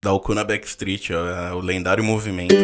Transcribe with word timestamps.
Dá 0.00 0.12
o 0.12 0.20
cu 0.20 0.32
na 0.32 0.44
Backstreet, 0.44 1.10
ó, 1.10 1.28
é 1.28 1.52
o 1.52 1.58
lendário 1.58 2.04
movimento. 2.04 2.54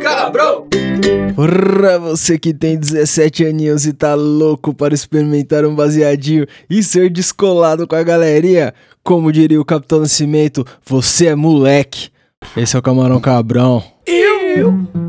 Cabrão! 0.00 0.66
Pra 1.36 1.98
você 1.98 2.38
que 2.38 2.54
tem 2.54 2.78
17 2.78 3.44
aninhos 3.44 3.84
e 3.84 3.92
tá 3.92 4.14
louco 4.14 4.72
para 4.72 4.94
experimentar 4.94 5.66
um 5.66 5.74
baseadinho 5.74 6.46
e 6.70 6.82
ser 6.82 7.10
descolado 7.10 7.86
com 7.86 7.96
a 7.96 8.02
galerinha, 8.02 8.72
como 9.04 9.30
diria 9.30 9.60
o 9.60 9.64
Capitão 9.64 10.00
Nascimento, 10.00 10.64
você 10.86 11.26
é 11.26 11.34
moleque. 11.34 12.08
Esse 12.56 12.76
é 12.76 12.78
o 12.78 12.82
Camarão 12.82 13.20
Cabrão. 13.20 13.84
Eu! 14.06 15.05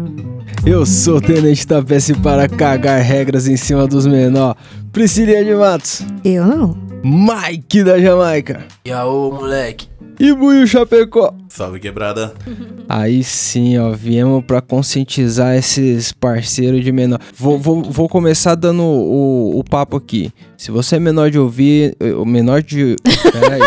Eu 0.69 0.85
sou 0.85 1.15
o 1.15 1.21
Tenente 1.21 1.65
Tapece 1.65 2.13
para 2.13 2.45
cagar 2.49 3.01
regras 3.01 3.47
em 3.47 3.55
cima 3.55 3.87
dos 3.87 4.05
menor. 4.05 4.53
Priscilia 4.91 5.41
de 5.41 5.55
Matos. 5.55 6.01
Eu 6.25 6.45
não. 6.45 6.77
Mike 7.01 7.85
da 7.85 7.97
Jamaica. 7.97 8.65
E 8.83 8.91
aô, 8.91 9.31
moleque. 9.31 9.87
E 10.19 10.33
Buiu 10.33 10.65
Chapecó. 10.65 11.33
Salve 11.49 11.79
quebrada. 11.79 12.33
Aí 12.89 13.23
sim, 13.23 13.77
ó, 13.77 13.91
viemos 13.91 14.43
pra 14.45 14.61
conscientizar 14.61 15.55
esses 15.55 16.11
parceiros 16.11 16.83
de 16.83 16.91
menor. 16.91 17.19
Vou, 17.35 17.59
vou, 17.59 17.83
vou 17.83 18.07
começar 18.09 18.55
dando 18.55 18.81
o, 18.83 19.59
o 19.59 19.63
papo 19.63 19.97
aqui. 19.97 20.31
Se 20.57 20.71
você 20.71 20.95
é 20.95 20.99
menor 20.99 21.29
de 21.29 21.37
ouvir, 21.37 21.95
o 22.17 22.25
menor 22.25 22.63
de. 22.63 22.95
Peraí. 23.31 23.61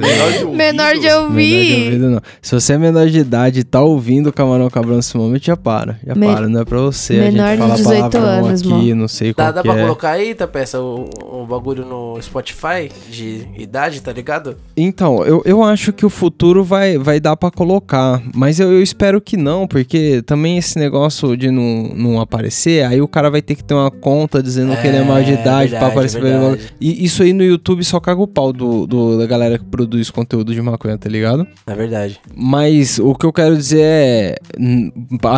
Menor 0.00 0.32
de. 0.32 0.44
Menor 0.44 0.52
de 0.52 0.56
Menor 0.56 0.94
de 0.98 1.08
ouvir. 1.08 1.84
ouvido, 1.86 2.10
não. 2.10 2.20
Se 2.40 2.54
você 2.54 2.74
é 2.74 2.78
menor 2.78 3.08
de 3.08 3.18
idade 3.18 3.60
e 3.60 3.64
tá 3.64 3.80
ouvindo 3.80 4.28
o 4.28 4.32
Camarão 4.32 4.70
Cabrão 4.70 4.96
nesse 4.96 5.16
momento, 5.16 5.44
já 5.44 5.56
para. 5.56 5.98
Já 6.06 6.14
Me- 6.14 6.26
para, 6.26 6.48
não 6.48 6.60
é 6.60 6.64
pra 6.64 6.78
você. 6.80 7.14
Menor 7.18 7.44
a 7.46 7.54
de 7.56 7.56
gente 7.56 7.60
fala 7.60 7.74
18 7.76 8.10
palavrão 8.10 8.46
anos, 8.46 8.60
aqui, 8.60 8.70
mano. 8.70 8.94
não 8.94 9.08
sei 9.08 9.28
Dá, 9.30 9.34
qual 9.34 9.52
dá 9.54 9.62
que 9.62 9.68
pra 9.68 9.78
é. 9.78 9.82
colocar 9.82 10.10
aí, 10.10 10.34
tá, 10.34 10.46
peça, 10.46 10.80
o, 10.80 11.08
o 11.22 11.46
bagulho 11.46 11.84
no 11.84 12.20
Spotify 12.22 12.90
de 13.10 13.46
idade, 13.58 14.00
tá 14.00 14.12
ligado? 14.12 14.56
Então, 14.76 15.24
eu, 15.24 15.42
eu 15.44 15.62
acho 15.70 15.92
que 15.92 16.04
o 16.06 16.10
futuro 16.10 16.62
vai, 16.62 16.98
vai 16.98 17.18
dar 17.20 17.36
pra 17.36 17.50
colocar, 17.50 18.22
mas 18.34 18.60
eu, 18.60 18.70
eu 18.72 18.82
espero 18.82 19.20
que 19.20 19.36
não, 19.36 19.66
porque 19.66 20.22
também 20.22 20.58
esse 20.58 20.78
negócio 20.78 21.36
de 21.36 21.50
não, 21.50 21.90
não 21.94 22.20
aparecer, 22.20 22.84
aí 22.84 23.00
o 23.00 23.08
cara 23.08 23.30
vai 23.30 23.40
ter 23.42 23.54
que 23.54 23.64
ter 23.64 23.74
uma 23.74 23.90
conta 23.90 24.42
dizendo 24.42 24.76
que 24.76 24.86
ele 24.86 24.98
é 24.98 25.02
maior 25.04 25.24
de 25.24 25.30
É, 25.32 25.34
idade 25.34 25.70
pra 25.70 25.78
verdade, 25.88 25.92
aparecer. 25.92 26.20
verdade. 26.22 26.66
E 26.80 27.04
isso 27.04 27.22
aí 27.22 27.32
no 27.32 27.42
YouTube 27.44 27.82
só 27.84 27.98
caga 28.00 28.20
o 28.20 28.26
pau 28.28 28.52
do, 28.52 28.86
do- 28.86 29.18
da 29.18 29.26
galera 29.26 29.58
que 29.58 29.64
produz 29.64 30.10
conteúdo 30.10 30.54
de 30.54 30.60
maconha, 30.62 30.98
tá 30.98 31.08
ligado? 31.08 31.46
É 31.66 31.74
verdade. 31.74 32.20
Mas 32.34 32.98
o 32.98 33.14
que 33.14 33.24
eu 33.26 33.32
quero 33.32 33.56
dizer 33.56 33.80
é. 33.82 34.36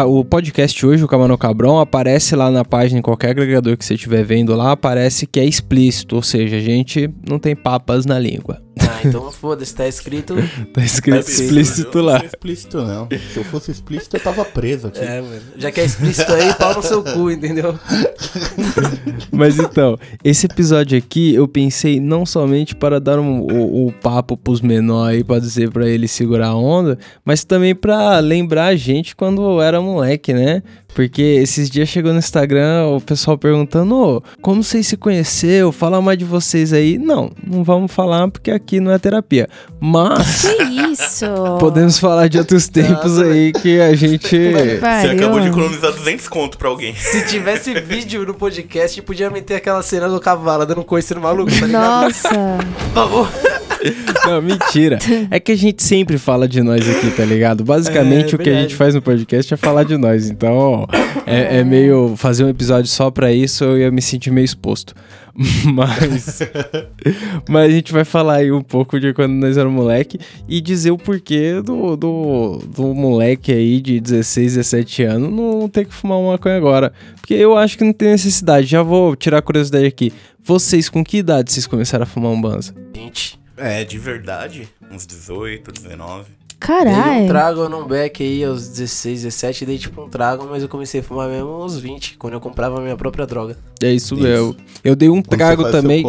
O 0.06 0.24
podcast 0.24 0.84
hoje, 0.84 1.04
o 1.04 1.08
Camarão 1.08 1.36
Cabrão, 1.36 1.78
aparece 1.80 2.34
lá 2.36 2.50
na 2.50 2.64
página, 2.64 2.98
em 2.98 3.02
qualquer 3.02 3.30
agregador 3.30 3.76
que 3.76 3.84
você 3.84 3.94
estiver 3.94 4.24
vendo 4.24 4.54
lá, 4.54 4.72
aparece 4.72 5.26
que 5.26 5.38
é 5.40 5.44
explícito, 5.44 6.16
ou 6.16 6.22
seja, 6.22 6.56
a 6.56 6.60
gente 6.60 7.08
não 7.28 7.38
tem 7.38 7.54
papas 7.54 8.06
na 8.06 8.18
língua. 8.18 8.60
Ah, 8.80 9.00
então 9.04 9.30
foda-se, 9.30 9.74
tá 9.74 9.86
escrito. 9.86 10.34
Tá 10.72 10.82
escrito 10.82 11.28
explícito 11.28 11.98
Eu 11.98 12.04
lá. 12.04 12.18
Não 12.18 12.26
explícito, 12.26 12.82
não. 12.82 13.08
Se 13.32 13.36
eu 13.36 13.44
fosse 13.44 13.70
explícito, 13.70 14.16
eu 14.16 14.20
tava 14.20 14.44
preso 14.44 14.88
aqui. 14.88 15.00
É, 15.00 15.20
mano. 15.20 15.42
Já 15.56 15.70
que 15.70 15.80
é 15.80 15.84
explícito 15.84 16.32
aí, 16.32 16.54
pau 16.54 16.74
no 16.74 16.82
seu 16.82 17.02
cu, 17.02 17.30
entendeu? 17.30 17.78
Mas 19.30 19.58
então, 19.58 19.98
esse 20.22 20.46
episódio 20.46 20.96
aqui 20.96 21.34
eu 21.34 21.46
pensei 21.48 22.00
não 22.00 22.24
somente 22.24 22.74
para 22.74 23.00
dar 23.00 23.18
um, 23.18 23.40
o, 23.40 23.88
o 23.88 23.92
papo 23.92 24.36
pros 24.36 24.60
menores 24.60 25.02
aí, 25.02 25.24
pra 25.24 25.38
dizer 25.38 25.70
pra 25.70 25.88
eles 25.88 26.10
segurar 26.10 26.48
a 26.48 26.56
onda, 26.56 26.98
mas 27.24 27.44
também 27.44 27.74
pra 27.74 28.18
lembrar 28.18 28.66
a 28.66 28.76
gente 28.76 29.16
quando 29.16 29.60
era 29.60 29.80
moleque, 29.80 30.32
né? 30.32 30.62
Porque 30.94 31.22
esses 31.22 31.70
dias 31.70 31.88
chegou 31.88 32.12
no 32.12 32.18
Instagram 32.18 32.86
o 32.88 33.00
pessoal 33.00 33.38
perguntando: 33.38 33.94
"Ô, 33.94 34.22
como 34.40 34.62
vocês 34.62 34.86
se 34.86 34.96
conheceu? 34.96 35.72
Fala 35.72 36.00
mais 36.00 36.18
de 36.18 36.24
vocês 36.24 36.72
aí. 36.72 36.98
Não, 36.98 37.30
não 37.46 37.64
vamos 37.64 37.90
falar 37.92 38.28
porque 38.28 38.50
aqui 38.50 38.80
não 38.80 38.92
é 38.92 38.98
terapia. 38.98 39.48
Mas 39.80 40.42
Que 40.42 40.62
isso? 40.92 41.26
podemos 41.58 41.98
falar 41.98 42.28
de 42.28 42.38
outros 42.38 42.68
tempos 42.68 43.18
aí 43.18 43.52
que 43.52 43.80
a 43.80 43.94
gente. 43.94 44.36
Você 44.82 45.08
acabou 45.08 45.40
de 45.40 45.48
economizar 45.48 45.92
200 45.92 46.28
conto 46.28 46.58
pra 46.58 46.68
alguém. 46.68 46.94
Se 46.94 47.24
tivesse 47.26 47.72
vídeo 47.80 48.24
no 48.26 48.34
podcast, 48.34 49.00
podia 49.02 49.30
meter 49.30 49.56
aquela 49.56 49.82
cena 49.82 50.08
do 50.08 50.20
cavalo 50.20 50.64
dando 50.66 50.84
coice 50.84 51.14
no 51.14 51.20
maluco, 51.20 51.50
tá 51.58 51.66
ligado? 51.66 52.02
Nossa. 52.02 52.28
Por 52.28 52.94
favor. 52.94 53.28
Não, 54.24 54.40
mentira. 54.40 54.98
É 55.30 55.40
que 55.40 55.50
a 55.50 55.56
gente 55.56 55.82
sempre 55.82 56.16
fala 56.16 56.46
de 56.46 56.62
nós 56.62 56.88
aqui, 56.88 57.10
tá 57.10 57.24
ligado? 57.24 57.64
Basicamente, 57.64 58.32
É, 58.32 58.36
o 58.36 58.38
que 58.38 58.48
a 58.48 58.54
gente 58.54 58.76
faz 58.76 58.94
no 58.94 59.02
podcast 59.02 59.52
é 59.52 59.56
falar 59.56 59.82
de 59.82 59.96
nós. 59.96 60.30
Então, 60.30 60.81
é, 61.26 61.58
é 61.58 61.64
meio. 61.64 62.16
Fazer 62.16 62.44
um 62.44 62.48
episódio 62.48 62.90
só 62.90 63.10
pra 63.10 63.32
isso, 63.32 63.64
eu 63.64 63.78
ia 63.78 63.90
me 63.90 64.02
sentir 64.02 64.30
meio 64.30 64.44
exposto. 64.44 64.94
Mas. 65.64 66.40
mas 67.48 67.70
a 67.70 67.74
gente 67.74 67.90
vai 67.90 68.04
falar 68.04 68.36
aí 68.36 68.52
um 68.52 68.60
pouco 68.60 69.00
de 69.00 69.14
quando 69.14 69.32
nós 69.32 69.56
éramos 69.56 69.82
moleque 69.82 70.18
e 70.46 70.60
dizer 70.60 70.90
o 70.90 70.98
porquê 70.98 71.62
do, 71.62 71.96
do, 71.96 72.58
do 72.66 72.94
moleque 72.94 73.50
aí 73.50 73.80
de 73.80 73.98
16, 73.98 74.56
17 74.56 75.02
anos 75.04 75.32
não 75.32 75.68
ter 75.70 75.86
que 75.86 75.94
fumar 75.94 76.18
uma 76.18 76.32
maconha 76.32 76.56
agora. 76.56 76.92
Porque 77.18 77.32
eu 77.32 77.56
acho 77.56 77.78
que 77.78 77.84
não 77.84 77.94
tem 77.94 78.10
necessidade. 78.10 78.66
Já 78.66 78.82
vou 78.82 79.16
tirar 79.16 79.38
a 79.38 79.42
curiosidade 79.42 79.86
aqui. 79.86 80.12
Vocês, 80.44 80.88
com 80.88 81.02
que 81.02 81.18
idade 81.18 81.52
vocês 81.52 81.66
começaram 81.66 82.02
a 82.02 82.06
fumar 82.06 82.32
um 82.32 82.40
banza? 82.40 82.74
Gente, 82.94 83.40
É, 83.56 83.84
de 83.84 83.98
verdade. 83.98 84.68
Uns 84.90 85.06
18, 85.06 85.72
19. 85.72 86.41
Dei 86.66 86.92
um 86.92 86.96
Caralho. 86.96 87.26
trago 87.28 87.68
no 87.68 87.86
back 87.86 88.22
aí 88.22 88.44
aos 88.44 88.68
16, 88.68 89.22
17, 89.22 89.66
dei 89.66 89.78
tipo 89.78 90.00
um 90.02 90.08
trago, 90.08 90.46
mas 90.50 90.62
eu 90.62 90.68
comecei 90.68 91.00
a 91.00 91.02
fumar 91.02 91.28
mesmo 91.28 91.48
aos 91.50 91.78
20, 91.78 92.16
quando 92.18 92.34
eu 92.34 92.40
comprava 92.40 92.78
a 92.78 92.80
minha 92.80 92.96
própria 92.96 93.26
droga. 93.26 93.56
É 93.82 93.92
isso, 93.92 94.14
Isso. 94.14 94.22
mesmo. 94.22 94.56
Eu 94.84 94.94
dei 94.94 95.08
um 95.08 95.20
Quando 95.22 95.26
trago 95.38 95.70
também. 95.70 96.04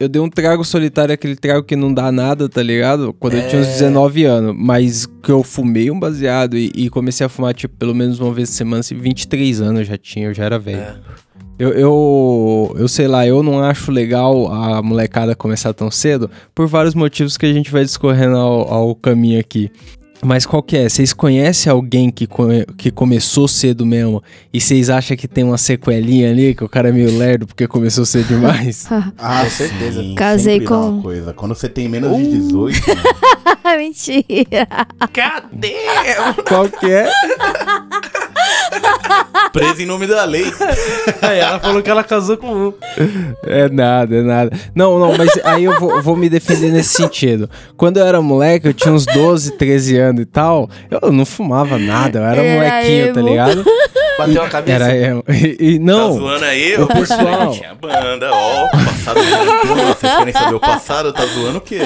Eu 0.00 0.08
dei 0.08 0.20
um 0.20 0.30
trago 0.30 0.64
solitário, 0.64 1.12
aquele 1.14 1.36
trago 1.36 1.62
que 1.62 1.76
não 1.76 1.92
dá 1.92 2.10
nada, 2.10 2.48
tá 2.48 2.62
ligado? 2.62 3.12
Quando 3.12 3.34
eu 3.34 3.46
tinha 3.48 3.60
uns 3.60 3.68
É. 3.68 3.72
19 3.72 4.24
anos. 4.24 4.54
Mas 4.58 5.04
que 5.06 5.30
eu 5.30 5.42
fumei 5.42 5.90
um 5.90 5.98
baseado 6.00 6.56
e, 6.56 6.72
e 6.74 6.88
comecei 6.88 7.26
a 7.26 7.28
fumar, 7.28 7.52
tipo, 7.52 7.76
pelo 7.76 7.94
menos 7.94 8.18
uma 8.18 8.32
vez 8.32 8.48
por 8.50 8.56
semana, 8.56 8.80
assim, 8.80 8.94
23 8.96 9.60
anos 9.60 9.80
eu 9.80 9.84
já 9.84 9.98
tinha, 9.98 10.26
eu 10.28 10.34
já 10.34 10.44
era 10.44 10.58
velho. 10.58 10.78
É. 10.78 10.96
Eu, 11.58 11.70
eu, 11.72 12.76
eu 12.78 12.86
sei 12.86 13.08
lá, 13.08 13.26
eu 13.26 13.42
não 13.42 13.60
acho 13.60 13.90
legal 13.90 14.46
a 14.52 14.80
molecada 14.80 15.34
começar 15.34 15.72
tão 15.74 15.90
cedo, 15.90 16.30
por 16.54 16.68
vários 16.68 16.94
motivos 16.94 17.36
que 17.36 17.44
a 17.46 17.52
gente 17.52 17.68
vai 17.72 17.82
discorrendo 17.84 18.36
ao, 18.36 18.72
ao 18.72 18.94
caminho 18.94 19.40
aqui. 19.40 19.68
Mas 20.24 20.44
qual 20.44 20.62
que 20.62 20.76
é? 20.76 20.88
Vocês 20.88 21.12
conhecem 21.12 21.70
alguém 21.70 22.10
que, 22.10 22.26
come- 22.26 22.66
que 22.76 22.90
começou 22.90 23.46
cedo 23.46 23.86
mesmo 23.86 24.22
e 24.52 24.60
vocês 24.60 24.90
acham 24.90 25.16
que 25.16 25.28
tem 25.28 25.44
uma 25.44 25.56
sequelinha 25.56 26.30
ali, 26.30 26.54
que 26.56 26.64
o 26.64 26.68
cara 26.68 26.88
é 26.88 26.92
meio 26.92 27.16
lerdo 27.16 27.46
porque 27.46 27.68
começou 27.68 28.04
cedo 28.04 28.26
demais? 28.26 28.86
Ah, 29.16 29.44
Com 29.44 29.50
certeza. 29.50 30.02
sim, 30.02 30.14
Casei 30.16 30.60
com- 30.60 30.74
uma 30.90 31.02
coisa. 31.02 31.32
Quando 31.32 31.54
você 31.54 31.68
tem 31.68 31.88
menos 31.88 32.16
de 32.16 32.30
18, 32.40 32.76
né? 33.64 33.76
Mentira. 33.76 34.66
Cadê? 35.12 35.74
qual 36.48 36.68
que 36.68 36.86
é? 36.90 37.08
preso 39.52 39.82
em 39.82 39.86
nome 39.86 40.06
da 40.06 40.24
lei. 40.24 40.44
Aí 41.22 41.38
ela 41.38 41.58
falou 41.58 41.82
que 41.82 41.90
ela 41.90 42.04
casou 42.04 42.36
com 42.36 42.46
um. 42.46 42.72
É 43.46 43.68
nada, 43.68 44.16
é 44.16 44.22
nada. 44.22 44.50
Não, 44.74 44.98
não, 44.98 45.16
mas 45.16 45.30
aí 45.44 45.64
eu 45.64 45.78
vou, 45.78 46.02
vou 46.02 46.16
me 46.16 46.28
defender 46.28 46.70
nesse 46.70 46.94
sentido. 46.94 47.48
Quando 47.76 47.98
eu 47.98 48.06
era 48.06 48.20
moleque, 48.20 48.68
eu 48.68 48.74
tinha 48.74 48.92
uns 48.92 49.06
12, 49.06 49.52
13 49.56 49.96
anos 49.98 50.22
e 50.22 50.26
tal, 50.26 50.68
eu 50.90 51.10
não 51.12 51.24
fumava 51.24 51.78
nada, 51.78 52.18
eu 52.20 52.24
era 52.24 52.42
Era 52.42 52.54
molequinho, 52.78 53.14
tá 53.14 53.20
emo. 53.20 53.28
ligado? 53.28 53.64
Bateu 54.18 54.42
a 54.42 54.48
cabeça. 54.48 54.84
Era 54.84 54.96
emo. 54.96 55.24
E, 55.28 55.56
e 55.74 55.78
Tá 55.78 55.84
não, 55.84 56.12
zoando 56.12 56.44
aí, 56.44 56.76
o 56.80 56.86
pessoal- 56.86 57.50
Tinha 57.52 57.74
banda, 57.74 58.30
ó. 58.32 58.66
O 58.66 58.70
passado 58.70 59.20
do 59.20 59.74
Vocês 59.94 60.14
querem 60.16 60.32
saber 60.32 60.54
o 60.54 60.60
passado? 60.60 61.12
Tá 61.12 61.24
zoando 61.26 61.58
o 61.58 61.60
quê? 61.60 61.78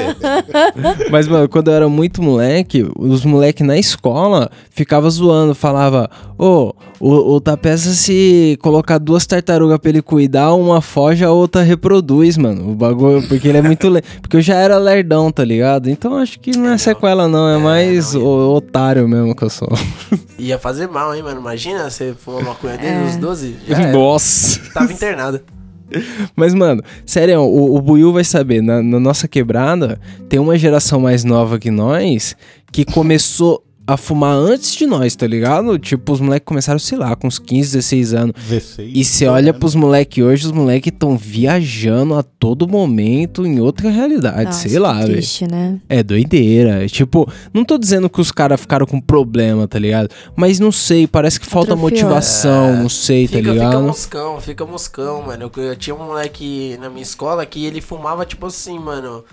mas 1.10 1.28
mano, 1.28 1.48
quando 1.48 1.68
eu 1.70 1.74
era 1.74 1.88
muito 1.88 2.22
moleque, 2.22 2.86
os 2.98 3.24
moleques 3.24 3.66
na 3.66 3.76
escola 3.78 4.50
ficava 4.70 5.08
zoando, 5.10 5.54
falava: 5.54 6.08
Ô, 6.38 6.72
o, 7.02 7.34
o 7.34 7.40
Tapeça 7.40 7.94
se 7.94 8.56
colocar 8.62 8.96
duas 8.98 9.26
tartarugas 9.26 9.76
pra 9.80 9.88
ele 9.88 10.00
cuidar, 10.00 10.54
uma 10.54 10.80
foge, 10.80 11.24
a 11.24 11.32
outra 11.32 11.60
reproduz, 11.60 12.36
mano. 12.36 12.70
O 12.70 12.74
bagulho, 12.76 13.26
porque 13.26 13.48
ele 13.48 13.58
é 13.58 13.62
muito. 13.62 13.88
Le... 13.88 14.02
Porque 14.22 14.36
eu 14.36 14.40
já 14.40 14.54
era 14.54 14.78
lerdão, 14.78 15.32
tá 15.32 15.44
ligado? 15.44 15.90
Então 15.90 16.14
acho 16.16 16.38
que 16.38 16.56
não 16.56 16.70
é, 16.70 16.78
sequela, 16.78 17.26
não, 17.26 17.48
é, 17.48 17.58
mais 17.58 18.14
não, 18.14 18.22
o, 18.22 18.54
otário 18.54 19.08
mesmo 19.08 19.34
que 19.34 19.42
eu 19.42 19.50
sou. 19.50 19.68
Ia 20.38 20.60
fazer 20.60 20.86
mal, 20.86 21.12
hein, 21.12 21.24
mano? 21.24 21.40
Imagina 21.40 21.90
você 21.90 22.14
fumar 22.16 22.44
maconha 22.44 22.78
desde 22.78 22.96
É. 22.96 23.04
os 23.08 23.16
12. 23.16 23.56
Já 23.66 23.80
era. 23.80 23.92
Nossa! 23.92 24.60
Tava 24.72 24.92
internado. 24.92 25.40
Mas, 26.36 26.54
mano, 26.54 26.84
sério, 27.04 27.40
o, 27.40 27.76
o 27.76 27.82
Buiu 27.82 28.12
vai 28.12 28.22
saber, 28.22 28.62
na, 28.62 28.80
na 28.80 29.00
nossa 29.00 29.26
quebrada, 29.26 30.00
tem 30.28 30.38
uma 30.38 30.56
geração 30.56 31.00
mais 31.00 31.24
nova 31.24 31.58
que 31.58 31.70
nós 31.70 32.36
que 32.70 32.84
começou 32.84 33.62
a 33.84 33.96
fumar 33.96 34.34
antes 34.36 34.74
de 34.74 34.86
nós, 34.86 35.16
tá 35.16 35.26
ligado? 35.26 35.76
Tipo, 35.78 36.12
os 36.12 36.20
moleques 36.20 36.46
começaram, 36.46 36.78
sei 36.78 36.96
lá, 36.96 37.16
com 37.16 37.26
uns 37.26 37.38
15, 37.38 37.72
16 37.72 38.14
anos. 38.14 38.34
16. 38.48 38.90
E 38.94 39.04
você 39.04 39.26
olha 39.26 39.52
pros 39.52 39.74
moleques 39.74 40.22
hoje, 40.24 40.46
os 40.46 40.52
moleques 40.52 40.92
estão 40.92 41.16
viajando 41.16 42.14
a 42.14 42.22
todo 42.22 42.68
momento 42.68 43.44
em 43.44 43.58
outra 43.60 43.90
realidade, 43.90 44.44
Nossa, 44.44 44.68
sei 44.68 44.78
lá, 44.78 44.94
velho. 45.00 45.12
triste, 45.14 45.46
né? 45.50 45.80
É 45.88 46.02
doideira. 46.02 46.86
Tipo, 46.86 47.28
não 47.52 47.64
tô 47.64 47.76
dizendo 47.76 48.08
que 48.08 48.20
os 48.20 48.30
caras 48.30 48.60
ficaram 48.60 48.86
com 48.86 49.00
problema, 49.00 49.66
tá 49.66 49.78
ligado? 49.78 50.08
Mas 50.36 50.60
não 50.60 50.70
sei, 50.70 51.06
parece 51.06 51.40
que 51.40 51.46
falta 51.46 51.72
Atrofiou. 51.74 51.90
motivação, 51.90 52.76
não 52.76 52.88
sei, 52.88 53.26
tá 53.26 53.38
Fica, 53.38 53.50
fica 53.52 53.64
ligado? 53.64 53.82
moscão, 53.82 54.40
fica 54.40 54.64
moscão, 54.64 55.22
mano. 55.22 55.50
Eu, 55.56 55.62
eu 55.64 55.76
tinha 55.76 55.94
um 55.96 56.04
moleque 56.06 56.76
na 56.80 56.88
minha 56.88 57.02
escola 57.02 57.44
que 57.44 57.64
ele 57.66 57.80
fumava, 57.80 58.24
tipo 58.24 58.46
assim, 58.46 58.78
mano, 58.78 59.24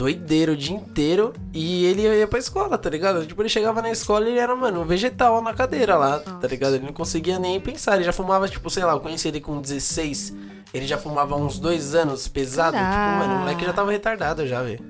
doideiro 0.00 0.52
o 0.52 0.56
dia 0.56 0.74
inteiro 0.74 1.34
e 1.52 1.84
ele 1.84 2.00
ia 2.00 2.26
pra 2.26 2.38
escola, 2.38 2.78
tá 2.78 2.88
ligado? 2.88 3.26
Tipo, 3.26 3.42
ele 3.42 3.50
chegava 3.50 3.82
na 3.82 3.90
escola 3.90 4.24
e 4.24 4.30
ele 4.30 4.38
era, 4.38 4.56
mano, 4.56 4.80
um 4.80 4.84
vegetal 4.86 5.42
na 5.42 5.52
cadeira 5.52 5.94
lá, 5.94 6.18
tá 6.18 6.48
ligado? 6.48 6.76
Ele 6.76 6.86
não 6.86 6.92
conseguia 6.92 7.38
nem 7.38 7.60
pensar, 7.60 7.96
ele 7.96 8.04
já 8.04 8.12
fumava, 8.12 8.48
tipo, 8.48 8.70
sei 8.70 8.82
lá, 8.82 8.92
eu 8.92 9.00
conheci 9.00 9.28
ele 9.28 9.42
com 9.42 9.60
16, 9.60 10.34
ele 10.72 10.86
já 10.86 10.96
fumava 10.96 11.36
uns 11.36 11.58
dois 11.58 11.94
anos, 11.94 12.26
pesado. 12.28 12.78
Tipo, 12.78 13.18
mano, 13.18 13.34
o 13.34 13.38
moleque 13.40 13.62
já 13.62 13.74
tava 13.74 13.92
retardado 13.92 14.46
já, 14.46 14.62
velho. 14.62 14.82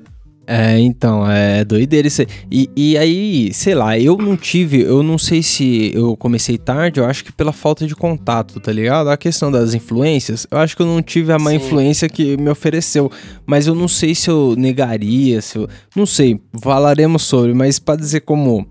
É, 0.53 0.81
então, 0.81 1.31
é 1.31 1.65
doideira 1.65 2.09
isso 2.09 2.23
aí. 2.23 2.27
E, 2.51 2.71
e 2.77 2.99
aí, 2.99 3.55
sei 3.55 3.73
lá, 3.73 3.97
eu 3.97 4.17
não 4.17 4.37
tive, 4.37 4.81
eu 4.83 5.01
não 5.01 5.17
sei 5.17 5.45
se 5.45 5.93
eu 5.95 6.17
comecei 6.17 6.59
tarde, 6.59 6.99
eu 6.99 7.07
acho 7.07 7.25
que 7.25 7.31
pela 7.31 7.53
falta 7.53 7.87
de 7.87 7.95
contato, 7.95 8.59
tá 8.59 8.73
ligado? 8.73 9.11
A 9.11 9.17
questão 9.17 9.49
das 9.53 9.75
influências, 9.75 10.49
eu 10.51 10.59
acho 10.59 10.75
que 10.75 10.83
eu 10.83 10.87
não 10.87 11.01
tive 11.01 11.33
a 11.33 11.39
má 11.39 11.51
Sim. 11.51 11.57
influência 11.57 12.09
que 12.09 12.37
me 12.37 12.51
ofereceu, 12.51 13.09
mas 13.47 13.69
eu 13.69 13.77
não 13.77 13.87
sei 13.87 14.13
se 14.13 14.29
eu 14.29 14.57
negaria, 14.59 15.41
se 15.41 15.57
eu. 15.57 15.69
Não 15.95 16.05
sei, 16.05 16.41
falaremos 16.61 17.23
sobre, 17.23 17.55
mas 17.55 17.79
pra 17.79 17.95
dizer 17.95 18.23
como. 18.23 18.67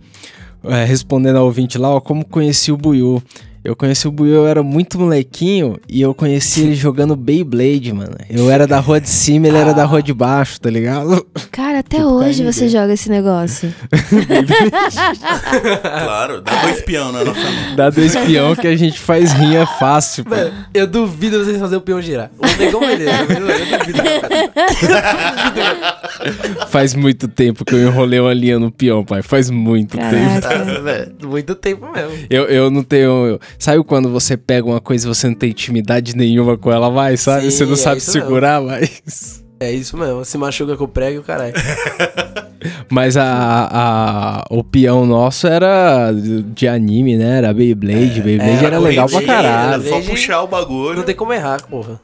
é, 0.65 0.83
respondendo 0.83 1.37
ao 1.37 1.45
ouvinte 1.45 1.77
lá, 1.77 1.89
ó, 1.89 2.01
como 2.01 2.25
conheci 2.25 2.73
o 2.73 2.77
Buiu. 2.77 3.23
Eu 3.61 3.75
conheci 3.75 4.07
o 4.07 4.11
Buiu, 4.11 4.35
eu 4.35 4.47
era 4.47 4.63
muito 4.63 4.97
molequinho 4.97 5.75
e 5.87 5.99
eu 6.01 6.13
conheci 6.15 6.61
ele 6.61 6.75
jogando 6.75 7.13
Beyblade, 7.13 7.91
mano. 7.91 8.15
Eu 8.29 8.49
era 8.49 8.65
da 8.65 8.79
rua 8.79 9.01
de 9.01 9.09
cima, 9.09 9.47
ele 9.47 9.57
era 9.57 9.73
da 9.73 9.83
rua 9.83 10.01
de 10.01 10.13
baixo, 10.13 10.61
tá 10.61 10.69
ligado? 10.69 11.27
Cara, 11.51 11.68
até 11.79 11.97
Tipo, 11.97 12.09
hoje 12.09 12.43
você 12.43 12.69
joga 12.69 12.93
esse 12.93 13.09
negócio. 13.09 13.73
Claro, 15.81 16.41
dá 16.41 16.61
dois 16.63 16.81
peão 16.81 17.11
na 17.11 17.23
nossa 17.23 17.39
mão. 17.39 17.75
Dá 17.75 17.89
dois 17.89 18.15
peão 18.15 18.55
que 18.55 18.67
a 18.67 18.75
gente 18.75 18.99
faz 18.99 19.31
rinha 19.31 19.65
fácil, 19.65 20.23
pô. 20.23 20.35
Mano, 20.35 20.51
eu 20.73 20.87
duvido 20.87 21.43
vocês 21.43 21.57
fazer 21.59 21.75
o 21.75 21.81
peão 21.81 22.01
girar. 22.01 22.29
O 22.37 22.45
negão 22.57 22.79
beleza, 22.79 23.11
eu 23.29 23.49
eu 23.49 23.79
duvido. 23.79 23.99
Faz 26.69 26.93
muito 26.93 27.27
tempo 27.27 27.65
que 27.65 27.73
eu 27.73 27.87
enrolei 27.87 28.19
uma 28.19 28.33
linha 28.33 28.59
no 28.59 28.71
peão, 28.71 29.03
pai. 29.03 29.21
Faz 29.21 29.49
muito 29.49 29.97
tempo. 29.97 30.41
Caraca. 30.41 30.65
Nossa, 30.65 30.81
velho, 30.81 31.11
muito 31.23 31.55
tempo 31.55 31.91
mesmo. 31.91 32.11
Eu, 32.29 32.45
eu 32.45 32.69
não 32.69 32.83
tenho. 32.83 33.25
eu- 33.25 33.39
sabe 33.57 33.83
quando 33.83 34.09
você 34.09 34.37
pega 34.37 34.67
uma 34.67 34.81
coisa 34.81 35.07
e 35.07 35.13
você 35.13 35.27
não 35.27 35.35
tem 35.35 35.49
intimidade 35.51 36.15
nenhuma 36.15 36.57
com 36.57 36.71
ela, 36.71 36.89
vai, 36.89 37.17
sabe? 37.17 37.49
Sim, 37.49 37.57
você 37.57 37.65
não 37.65 37.73
é 37.73 37.77
sabe 37.77 38.01
segurar, 38.01 38.61
mas. 38.61 39.43
É 39.59 39.71
isso 39.71 39.97
mesmo, 39.97 40.23
se 40.23 40.37
machuca 40.37 40.77
com 40.77 40.85
o 40.85 40.87
prego 40.87 41.17
e 41.17 41.19
o 41.19 41.23
caralho. 41.23 41.53
Mas 42.89 43.15
a, 43.15 43.69
a, 43.71 44.45
o 44.49 44.63
peão 44.63 45.05
nosso 45.05 45.47
era 45.47 46.11
de 46.11 46.67
anime, 46.67 47.17
né? 47.17 47.37
Era 47.37 47.53
Beyblade. 47.53 48.21
Beyblade 48.21 48.63
é, 48.63 48.67
era 48.67 48.79
legal 48.79 49.07
pra 49.07 49.21
caralho. 49.21 49.87
Era 49.87 49.89
só 49.89 50.01
puxar 50.09 50.41
o 50.43 50.47
bagulho. 50.47 50.97
Não 50.97 51.03
tem 51.03 51.15
como 51.15 51.33
errar, 51.33 51.61
porra. 51.67 51.99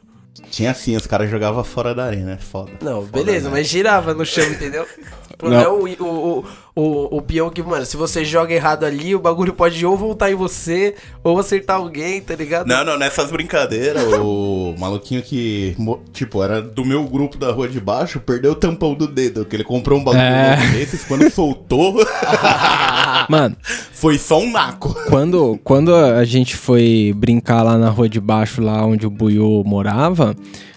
Tinha 0.51 0.71
assim, 0.71 0.95
os 0.95 1.07
caras 1.07 1.29
jogavam 1.29 1.63
fora 1.63 1.93
da 1.93 2.05
arena, 2.05 2.33
é 2.33 2.37
foda. 2.37 2.71
Não, 2.81 3.01
Foda, 3.01 3.23
beleza, 3.23 3.49
né? 3.49 3.57
mas 3.57 3.67
girava 3.67 4.13
no 4.13 4.25
chão, 4.25 4.45
entendeu? 4.45 4.85
Não. 5.43 5.53
É 5.59 5.67
o, 5.67 5.85
o, 6.03 6.45
o, 6.75 7.17
o, 7.17 7.21
peão 7.21 7.49
que, 7.49 7.61
mano, 7.61 7.85
se 7.85 7.97
você 7.97 8.23
joga 8.23 8.53
errado 8.53 8.83
ali, 8.85 9.15
o 9.15 9.19
bagulho 9.19 9.53
pode 9.53 9.85
ou 9.85 9.95
voltar 9.97 10.31
em 10.31 10.35
você, 10.35 10.95
ou 11.23 11.37
acertar 11.39 11.77
alguém, 11.77 12.21
tá 12.21 12.35
ligado? 12.35 12.67
Não, 12.67 12.83
não, 12.85 12.97
nessas 12.97 13.31
brincadeiras, 13.31 14.03
o 14.19 14.75
maluquinho 14.79 15.21
que, 15.21 15.75
tipo, 16.13 16.41
era 16.43 16.61
do 16.61 16.85
meu 16.85 17.03
grupo 17.05 17.37
da 17.37 17.51
rua 17.51 17.67
de 17.67 17.79
baixo, 17.79 18.19
perdeu 18.19 18.51
o 18.51 18.55
tampão 18.55 18.93
do 18.93 19.07
dedo, 19.07 19.45
que 19.45 19.55
ele 19.55 19.63
comprou 19.63 19.99
um 19.99 20.03
bagulho 20.03 20.23
É. 20.23 20.55
desses, 20.71 21.03
quando 21.03 21.29
soltou, 21.29 21.95
Mano, 23.29 23.55
foi 23.91 24.17
só 24.17 24.39
um 24.39 24.51
naco. 24.51 24.93
quando, 25.09 25.59
quando 25.63 25.93
a 25.95 26.23
gente 26.25 26.55
foi 26.55 27.13
brincar 27.15 27.63
lá 27.63 27.77
na 27.77 27.89
rua 27.89 28.07
de 28.07 28.19
baixo, 28.19 28.61
lá 28.61 28.85
onde 28.85 29.05
o 29.05 29.09
Buiu 29.09 29.63
morava, 29.65 30.35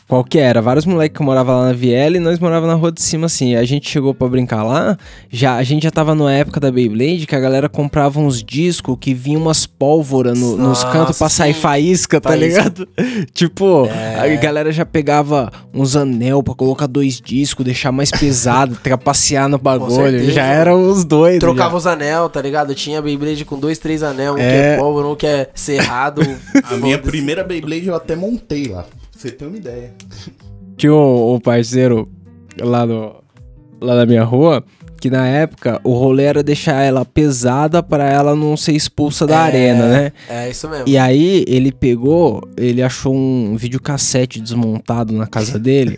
qual 0.09 0.25
que 0.25 0.39
era? 0.39 0.63
Vários 0.63 0.87
moleques 0.87 1.17
que 1.19 1.23
moravam 1.23 1.59
lá 1.61 1.67
na 1.67 1.73
Viela 1.73 2.17
e 2.17 2.21
nós 2.21 2.39
morávamos 2.39 2.75
na 2.75 2.81
rua 2.81 2.91
de 2.91 3.03
cima, 3.03 3.27
assim. 3.27 3.55
A 3.55 3.65
gente 3.65 3.89
chegou 3.91 4.15
pra 4.15 4.27
brincar 4.27 4.63
lá, 4.65 4.97
já, 5.31 5.57
a 5.57 5.63
gente 5.63 5.83
já 5.83 5.91
tava 5.91 6.15
na 6.15 6.33
época 6.33 6.59
da 6.59 6.73
Beyblade, 6.73 7.27
que 7.27 7.35
a 7.37 7.41
galera 7.41 7.69
comprava 7.69 8.19
uns 8.19 8.43
discos 8.43 8.97
que 8.99 9.13
vinha 9.13 9.39
umas 9.39 9.67
pólvora 9.67 10.33
no- 10.35 10.57
nos 10.57 10.59
Nossa, 10.59 10.91
cantos 10.91 11.19
pra 11.19 11.29
sair 11.29 11.53
faísca, 11.53 12.21
tá 12.21 12.31
Faísca. 12.31 12.47
ligado? 12.63 12.89
tipo, 13.35 13.87
a 13.87 14.27
galera 14.41 14.73
já 14.73 14.87
pegava 14.87 15.53
uns 15.75 15.95
anel 15.95 16.43
pra 16.43 16.55
colocar 16.55 16.87
dois 16.87 17.21
discos, 17.21 17.65
deixar 17.65 17.93
mais 17.93 18.11
pesado, 18.11 18.77
trapacear 18.83 19.47
no 19.49 19.59
bagulho. 19.59 20.31
Já 20.31 20.45
eram 20.45 20.89
os 20.91 21.05
dois. 21.05 21.39
Trocava 21.39 21.77
os 21.77 21.87
anel, 21.87 22.29
tá 22.31 22.41
ligado? 22.41 22.75
Tinha 22.75 23.03
Beyblade 23.03 23.45
com 23.45 23.59
dois, 23.59 23.79
três 23.79 24.03
anel, 24.03 24.33
um 24.33 24.37
que 24.37 24.43
É. 24.43 24.75
é 24.75 24.77
pólvora, 24.79 25.07
um 25.09 25.15
que 25.15 25.27
é 25.27 25.51
cerrado. 25.55 26.23
A 26.71 26.77
minha 26.77 26.99
primeira 26.99 27.45
Beyblade 27.45 27.87
eu 27.89 27.95
até 27.95 28.17
montei 28.17 28.69
lá, 28.69 28.85
você 29.19 29.33
ter 29.33 29.47
uma 29.47 29.57
ideia. 29.57 29.93
Tinha 30.77 30.95
um, 30.95 31.35
um 31.35 31.41
parceiro 31.41 32.09
lá, 32.61 32.87
no, 32.87 33.23
lá 33.81 33.97
na 33.97 34.07
minha 34.07 34.23
rua 34.23 34.65
que 35.01 35.09
na 35.11 35.27
época 35.27 35.81
o 35.85 35.93
rolê 35.95 36.25
era 36.25 36.43
deixar 36.43 36.83
ela 36.83 37.05
pesada 37.05 37.83
pra 37.83 38.05
ela 38.11 38.35
não 38.35 38.57
ser 38.57 38.73
expulsa 38.73 39.27
da 39.27 39.37
É. 39.37 39.39
arena, 39.47 39.87
né? 39.89 40.13
É 40.29 40.51
isso 40.51 40.69
mesmo. 40.69 40.85
E 40.89 40.97
aí 40.99 41.45
ele 41.47 41.71
pegou, 41.73 42.43
ele 42.57 42.83
achou 42.83 43.15
um 43.15 43.57
videocassete 43.57 44.41
desmontado 44.41 45.13
na 45.13 45.27
casa 45.27 45.59
dele. 45.61 45.97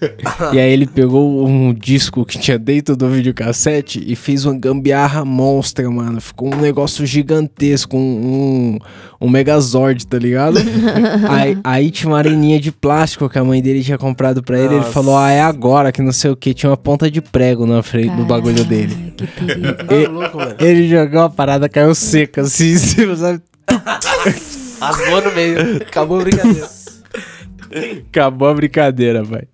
e 0.53 0.59
aí 0.59 0.71
ele 0.73 0.87
pegou 0.87 1.47
um 1.47 1.73
disco 1.73 2.25
que 2.25 2.39
tinha 2.39 2.59
dentro 2.59 2.97
do 2.97 3.09
videocassete 3.09 4.03
e 4.07 4.15
fez 4.15 4.45
uma 4.45 4.59
gambiarra 4.59 5.25
monstra, 5.25 5.91
mano. 5.91 6.21
Ficou 6.21 6.55
um 6.55 6.59
negócio 6.61 7.05
gigantesco, 7.07 7.97
um, 7.97 8.01
um, 8.01 9.27
um 9.27 9.29
Megazord, 9.31 10.07
tá 10.07 10.19
ligado? 10.19 10.59
aí, 11.29 11.59
aí 11.65 11.91
tinha 11.91 12.11
uma 12.11 12.19
areninha 12.19 12.61
de 12.61 12.71
plástico 12.73 13.29
que 13.29 13.39
a 13.39 13.45
mãe 13.45 13.63
dele 13.63 13.83
tinha 13.83 13.99
comprado 13.99 14.43
pra 14.43 14.59
ele. 14.59 14.75
Ele 14.77 14.85
falou, 14.85 15.17
ah, 15.17 15.31
é 15.31 15.41
agora, 15.41 15.93
que 15.93 16.03
não 16.03 16.13
sei 16.13 16.31
o 16.31 16.37
que. 16.37 16.55
Tinha 16.55 16.71
uma 16.71 16.77
ponta 16.77 17.11
de 17.11 17.21
prego 17.21 17.67
na 17.67 17.83
frente 17.83 18.15
do 18.17 18.25
bagulho 18.25 18.65
dele. 18.65 18.90
Ai, 18.91 19.13
Que 19.17 19.27
perigo. 19.27 19.75
Tá 19.75 20.11
louco, 20.11 20.37
mano. 20.39 20.57
Ele 20.59 20.89
jogou 20.89 21.23
a 21.23 21.31
parada, 21.31 21.69
caiu 21.69 21.95
seca, 21.95 22.43
assim, 22.43 22.73
em 22.73 22.77
cima, 22.77 23.17
sabe? 23.17 23.43
Rasgou 24.81 25.23
no 25.23 25.33
meio. 25.33 25.77
Acabou 25.77 26.21
a 26.21 26.25
brincadeira. 26.25 26.69
Acabou 28.09 28.49
a 28.49 28.55
brincadeira, 28.55 29.25
pai. 29.25 29.45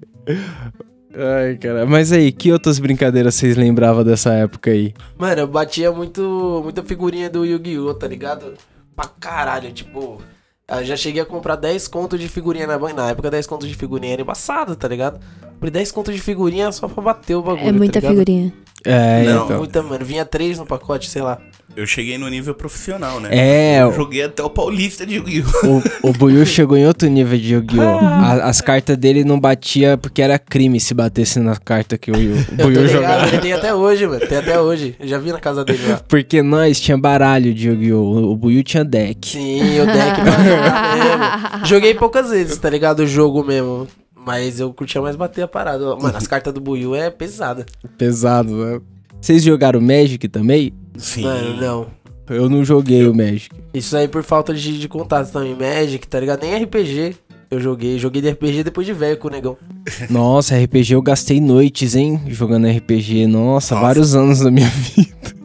Ai, 1.15 1.57
cara. 1.57 1.87
Mas 1.87 2.13
aí, 2.13 2.31
que 2.31 2.53
outras 2.53 2.79
brincadeiras 2.79 3.35
vocês 3.35 3.57
lembravam 3.57 4.05
dessa 4.05 4.33
época 4.35 4.71
aí? 4.71 4.93
Mano, 5.19 5.41
eu 5.41 5.47
batia 5.47 5.91
muito, 5.91 6.61
muita 6.63 6.83
figurinha 6.83 7.31
do 7.31 7.45
Yu-Gi-Oh, 7.45 7.95
tá 7.95 8.07
ligado? 8.07 8.55
Pra 8.95 9.07
caralho, 9.07 9.73
tipo. 9.73 10.21
Eu 10.69 10.85
já 10.85 10.97
cheguei 10.97 11.23
a 11.23 11.25
comprar 11.25 11.55
10 11.55 11.87
contos 11.87 12.19
de 12.19 12.29
figurinha 12.29 12.67
na. 12.67 12.77
Na 12.77 13.11
época, 13.11 13.31
10 13.31 13.47
contos 13.47 13.69
de 13.69 13.75
figurinha 13.75 14.15
era 14.15 14.23
embaçado, 14.23 14.75
tá 14.75 14.89
ligado? 14.89 15.21
Comprei 15.53 15.71
10 15.71 15.93
contos 15.93 16.13
de 16.13 16.21
figurinha 16.21 16.73
só 16.73 16.89
pra 16.89 17.03
bater 17.03 17.37
o 17.37 17.43
bagulho. 17.43 17.69
É 17.69 17.73
muita 17.73 18.01
tá 18.01 18.09
figurinha. 18.09 18.53
É, 18.85 19.23
Não, 19.23 19.45
então. 19.45 19.59
Muita, 19.59 19.83
mano. 19.83 20.05
Vinha 20.05 20.25
3 20.25 20.59
no 20.59 20.67
pacote, 20.67 21.09
sei 21.09 21.23
lá. 21.23 21.41
Eu 21.75 21.87
cheguei 21.87 22.17
no 22.17 22.29
nível 22.29 22.55
profissional, 22.55 23.21
né? 23.21 23.29
É, 23.33 23.83
Eu 23.83 23.89
o, 23.89 23.93
joguei 23.93 24.23
até 24.23 24.43
o 24.43 24.49
Paulista 24.49 25.05
de 25.05 25.17
Yu-Gi-Oh! 25.17 25.83
o 26.09 26.13
Buiu 26.13 26.45
chegou 26.47 26.77
em 26.77 26.87
outro 26.87 27.07
nível 27.09 27.39
de 27.39 27.53
Yu-Gi-Oh! 27.55 27.83
A- 27.83 28.45
As 28.49 28.61
cartas 28.61 28.97
dele 28.97 29.25
não 29.25 29.39
batia 29.39 29.99
porque 29.99 30.23
era 30.23 30.39
crime 30.39 30.79
se 30.81 30.95
batesse 30.95 31.39
na 31.39 31.57
carta 31.57 31.99
que 31.99 32.11
o, 32.11 32.15
o 32.15 32.55
Buiu 32.57 32.87
jogava. 32.89 33.27
ele 33.29 33.39
tem 33.39 33.53
até 33.53 33.75
hoje, 33.75 34.07
mano. 34.07 34.27
Tem 34.27 34.39
até 34.39 34.59
hoje. 34.61 34.95
Eu 34.99 35.07
já 35.09 35.19
vi 35.19 35.33
na 35.33 35.39
casa 35.41 35.65
dele 35.65 35.87
lá. 35.89 36.01
Porque 36.09 36.43
nós 36.43 36.81
tinha 36.81 36.97
baralho 36.97 37.53
de 37.53 37.69
Yu-Gi-Oh! 37.69 37.97
O- 37.99 38.33
O 38.33 38.37
Buiu 38.37 38.63
tinha 38.63 38.85
deck. 38.85 39.29
Sim, 39.29 39.81
o 39.81 39.87
deck 39.87 40.21
pra 40.23 40.45
jogar 40.45 41.51
mesmo. 41.53 41.67
Joguei 41.67 41.95
poucas 41.95 42.31
vezes, 42.31 42.57
tá 42.59 42.71
ligado? 42.71 43.01
O 43.01 43.07
jogo 43.07 43.45
mesmo. 43.45 43.87
Mas 44.15 44.59
eu 44.61 44.73
curtia 44.73 45.01
mais 45.03 45.15
bater 45.15 45.43
a 45.43 45.49
parada. 45.49 45.95
Mano, 45.97 46.17
as 46.17 46.27
cartas 46.27 46.55
do 46.55 46.61
Buiu 46.61 46.95
é 46.95 47.11
pesada. 47.11 47.67
Pesado, 47.99 48.51
né? 48.57 48.81
Vocês 49.21 49.43
jogaram 49.43 49.81
Magic 49.81 50.29
também? 50.29 50.73
Sim. 50.99 51.23
Mano, 51.23 51.57
não. 51.61 51.87
Eu 52.29 52.49
não 52.49 52.65
joguei 52.65 53.07
o 53.07 53.15
Magic. 53.15 53.51
Isso 53.73 53.97
aí 53.97 54.09
por 54.09 54.23
falta 54.25 54.53
de, 54.53 54.79
de 54.81 54.89
contato 54.89 55.31
também. 55.31 55.55
Magic, 55.55 56.07
tá 56.09 56.19
ligado? 56.19 56.43
Nem 56.43 56.63
RPG 56.65 57.15
eu 57.51 57.61
joguei. 57.61 57.99
Joguei 57.99 58.21
de 58.21 58.31
RPG 58.31 58.65
depois 58.65 58.85
de 58.87 58.93
velho 58.93 59.17
com 59.17 59.29
o 59.29 59.31
negão. 59.31 59.57
Nossa, 60.11 60.59
RPG 60.59 60.95
eu 60.95 61.03
gastei 61.03 61.41
noites, 61.41 61.95
hein? 61.95 62.21
Jogando 62.27 62.67
RPG. 62.67 63.27
Nossa, 63.27 63.75
Nossa. 63.75 63.87
vários 63.87 64.15
anos 64.17 64.41
da 64.41 64.51
minha 64.51 64.69
vida. 64.97 65.37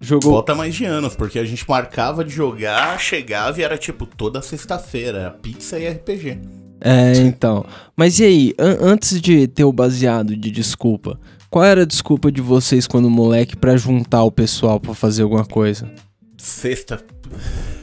Jogou. 0.00 0.32
Bota 0.32 0.54
mais 0.54 0.74
de 0.74 0.84
anos, 0.84 1.14
porque 1.14 1.38
a 1.38 1.44
gente 1.44 1.68
marcava 1.68 2.24
de 2.24 2.30
jogar, 2.32 2.98
chegava 2.98 3.60
e 3.60 3.62
era 3.64 3.76
tipo 3.76 4.06
toda 4.06 4.40
sexta-feira, 4.40 5.18
era 5.18 5.30
pizza 5.30 5.78
e 5.78 5.86
RPG. 5.88 6.38
É, 6.80 7.12
então. 7.18 7.66
Mas 7.94 8.18
e 8.18 8.24
aí, 8.24 8.54
an- 8.58 8.78
antes 8.80 9.20
de 9.20 9.46
ter 9.46 9.64
o 9.64 9.72
baseado 9.72 10.34
de 10.34 10.50
desculpa, 10.50 11.20
Qual 11.50 11.64
era 11.64 11.82
a 11.82 11.86
desculpa 11.86 12.30
de 12.30 12.40
vocês 12.40 12.86
quando 12.86 13.10
moleque 13.10 13.56
pra 13.56 13.76
juntar 13.76 14.22
o 14.22 14.30
pessoal 14.30 14.78
pra 14.78 14.94
fazer 14.94 15.22
alguma 15.24 15.44
coisa? 15.44 15.90
Sexta. 16.38 17.00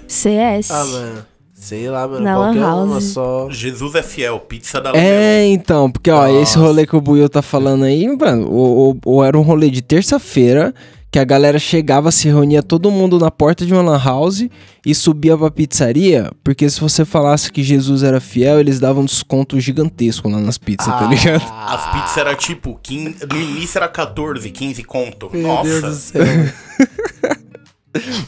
CS. 0.07 0.71
Ah, 0.71 0.85
mano. 0.85 1.25
Sei 1.53 1.89
lá, 1.89 2.07
mano. 2.07 2.21
Na 2.23 2.35
qualquer 2.35 2.59
lan 2.61 2.83
uma 2.83 2.93
house. 2.93 3.03
só. 3.05 3.49
Jesus 3.49 3.95
é 3.95 4.03
fiel, 4.03 4.39
pizza 4.39 4.79
da 4.79 4.91
É, 4.95 5.45
então, 5.47 5.91
porque 5.91 6.09
ó, 6.09 6.27
esse 6.27 6.55
Nossa. 6.55 6.59
rolê 6.59 6.85
que 6.87 6.95
o 6.95 7.01
Buiu 7.01 7.27
tá 7.27 7.41
falando 7.41 7.83
aí, 7.83 8.07
mano, 8.15 8.49
ou, 8.49 8.77
ou- 8.77 8.97
ou 9.03 9.23
era 9.25 9.37
um 9.37 9.41
rolê 9.41 9.69
de 9.69 9.81
terça-feira, 9.81 10.73
que 11.09 11.19
a 11.19 11.23
galera 11.23 11.57
chegava, 11.57 12.11
se 12.11 12.27
reunia 12.27 12.61
todo 12.61 12.91
mundo 12.91 13.17
na 13.17 13.31
porta 13.31 13.65
de 13.65 13.73
uma 13.73 13.81
lan 13.81 13.97
house 14.03 14.47
e 14.85 14.93
subia 14.93 15.37
pra 15.37 15.49
pizzaria, 15.49 16.31
porque 16.43 16.69
se 16.69 16.79
você 16.79 17.05
falasse 17.05 17.51
que 17.51 17.63
Jesus 17.63 18.03
era 18.03 18.19
fiel, 18.19 18.59
eles 18.59 18.79
davam 18.79 19.03
um 19.03 19.05
desconto 19.05 19.59
gigantesco 19.59 20.29
lá 20.29 20.39
nas 20.39 20.57
pizzas, 20.57 20.87
tá 20.87 21.07
ligado? 21.07 21.43
As 21.65 21.91
pizzas 21.91 22.17
eram 22.17 22.35
tipo, 22.35 22.79
15, 22.83 23.25
no 23.25 23.39
início 23.39 23.77
era 23.77 23.87
14, 23.87 24.49
15 24.49 24.83
conto. 24.83 25.29
Meu 25.33 25.63
Deus 25.63 25.81
do 25.81 25.87
Nossa. 25.87 25.99
céu. 25.99 26.25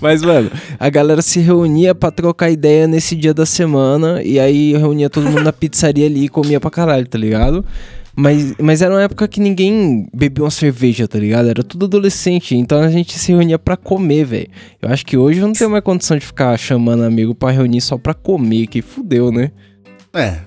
Mas, 0.01 0.21
mano, 0.21 0.51
a 0.79 0.89
galera 0.89 1.21
se 1.21 1.39
reunia 1.39 1.93
pra 1.93 2.09
trocar 2.09 2.49
ideia 2.49 2.87
nesse 2.87 3.15
dia 3.15 3.33
da 3.33 3.45
semana 3.45 4.23
e 4.23 4.39
aí 4.39 4.75
reunia 4.75 5.09
todo 5.09 5.25
mundo 5.25 5.43
na 5.43 5.53
pizzaria 5.53 6.07
ali 6.07 6.25
e 6.25 6.29
comia 6.29 6.59
pra 6.59 6.71
caralho, 6.71 7.07
tá 7.07 7.17
ligado? 7.17 7.63
Mas, 8.19 8.53
mas 8.59 8.81
era 8.81 8.93
uma 8.93 9.01
época 9.01 9.29
que 9.29 9.39
ninguém 9.39 10.09
bebia 10.13 10.43
uma 10.43 10.51
cerveja, 10.51 11.07
tá 11.07 11.17
ligado? 11.17 11.47
Era 11.47 11.63
tudo 11.63 11.85
adolescente, 11.85 12.53
então 12.53 12.81
a 12.81 12.89
gente 12.89 13.17
se 13.17 13.31
reunia 13.31 13.57
pra 13.57 13.77
comer, 13.77 14.25
velho. 14.25 14.49
Eu 14.81 14.89
acho 14.89 15.05
que 15.05 15.15
hoje 15.15 15.39
eu 15.39 15.47
não 15.47 15.53
tenho 15.53 15.69
mais 15.69 15.81
condição 15.81 16.17
de 16.17 16.25
ficar 16.25 16.57
chamando 16.57 17.03
amigo 17.03 17.33
pra 17.33 17.49
reunir 17.49 17.79
só 17.79 17.97
pra 17.97 18.13
comer, 18.13 18.67
que 18.67 18.81
fudeu, 18.81 19.31
né? 19.31 19.53
É. 20.13 20.39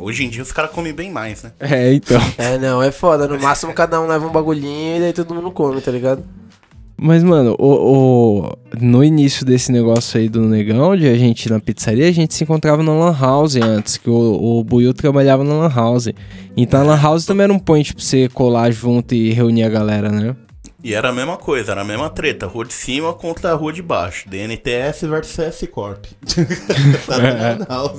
Hoje 0.00 0.24
em 0.24 0.30
dia 0.30 0.42
os 0.42 0.50
caras 0.50 0.72
comem 0.72 0.92
bem 0.92 1.12
mais, 1.12 1.44
né? 1.44 1.52
É, 1.60 1.94
então. 1.94 2.20
É, 2.36 2.58
não, 2.58 2.82
é 2.82 2.90
foda. 2.90 3.28
No 3.28 3.38
máximo 3.38 3.72
cada 3.72 4.00
um 4.00 4.08
leva 4.08 4.26
um 4.26 4.32
bagulhinho 4.32 4.96
e 4.96 5.00
daí 5.00 5.12
todo 5.12 5.32
mundo 5.32 5.52
come, 5.52 5.80
tá 5.80 5.92
ligado? 5.92 6.24
Mas, 7.04 7.24
mano, 7.24 7.56
o, 7.58 7.66
o- 8.46 8.52
no 8.80 9.02
início 9.02 9.44
desse 9.44 9.72
negócio 9.72 10.20
aí 10.20 10.28
do 10.28 10.42
negão, 10.42 10.96
de 10.96 11.08
a 11.08 11.14
gente 11.16 11.46
ir 11.46 11.50
na 11.50 11.58
pizzaria, 11.58 12.08
a 12.08 12.12
gente 12.12 12.32
se 12.32 12.44
encontrava 12.44 12.80
na 12.82 12.92
Lan 12.92 13.16
House 13.18 13.56
antes, 13.56 13.96
que 13.96 14.08
o, 14.08 14.58
o 14.60 14.62
Buiu 14.62 14.94
trabalhava 14.94 15.42
na 15.42 15.52
Lan 15.54 15.68
House. 15.74 16.08
Então 16.56 16.80
a 16.80 16.84
Lan 16.84 17.00
House 17.02 17.26
também 17.26 17.44
era 17.44 17.52
um 17.52 17.58
point 17.58 17.92
pra 17.92 18.02
você 18.04 18.28
colar 18.28 18.70
junto 18.70 19.14
e 19.14 19.32
reunir 19.32 19.64
a 19.64 19.68
galera, 19.68 20.10
né? 20.10 20.36
E 20.84 20.94
era 20.94 21.08
a 21.08 21.12
mesma 21.12 21.36
coisa, 21.36 21.72
era 21.72 21.80
a 21.80 21.84
mesma 21.84 22.08
treta. 22.08 22.46
Rua 22.46 22.64
de 22.64 22.72
cima 22.72 23.12
contra 23.12 23.50
a 23.50 23.54
rua 23.54 23.72
de 23.72 23.82
baixo. 23.82 24.28
DNTS 24.28 25.02
versus 25.02 25.38
S 25.40 25.66
Corp. 25.66 26.04
Tá. 27.66 27.92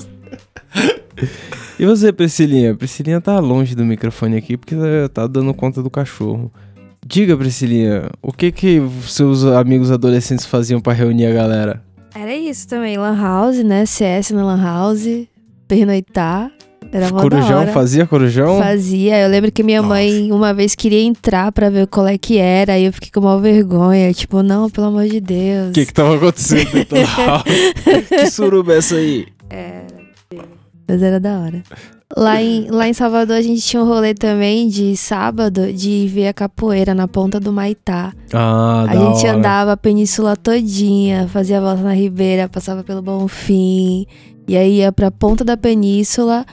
E 1.79 1.85
você, 1.85 2.11
Priscilinha? 2.11 2.75
Priscilinha 2.75 3.19
tá 3.21 3.39
longe 3.39 3.75
do 3.75 3.85
microfone 3.85 4.37
aqui 4.37 4.57
porque 4.57 4.75
tá 5.13 5.27
dando 5.27 5.53
conta 5.53 5.81
do 5.83 5.89
cachorro. 5.89 6.51
Diga, 7.05 7.35
Priscilinha, 7.37 8.09
o 8.21 8.31
que 8.31 8.51
que 8.51 8.81
seus 9.07 9.43
amigos 9.45 9.91
adolescentes 9.91 10.45
faziam 10.45 10.79
pra 10.79 10.93
reunir 10.93 11.25
a 11.27 11.31
galera? 11.33 11.83
Era 12.15 12.35
isso 12.35 12.67
também, 12.67 12.97
lan 12.97 13.15
house, 13.19 13.63
né? 13.63 13.85
CS 13.85 14.31
na 14.31 14.43
lan 14.45 14.61
house, 14.61 15.05
pernoitar. 15.67 16.51
Era 16.91 17.09
mó 17.09 17.15
da 17.15 17.21
Corujão, 17.23 17.59
hora. 17.61 17.71
fazia 17.71 18.05
corujão? 18.05 18.59
Fazia. 18.59 19.19
Eu 19.19 19.27
lembro 19.29 19.51
que 19.51 19.63
minha 19.63 19.81
Nossa. 19.81 19.95
mãe 19.95 20.31
uma 20.31 20.53
vez 20.53 20.75
queria 20.75 21.01
entrar 21.01 21.51
pra 21.51 21.69
ver 21.69 21.87
qual 21.87 22.05
é 22.07 22.17
que 22.19 22.37
era, 22.37 22.73
aí 22.73 22.85
eu 22.85 22.93
fiquei 22.93 23.09
com 23.09 23.19
uma 23.21 23.39
vergonha, 23.39 24.13
tipo, 24.13 24.43
não, 24.43 24.69
pelo 24.69 24.87
amor 24.87 25.07
de 25.07 25.19
Deus. 25.19 25.69
O 25.69 25.71
que 25.71 25.85
que 25.87 25.93
tava 25.93 26.15
acontecendo 26.15 26.71
dentro 26.71 26.95
da 26.95 27.03
house? 27.17 27.43
que 28.07 28.29
suruba 28.29 28.73
é 28.73 28.77
essa 28.77 28.95
aí? 28.95 29.25
Mas 30.87 31.01
era 31.01 31.19
da 31.19 31.39
hora. 31.39 31.63
Lá 32.15 32.39
em, 32.41 32.67
lá 32.69 32.87
em 32.87 32.93
Salvador 32.93 33.35
a 33.37 33.41
gente 33.41 33.61
tinha 33.61 33.81
um 33.81 33.87
rolê 33.87 34.13
também 34.13 34.67
de 34.67 34.95
sábado 34.95 35.73
de 35.73 36.07
ver 36.07 36.27
a 36.27 36.33
capoeira 36.33 36.93
na 36.93 37.07
ponta 37.07 37.39
do 37.39 37.51
Maitá. 37.51 38.13
Ah, 38.31 38.85
A 38.87 38.95
gente 38.95 39.25
hora. 39.25 39.37
andava 39.37 39.71
a 39.71 39.77
península 39.77 40.35
todinha, 40.37 41.27
fazia 41.27 41.59
volta 41.59 41.81
na 41.81 41.93
Ribeira, 41.93 42.47
passava 42.47 42.83
pelo 42.83 43.01
Bonfim, 43.01 44.05
e 44.47 44.55
aí 44.55 44.77
ia 44.77 44.91
pra 44.91 45.09
ponta 45.09 45.43
da 45.43 45.57
península. 45.57 46.45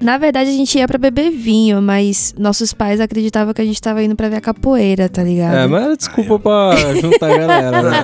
Na 0.00 0.18
verdade, 0.18 0.50
a 0.50 0.52
gente 0.52 0.76
ia 0.76 0.86
pra 0.88 0.98
beber 0.98 1.30
vinho, 1.30 1.80
mas 1.80 2.34
nossos 2.36 2.72
pais 2.74 3.00
acreditavam 3.00 3.54
que 3.54 3.62
a 3.62 3.64
gente 3.64 3.80
tava 3.80 4.02
indo 4.02 4.14
pra 4.16 4.28
ver 4.28 4.36
a 4.36 4.40
capoeira, 4.40 5.08
tá 5.08 5.22
ligado? 5.22 5.54
É, 5.56 5.66
mas 5.68 5.82
era 5.84 5.96
desculpa 5.96 6.38
pra 6.40 6.74
juntar 7.00 7.30
a 7.32 7.38
galera, 7.38 7.82
né? 7.82 8.02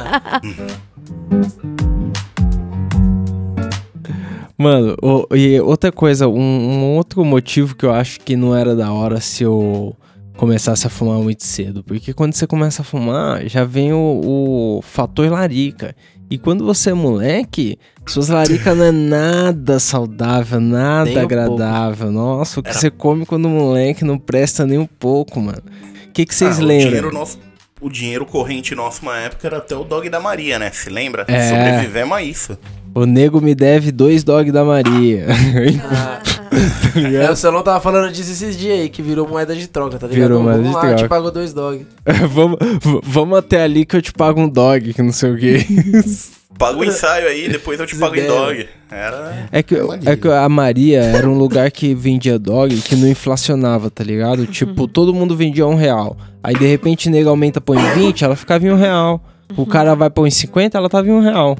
Mano, 4.62 4.96
o- 5.02 5.26
e 5.34 5.60
outra 5.60 5.90
coisa, 5.90 6.28
um, 6.28 6.40
um 6.40 6.96
outro 6.96 7.24
motivo 7.24 7.74
que 7.74 7.84
eu 7.84 7.92
acho 7.92 8.20
que 8.20 8.36
não 8.36 8.54
era 8.56 8.74
da 8.76 8.92
hora 8.92 9.20
se 9.20 9.42
eu 9.42 9.94
começasse 10.36 10.86
a 10.86 10.90
fumar 10.90 11.18
muito 11.18 11.44
cedo. 11.44 11.82
Porque 11.84 12.12
quando 12.14 12.34
você 12.34 12.46
começa 12.46 12.82
a 12.82 12.84
fumar, 12.84 13.46
já 13.48 13.64
vem 13.64 13.92
o, 13.92 14.78
o 14.78 14.82
fator 14.82 15.30
larica. 15.30 15.94
E 16.30 16.38
quando 16.38 16.64
você 16.64 16.90
é 16.90 16.94
moleque, 16.94 17.78
suas 18.06 18.28
laricas 18.28 18.74
não 18.76 18.84
é 18.86 18.92
nada 18.92 19.78
saudável, 19.78 20.58
nada 20.60 21.10
um 21.10 21.18
agradável. 21.18 22.10
Nossa, 22.10 22.60
o 22.60 22.62
que 22.62 22.70
Era- 22.70 22.78
você 22.78 22.90
come 22.90 23.26
quando 23.26 23.48
moleque 23.50 24.02
não 24.04 24.18
presta 24.18 24.64
nem 24.66 24.78
um 24.78 24.86
pouco, 24.86 25.38
mano. 25.40 25.62
O 26.08 26.12
que, 26.12 26.24
que 26.24 26.34
vocês 26.34 26.58
Ah, 26.58 26.62
O 26.62 26.64
lembram? 26.66 26.86
dinheiro, 26.88 27.12
nosso, 27.12 27.38
o 27.82 27.90
dinheiro 27.90 28.24
corrente 28.24 28.74
nosso 28.74 29.04
na 29.04 29.18
época 29.18 29.46
era 29.46 29.58
até 29.58 29.76
o 29.76 29.84
dog 29.84 30.08
da 30.08 30.20
Maria, 30.20 30.58
né? 30.58 30.70
Se 30.70 30.88
lembra? 30.88 31.26
É. 31.28 31.48
Sobrevivemos 31.50 32.16
a 32.16 32.22
isso. 32.22 32.58
O 32.94 33.06
nego 33.06 33.40
me 33.40 33.54
deve 33.54 33.90
dois 33.90 34.22
dog 34.24 34.50
da 34.52 34.64
Maria. 34.64 35.26
É, 36.94 37.48
o 37.48 37.62
tava 37.62 37.80
falando 37.80 38.12
disso 38.12 38.30
esses 38.30 38.56
dias 38.56 38.80
aí, 38.80 38.88
que 38.90 39.00
virou 39.00 39.26
moeda 39.26 39.56
de 39.56 39.66
troca, 39.66 39.98
tá 39.98 40.06
ligado? 40.06 40.28
Virou 40.28 40.42
moeda 40.42 40.58
vamos 40.58 40.70
de 40.70 40.76
lá, 40.76 40.90
eu 40.90 40.96
te 40.96 40.98
troca. 40.98 41.08
pago 41.08 41.30
dois 41.30 41.54
dog. 41.54 41.86
vamos, 42.28 42.58
vamos 43.02 43.38
até 43.38 43.62
ali 43.62 43.86
que 43.86 43.96
eu 43.96 44.02
te 44.02 44.12
pago 44.12 44.38
um 44.38 44.48
dog, 44.48 44.92
que 44.92 45.00
não 45.02 45.12
sei 45.12 45.30
o 45.30 45.38
quê. 45.38 45.66
Paga 46.58 46.78
o 46.78 46.84
ensaio 46.84 47.26
aí, 47.26 47.48
depois 47.48 47.80
eu 47.80 47.86
te 47.86 47.96
pago 47.96 48.14
em 48.14 48.26
dog. 48.26 48.68
Era. 48.90 49.48
É 49.50 49.62
que, 49.62 49.74
é 50.04 50.14
que 50.14 50.28
a 50.28 50.46
Maria 50.50 51.00
era 51.00 51.26
um 51.28 51.36
lugar 51.36 51.70
que 51.70 51.94
vendia 51.94 52.38
dog 52.38 52.76
que 52.82 52.94
não 52.94 53.08
inflacionava, 53.08 53.90
tá 53.90 54.04
ligado? 54.04 54.46
Tipo, 54.46 54.86
todo 54.86 55.14
mundo 55.14 55.34
vendia 55.34 55.66
um 55.66 55.74
real. 55.74 56.16
Aí 56.42 56.54
de 56.54 56.66
repente 56.66 57.08
o 57.08 57.10
nego 57.10 57.30
aumenta 57.30 57.58
põe 57.58 57.78
20, 57.78 58.22
ela 58.22 58.36
ficava 58.36 58.66
em 58.66 58.70
um 58.70 58.76
real. 58.76 59.24
O 59.56 59.64
cara 59.64 59.94
vai 59.94 60.10
põe 60.10 60.30
50, 60.30 60.76
ela 60.76 60.90
tava 60.90 61.08
em 61.08 61.12
um 61.12 61.20
real. 61.20 61.56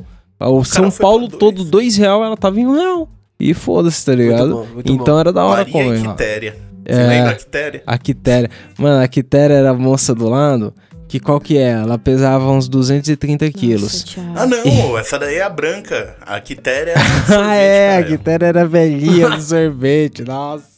O 0.49 0.65
São 0.65 0.91
Paulo 0.91 1.29
todo 1.29 1.65
dois. 1.65 1.97
real, 1.97 2.23
ela 2.25 2.37
tava 2.37 2.59
em 2.61 2.67
um 2.67 2.73
real. 2.75 3.09
E 3.39 3.53
foda-se, 3.55 4.05
tá 4.05 4.15
ligado? 4.15 4.55
bom, 4.55 4.67
muito 4.75 4.93
então 4.93 5.15
bom. 5.15 5.21
era 5.21 5.33
da 5.33 5.45
hora 5.45 5.67
Maria. 5.71 6.01
Quitéria. 6.01 6.57
Você 6.87 7.01
É. 7.01 7.07
lembra 7.09 7.31
a 7.31 7.35
Quitéria? 7.35 7.83
A 7.87 7.99
Quitéria. 7.99 8.51
Mano, 8.79 9.03
a 9.03 9.09
Quitéria 9.09 9.55
era 9.55 9.71
a 9.71 9.75
moça 9.75 10.15
do 10.15 10.29
lado. 10.29 10.73
Que 11.09 11.21
qual 11.21 11.39
que 11.39 11.59
é? 11.59 11.73
Ela 11.73 11.99
pesava 11.99 12.51
uns 12.51 12.69
230 12.69 13.51
quilos. 13.51 14.17
Ah, 14.35 14.47
não, 14.47 14.97
essa 14.97 15.19
daí 15.19 15.35
é 15.37 15.43
a 15.43 15.51
branca. 15.51 16.17
A 16.25 16.41
Quitéria 16.41 16.93
é 16.93 16.95
a 16.97 17.03
Ah, 17.51 17.55
é, 17.55 17.89
a 17.91 17.93
sorvete, 18.01 18.17
Quitéria 18.19 18.47
era 18.47 18.65
velhinha 18.67 19.29
do 19.31 19.41
sorvete, 19.43 20.25
nossa. 20.25 20.72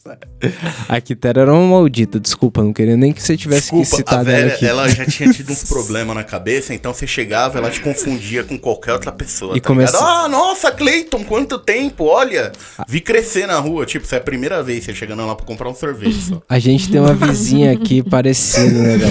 A 0.87 1.01
Quitéria 1.01 1.41
era 1.41 1.53
uma 1.53 1.67
maldita, 1.79 2.19
desculpa, 2.19 2.61
não 2.61 2.71
queria 2.71 2.95
nem 2.95 3.11
que 3.11 3.21
você 3.21 3.35
tivesse 3.35 3.71
que 3.71 3.77
Desculpa, 3.79 3.97
citar 3.97 4.19
a 4.19 4.23
dela 4.23 4.37
velha, 4.37 4.53
aqui. 4.53 4.65
ela 4.65 4.87
já 4.87 5.05
tinha 5.05 5.31
tido 5.33 5.49
uns 5.51 5.63
problemas 5.63 6.15
na 6.15 6.23
cabeça, 6.23 6.73
então 6.73 6.93
você 6.93 7.07
chegava, 7.07 7.57
ela 7.57 7.71
te 7.71 7.79
confundia 7.81 8.43
com 8.43 8.57
qualquer 8.57 8.93
outra 8.93 9.11
pessoa, 9.11 9.57
E 9.57 9.61
tá 9.61 9.67
começa-? 9.67 9.97
Ah, 9.97 10.27
nossa, 10.27 10.71
Cleiton, 10.71 11.23
quanto 11.23 11.57
tempo, 11.57 12.03
olha! 12.05 12.51
Vi 12.87 13.01
crescer 13.01 13.47
na 13.47 13.57
rua, 13.57 13.85
tipo, 13.85 14.05
isso 14.05 14.13
é 14.13 14.19
a 14.19 14.21
primeira 14.21 14.61
vez 14.61 14.83
você 14.83 14.93
chegando 14.93 15.25
lá 15.25 15.35
pra 15.35 15.45
comprar 15.45 15.69
um 15.69 15.75
sorvete 15.75 16.21
só. 16.21 16.41
A 16.47 16.59
gente 16.59 16.89
tem 16.91 17.01
uma 17.01 17.13
vizinha 17.13 17.71
aqui 17.71 18.03
parecida, 18.03 18.69
negão. 18.83 19.09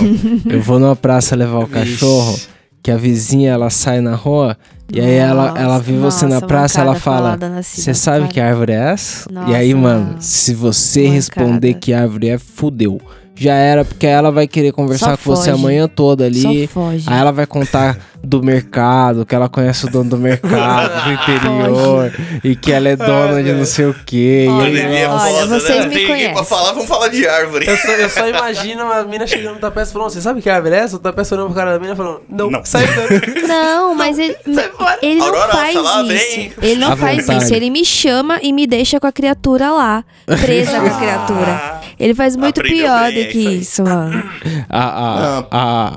Eu 0.49 0.61
vou 0.63 0.79
numa 0.79 0.95
praça 0.95 1.35
levar 1.35 1.59
o 1.59 1.67
cachorro, 1.67 2.39
que 2.85 2.91
a 2.91 2.99
vizinha 2.99 3.51
ela 3.51 3.71
sai 3.71 4.03
na 4.03 4.15
rua 4.15 4.59
e 4.93 5.01
aí 5.01 5.15
ela, 5.15 5.49
Nossa, 5.49 5.59
ela 5.59 5.79
vê 5.79 5.97
você 5.97 6.27
na 6.27 6.35
nossa, 6.35 6.47
praça, 6.47 6.81
ela 6.83 6.95
fala: 6.95 7.35
na 7.39 7.63
Você 7.63 7.95
sabe 7.95 8.21
cara." 8.21 8.29
que 8.29 8.41
árvore 8.41 8.73
é 8.73 8.93
essa? 8.93 9.27
e 9.31 9.33
Nossa, 9.33 9.57
aí, 9.57 9.75
mano, 9.75 10.05
mano. 10.09 10.17
se 10.21 10.53
você 10.55 11.01
Mancada. 11.05 11.15
responder 11.15 11.75
que 11.75 11.95
árvore 11.95 12.29
é, 12.29 12.37
fudeu. 12.39 13.01
Já 13.37 13.55
era, 13.55 13.85
porque 13.85 14.07
ela 14.07 14.31
vai 14.31 14.47
querer 14.47 14.71
conversar 14.73 15.11
Só 15.11 15.17
com 15.17 15.23
você 15.37 15.51
a 15.51 15.53
foge. 15.55 15.63
manhã 15.65 15.89
toda 15.89 16.25
ali. 16.27 16.67
Só 16.69 16.73
foge. 16.73 17.05
Aí 17.09 17.19
ela 17.19 17.33
vai 17.33 17.47
contar 17.47 17.99
do 18.23 18.43
mercado, 18.43 19.27
que 19.27 19.35
ela 19.35 19.49
conhece 19.49 19.85
o 19.87 19.91
dono 19.91 20.09
do 20.11 20.17
mercado 20.17 21.05
do 21.05 21.13
interior 21.13 22.13
e 22.43 22.57
que 22.57 22.73
ela 22.73 22.89
é 22.89 22.97
dona 22.97 23.43
de 23.43 23.53
não 23.53 23.65
sei 23.65 23.87
o 23.87 23.95
quê. 24.07 24.47
Olha, 24.49 24.69
e 24.69 24.81
aí, 24.81 24.97
é 25.03 25.09
olha, 25.09 25.19
foda, 25.33 25.61
vocês 25.61 25.79
né? 25.81 25.87
me 25.89 25.95
Tem 25.95 26.03
ninguém 26.07 26.07
pra 26.07 26.27
conhecem. 26.33 26.45
falar, 26.45 26.73
vamos 26.73 26.89
falar 26.89 27.09
de 27.09 27.27
árvore. 27.27 27.67
Eu 27.67 27.77
só, 27.77 27.89
eu 27.93 28.09
só 28.09 28.29
imagino 28.29 28.85
uma 28.85 29.03
mina 29.05 29.27
chegando 29.27 29.55
no 29.55 29.61
tapete 29.61 29.89
e 29.91 29.93
falando, 29.93 30.11
você 30.11 30.21
sabe 30.23 30.41
que 30.41 30.49
árvore 30.49 30.75
é 30.75 30.79
essa? 30.79 30.97
O 30.97 30.99
tapete 31.01 31.35
olhando 31.35 31.47
pro 31.47 31.55
cara 31.55 31.73
da 31.73 31.79
mina 31.79 31.95
falando, 31.97 32.23
não, 32.29 32.51
Não. 32.51 32.65
sai 32.65 32.87
dando. 32.87 33.47
Não, 33.49 33.95
mas 33.95 34.19
ele, 34.19 34.37
ele 35.03 35.19
não 35.19 35.27
Aurora, 35.27 35.53
faz 35.53 35.75
isso. 35.77 36.07
vem. 36.07 36.53
Ele 36.63 36.81
não 36.81 36.93
À 36.93 36.97
faz 36.97 37.27
vontade. 37.27 37.45
isso. 37.45 37.55
Ele 37.55 37.69
me 37.71 37.85
chama 37.85 38.39
e 38.43 38.53
me 38.53 38.67
deixa 38.67 38.99
com 38.99 39.07
a 39.07 39.13
criatura 39.13 39.71
lá, 39.71 40.05
presa 40.41 40.81
com 40.81 40.87
a 40.87 40.91
criatura. 40.99 41.81
Ele 42.01 42.13
faz 42.13 42.35
muito 42.35 42.59
Aprendeu 42.61 42.87
pior 42.87 43.05
bem, 43.13 43.24
é 43.25 43.33
que 43.33 43.39
isso 43.39 43.49
aí. 43.49 43.59
isso, 43.59 43.83
mano. 43.85 44.23
A, 44.69 44.85
a, 44.85 45.47
a, 45.51 45.93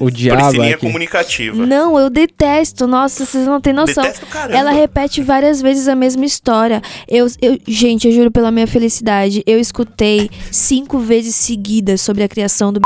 o 0.00 0.10
diabo 0.12 0.62
aqui. 0.62 0.76
comunicativa. 0.76 1.66
Não, 1.66 1.98
eu 1.98 2.10
detesto. 2.10 2.86
Nossa, 2.86 3.24
vocês 3.24 3.46
não 3.46 3.60
têm 3.60 3.72
noção. 3.72 4.02
Detesto 4.02 4.26
caramba. 4.26 4.56
Ela 4.56 4.70
repete 4.70 5.22
várias 5.22 5.60
vezes 5.60 5.88
a 5.88 5.94
mesma 5.94 6.24
história. 6.24 6.82
Eu, 7.08 7.26
eu, 7.40 7.58
gente, 7.66 8.06
eu 8.08 8.12
juro 8.12 8.30
pela 8.30 8.50
minha 8.50 8.66
felicidade, 8.66 9.42
eu 9.46 9.58
escutei 9.58 10.30
cinco 10.50 10.98
vezes 10.98 11.34
seguidas 11.34 12.00
sobre 12.00 12.22
a 12.22 12.28
criação 12.28 12.72
do 12.72 12.80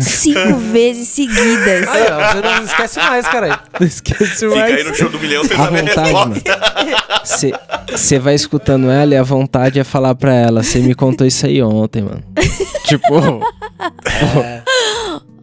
cinco 0.00 0.56
vezes 0.72 1.08
seguidas. 1.08 1.88
Aí, 1.88 2.02
ó, 2.10 2.32
você 2.32 2.40
não 2.42 2.64
esquece 2.64 2.98
mais, 3.00 3.26
caralho. 3.28 3.58
Não 3.78 3.86
esquece 3.86 4.26
Fica 4.36 4.54
mais. 4.54 4.74
aí 4.74 4.84
no 4.84 4.94
show 4.94 5.08
do 5.08 5.18
milhão, 5.18 5.42
você 5.42 5.54
A 5.54 5.66
vontade, 5.66 6.12
mano. 6.12 6.34
Você 7.90 8.18
vai 8.18 8.34
escutando 8.34 8.90
ela 8.90 9.14
e 9.14 9.16
a 9.16 9.22
vontade 9.22 9.78
é 9.80 9.84
falar 9.84 10.14
pra 10.14 10.32
ela, 10.34 10.62
você 10.62 10.78
me 10.80 10.94
contou 10.94 11.26
isso 11.26 11.46
aí 11.46 11.62
ontem, 11.62 12.02
mano. 12.02 12.22
tipo, 12.86 13.40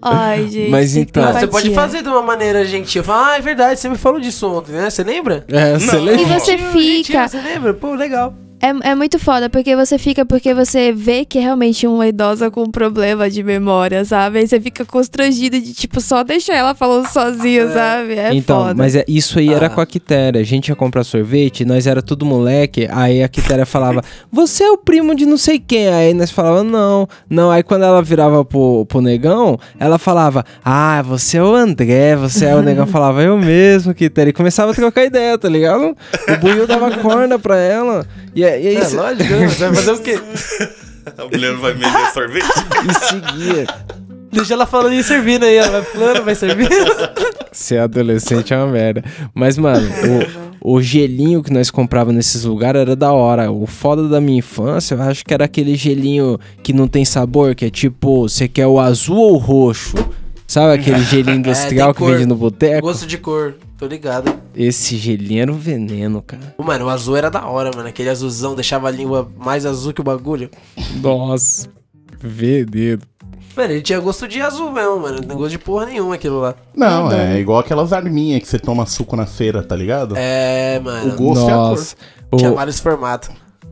Ai, 0.01 0.47
gente. 0.47 0.69
Mas 0.69 0.95
então- 0.95 1.23
Ah, 1.23 1.33
você 1.33 1.47
pode 1.47 1.73
fazer 1.73 2.01
de 2.01 2.07
uma 2.09 2.21
maneira 2.21 2.65
gentil. 2.65 3.03
Falar, 3.03 3.33
ah, 3.33 3.37
é 3.37 3.41
verdade, 3.41 3.79
você 3.79 3.89
me 3.89 3.97
falou 3.97 4.19
disso 4.19 4.47
ontem, 4.49 4.71
né? 4.71 4.89
Você 4.89 5.03
lembra? 5.03 5.43
é, 5.49 5.73
você 5.77 5.97
lembra? 5.97 6.21
E 6.21 6.25
você 6.25 6.57
Gentil, 6.57 6.71
fica. 7.03 7.27
Você 7.27 7.41
lembra? 7.41 7.73
Pô, 7.73 7.93
legal. 7.95 8.33
É, 8.61 8.89
é 8.91 8.95
muito 8.95 9.17
foda, 9.17 9.49
porque 9.49 9.75
você 9.75 9.97
fica, 9.97 10.25
porque 10.25 10.53
você 10.53 10.91
vê 10.91 11.23
que 11.23 11.37
é 11.37 11.41
realmente 11.41 11.87
uma 11.87 12.05
idosa 12.07 12.51
com 12.51 12.69
problema 12.69 13.29
de 13.29 13.41
memória, 13.41 14.03
sabe? 14.03 14.39
Aí 14.39 14.47
você 14.47 14.59
fica 14.59 14.83
constrangido 14.85 15.59
de, 15.59 15.73
tipo, 15.73 16.01
só 16.01 16.23
deixar 16.23 16.55
ela 16.55 16.75
falando 16.75 17.07
sozinha, 17.07 17.71
sabe? 17.71 18.13
É 18.15 18.33
então, 18.33 18.63
foda. 18.63 18.73
mas 18.75 18.95
é, 18.95 19.05
isso 19.07 19.39
aí 19.39 19.53
era 19.53 19.67
Ah. 19.67 19.69
com 19.69 19.79
a 19.79 19.85
Quitéria. 19.85 20.41
A 20.41 20.43
gente 20.43 20.67
ia 20.69 20.75
comprar 20.75 21.03
sorvete, 21.05 21.63
nós 21.63 21.87
era 21.87 22.01
tudo 22.01 22.25
moleque. 22.25 22.87
Aí 22.91 23.23
a 23.23 23.29
Quitéria 23.29 23.65
falava, 23.65 24.03
você 24.31 24.63
é 24.65 24.71
o 24.71 24.77
primo 24.77 25.15
de 25.15 25.25
não 25.25 25.37
sei 25.37 25.57
quem. 25.57 25.87
Aí 25.87 26.13
nós 26.13 26.29
falava, 26.29 26.61
não, 26.63 27.07
não. 27.29 27.49
Aí 27.51 27.63
quando 27.63 27.83
ela 27.83 28.01
virava 28.01 28.43
pro, 28.43 28.85
pro 28.87 28.99
negão, 29.01 29.57
ela 29.79 29.97
falava, 29.97 30.43
ah, 30.65 31.01
você 31.01 31.37
é 31.37 31.43
o 31.43 31.55
André, 31.55 32.15
você 32.17 32.45
é 32.45 32.55
o 32.55 32.61
negão. 32.61 32.85
falava, 32.87 33.21
eu 33.23 33.37
mesmo, 33.37 33.93
Quitéria. 33.93 34.31
E 34.31 34.33
começava 34.33 34.71
a 34.71 34.75
trocar 34.75 35.05
ideia, 35.05 35.37
tá 35.37 35.47
ligado? 35.47 35.95
O 36.27 36.37
Buiu 36.41 36.67
dava 36.67 36.91
corda 36.97 37.39
pra 37.39 37.57
ela. 37.57 38.05
E, 38.35 38.43
aí- 38.49 38.63
e 38.63 38.67
aí 38.69 38.75
É, 38.77 38.87
lógico, 38.89 39.33
né? 39.33 39.47
Você 39.47 39.65
vai 39.65 39.75
fazer 39.75 39.91
o 39.91 39.99
quê? 39.99 40.19
A 41.17 41.25
mulher 41.25 41.53
não 41.53 41.59
vai 41.61 41.73
vender 41.73 42.11
sorvete. 42.13 42.45
e 42.45 42.93
seguia. 43.07 43.67
Deixa 44.31 44.53
ela 44.53 44.67
falando 44.67 44.93
e 44.93 45.03
servindo 45.03 45.43
aí. 45.43 45.55
Ela 45.55 45.81
vai 45.81 45.83
falando, 45.83 46.23
vai 46.23 46.35
servindo. 46.35 46.69
Ser 47.51 47.79
adolescente 47.79 48.53
é 48.53 48.57
uma 48.57 48.67
merda. 48.67 49.03
Mas, 49.33 49.57
mano, 49.57 49.87
o, 50.61 50.75
o 50.75 50.81
gelinho 50.81 51.41
que 51.41 51.51
nós 51.51 51.71
comprava 51.71 52.11
nesses 52.13 52.43
lugares 52.43 52.79
era 52.81 52.95
da 52.95 53.11
hora. 53.11 53.51
O 53.51 53.65
foda 53.65 54.07
da 54.07 54.21
minha 54.21 54.37
infância, 54.37 54.93
eu 54.93 55.01
acho 55.01 55.25
que 55.25 55.33
era 55.33 55.45
aquele 55.45 55.75
gelinho 55.75 56.37
que 56.61 56.73
não 56.73 56.87
tem 56.87 57.03
sabor, 57.03 57.55
que 57.55 57.65
é 57.65 57.69
tipo, 57.71 58.29
você 58.29 58.47
quer 58.47 58.67
o 58.67 58.79
azul 58.79 59.17
ou 59.17 59.33
o 59.33 59.37
roxo? 59.37 59.95
Sabe 60.45 60.73
aquele 60.73 61.03
gelinho 61.05 61.37
industrial 61.39 61.89
É, 61.89 61.93
que 61.93 61.99
cor. 61.99 62.11
vende 62.13 62.27
no 62.27 62.35
boteco? 62.35 62.81
Gosto 62.81 63.07
de 63.07 63.17
cor, 63.17 63.55
tô 63.79 63.87
ligado. 63.87 64.31
Esse 64.55 64.97
gelinho 64.97 65.41
era 65.41 65.51
um 65.51 65.57
veneno, 65.57 66.21
cara. 66.21 66.53
Ô, 66.57 66.63
Mano, 66.63 66.85
o 66.85 66.89
azul 66.89 67.15
era 67.17 67.29
da 67.31 67.47
hora, 67.47 67.71
mano. 67.75 67.87
Aquele 67.87 68.09
azulzão 68.09 68.53
deixava 68.53 68.87
a 68.87 68.91
língua 68.91 69.31
mais 69.37 69.65
azul 69.65 69.93
que 69.93 70.01
o 70.01 70.03
bagulho. 70.03 70.49
Nossa. 71.01 71.67
Veneno. 72.19 73.01
Mano, 73.55 73.73
ele 73.73 73.81
tinha 73.81 73.99
gosto 73.99 74.27
de 74.27 74.41
azul 74.41 74.71
mesmo, 74.71 74.99
mano. 74.99 75.15
Não 75.17 75.23
tem 75.23 75.35
gosto 75.37 75.51
de 75.51 75.59
porra 75.59 75.85
nenhuma 75.87 76.15
aquilo 76.15 76.39
lá. 76.39 76.55
Não, 76.75 77.11
é 77.11 77.39
igual 77.39 77.59
aquelas 77.59 77.91
arminhas 77.91 78.41
que 78.41 78.47
você 78.47 78.59
toma 78.59 78.85
suco 78.85 79.15
na 79.15 79.25
feira, 79.25 79.63
tá 79.63 79.75
ligado? 79.75 80.15
É, 80.17 80.77
O 80.79 80.83
mano. 80.83 81.15
gosto 81.15 81.49
é 81.49 81.51
a 81.51 81.55
cor. 81.55 81.69
Nossa. 81.69 81.95
Tinha 82.37 82.51
O, 82.51 82.55
vários 82.55 82.79
formatos. 82.79 83.29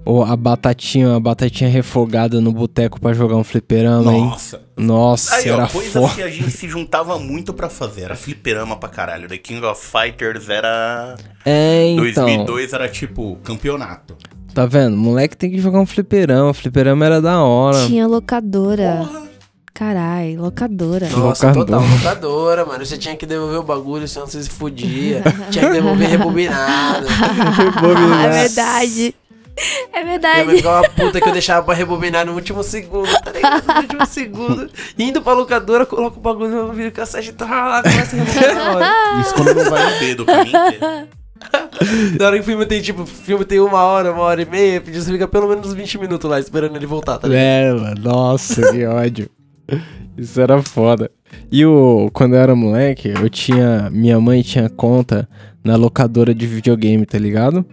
O- 0.10 0.24
a 0.24 0.36
batatinha, 0.36 1.16
a 1.16 1.20
batatinha 1.20 1.70
refogada 1.70 2.40
no 2.40 2.52
boteco 2.52 3.00
pra 3.00 3.14
jogar 3.14 3.36
um 3.36 3.44
fliperama, 3.44 4.14
hein? 4.14 4.26
Nossa. 4.26 4.62
Nossa, 4.78 5.36
Aí, 5.36 5.50
era 5.50 5.64
ó, 5.64 5.68
coisas 5.68 5.92
foda. 5.94 6.14
que 6.16 6.22
a 6.22 6.30
gente 6.30 6.52
se 6.52 6.68
juntava 6.70 7.18
muito 7.20 7.54
pra 7.54 7.70
fazer. 7.70 8.04
Era 8.04 8.16
fliperama 8.16 8.78
pra 8.78 8.88
caralho. 8.90 9.28
The 9.28 9.38
King 9.38 9.66
of 9.66 9.84
Fighters 9.84 10.50
era... 10.50 11.16
É, 11.46 11.88
então. 11.90 12.26
2002 12.26 12.74
era 12.74 12.88
tipo... 12.88 13.38
Campeonato. 13.44 14.16
Tá 14.54 14.66
vendo? 14.66 14.96
Moleque 14.96 15.36
tem 15.36 15.52
que 15.52 15.60
jogar 15.60 15.80
um 15.80 15.86
fliperama. 15.86 16.54
Fliperama 16.54 17.06
era 17.06 17.22
da 17.22 17.42
hora. 17.44 17.86
Tinha 17.88 18.06
locadora. 18.08 19.08
Carai, 19.74 20.36
locadora. 20.36 21.08
Nossa, 21.10 21.48
Locador. 21.50 21.66
total 21.66 21.82
locadora, 21.88 22.66
mano. 22.66 22.84
Você 22.84 22.98
tinha 22.98 23.16
que 23.16 23.28
devolver 23.28 23.60
o 23.60 23.64
bagulho, 23.64 24.08
senão 24.08 24.26
você 24.26 24.42
se 24.42 24.50
fudia. 24.50 25.22
tinha 25.52 25.68
que 25.68 25.72
devolver 25.74 26.10
rebobinado. 26.10 27.06
Ah, 27.96 28.24
é 28.26 28.30
verdade. 28.48 29.16
É 29.92 30.04
Minha 30.04 30.20
mãe 30.20 30.20
verdade. 30.20 30.56
ficava 30.58 30.82
uma 30.82 30.90
puta 30.90 31.20
que 31.20 31.28
eu 31.28 31.34
deixava 31.34 31.66
pra 31.66 31.74
rebobinar 31.74 32.26
no 32.26 32.34
último 32.34 32.62
segundo, 32.64 33.10
tá 33.24 33.32
ligado? 33.32 33.66
No 33.68 33.82
último 33.82 34.06
segundo. 34.08 34.70
Indo 34.98 35.22
pra 35.22 35.34
locadora, 35.34 35.86
coloca 35.86 36.18
o 36.18 36.22
bagulho 36.22 36.68
no 36.68 36.74
vídeo 36.74 36.92
cassete 36.92 37.30
e 37.30 37.34
tá 37.34 37.46
lá, 37.46 37.82
começa 37.82 38.16
a 38.16 38.20
rebobinar 38.20 38.56
na 38.56 38.72
hora. 38.76 39.22
Isso 39.22 39.34
quando 39.34 39.56
não 39.56 39.70
vai 39.70 39.94
no 39.94 40.00
dedo 40.00 40.26
pra 40.26 40.46
mim. 40.46 40.52
Na 42.20 42.26
hora 42.28 42.36
que 42.38 42.42
o 42.42 42.46
filme 42.46 42.66
tem, 42.66 42.82
tipo, 42.82 43.02
o 43.04 43.08
filme 43.08 43.46
tem 43.46 43.60
uma 43.60 43.84
hora, 43.84 44.12
uma 44.12 44.22
hora 44.24 44.42
e 44.42 44.46
meia, 44.46 44.82
você 44.82 45.12
fica 45.12 45.28
pelo 45.28 45.48
menos 45.48 45.68
uns 45.68 45.74
20 45.74 45.98
minutos 46.00 46.30
lá 46.30 46.40
esperando 46.40 46.76
ele 46.76 46.86
voltar, 46.86 47.18
tá 47.18 47.28
ligado? 47.28 47.44
É, 47.44 47.74
mano, 47.74 48.02
nossa, 48.02 48.72
que 48.72 48.86
ódio. 48.86 49.30
Isso 50.18 50.40
era 50.42 50.62
foda. 50.64 51.12
E 51.52 51.66
o, 51.66 52.10
quando 52.14 52.36
eu 52.36 52.42
era 52.42 52.56
moleque, 52.56 53.10
eu 53.10 53.30
tinha. 53.30 53.90
Minha 53.92 54.20
mãe 54.20 54.42
tinha 54.42 54.70
conta 54.70 55.28
na 55.64 55.76
locadora 55.76 56.34
de 56.34 56.48
videogame, 56.48 57.06
tá 57.06 57.18
ligado? 57.20 57.66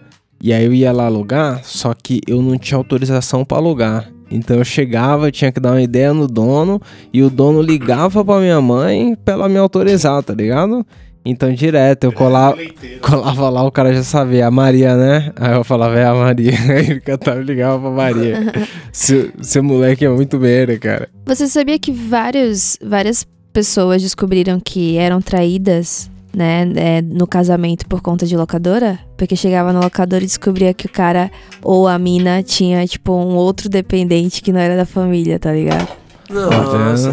E 0.43 0.53
aí 0.53 0.65
eu 0.65 0.75
ia 0.75 0.93
lá 0.93 1.07
alugar, 1.07 1.61
só 1.65 1.95
que 1.95 2.21
eu 2.27 2.43
não 2.43 2.59
tinha 2.59 2.77
autorização 2.77 3.45
pra 3.45 3.59
alugar. 3.59 4.11
Então 4.31 4.57
eu 4.57 4.65
chegava, 4.65 5.31
tinha 5.31 5.53
que 5.53 5.61
dar 5.61 5.73
uma 5.73 5.83
ideia 5.83 6.13
no 6.13 6.27
dono, 6.27 6.81
e 7.13 7.23
o 7.23 7.31
dono 7.31 7.63
ligava 7.63 8.25
pra 8.25 8.41
minha 8.41 8.61
mãe 8.61 9.17
pra 9.25 9.35
ela 9.35 9.49
me 9.49 9.59
autorizar, 9.59 10.23
tá 10.23 10.35
ligado? 10.35 10.85
Então 11.27 11.53
direto, 11.55 12.05
eu 12.05 12.13
colava, 12.13 12.59
colava 13.01 13.49
lá, 13.49 13.63
o 13.63 13.73
cara 13.73 13.95
já 13.95 14.03
sabia, 14.03 14.47
a 14.47 14.51
Maria, 14.51 14.95
né? 14.95 15.33
Aí 15.37 15.55
eu 15.55 15.65
falava, 15.65 15.99
é 15.99 16.05
a 16.05 16.15
Maria. 16.15 16.53
Aí 16.69 16.91
ele 16.91 17.01
cantava 17.01 17.41
e 17.41 17.45
ligava 17.45 17.81
pra 17.81 17.91
Maria. 17.91 18.53
seu, 18.93 19.31
seu 19.41 19.63
moleque 19.63 20.05
é 20.05 20.09
muito 20.11 20.39
merda, 20.39 20.77
cara. 20.79 21.09
Você 21.25 21.47
sabia 21.47 21.79
que 21.79 21.91
vários, 21.91 22.77
várias 22.85 23.27
pessoas 23.55 24.03
descobriram 24.03 24.61
que 24.61 24.99
eram 24.99 25.23
traídas, 25.23 26.11
né, 26.35 26.71
é, 26.77 27.03
no 27.03 27.27
casamento 27.27 27.87
por 27.87 28.01
conta 28.01 28.27
de 28.27 28.37
locadora? 28.37 28.99
Porque 29.17 29.37
chegava 29.37 29.73
na 29.73 29.81
locadora 29.81 30.23
e 30.23 30.27
descobria 30.27 30.75
que 30.75 30.87
o 30.87 30.91
cara 30.91 31.31
ou 31.63 31.87
a 31.89 31.99
mina 31.99 32.43
tinha, 32.43 32.87
tipo, 32.87 33.13
um 33.13 33.35
outro 33.37 33.69
dependente 33.69 34.43
que 34.43 34.53
não 34.53 34.61
era 34.61 34.77
da 34.77 34.85
família, 34.87 35.39
tá 35.39 35.53
ligado? 35.53 35.89
Nossa. 36.29 37.13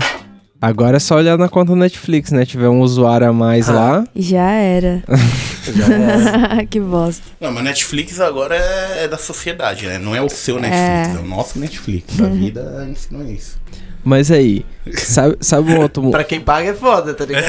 Agora 0.61 0.97
é 0.97 0.99
só 0.99 1.15
olhar 1.15 1.37
na 1.39 1.49
conta 1.49 1.75
Netflix, 1.75 2.31
né? 2.31 2.45
Tiver 2.45 2.69
um 2.69 2.81
usuário 2.81 3.27
a 3.27 3.33
mais 3.33 3.67
Ah. 3.67 3.73
lá. 3.73 4.03
Já 4.15 4.51
era. 4.51 5.03
Já 5.75 5.85
era. 5.93 6.65
que 6.69 6.79
bosta. 6.79 7.23
Não, 7.39 7.51
mas 7.51 7.63
Netflix 7.63 8.19
agora 8.19 8.55
é, 8.55 9.05
é 9.05 9.07
da 9.07 9.17
sociedade, 9.17 9.87
né? 9.87 9.97
Não 9.97 10.15
é 10.15 10.21
o 10.21 10.29
seu 10.29 10.59
Netflix, 10.59 11.17
é, 11.17 11.19
o 11.19 11.27
nosso 11.27 11.57
Netflix. 11.59 12.19
A 12.21 12.27
vida 12.27 12.87
ensinou 12.89 13.25
isso. 13.25 13.59
Mas 14.03 14.31
aí, 14.31 14.65
sabe, 14.95 15.37
sabe 15.41 15.71
um 15.73 15.79
outro. 15.79 16.01
mo- 16.01 16.11
Pra 16.11 16.23
quem 16.23 16.41
paga 16.41 16.69
é 16.69 16.73
foda, 16.73 17.13
tá 17.13 17.23
ligado? 17.25 17.45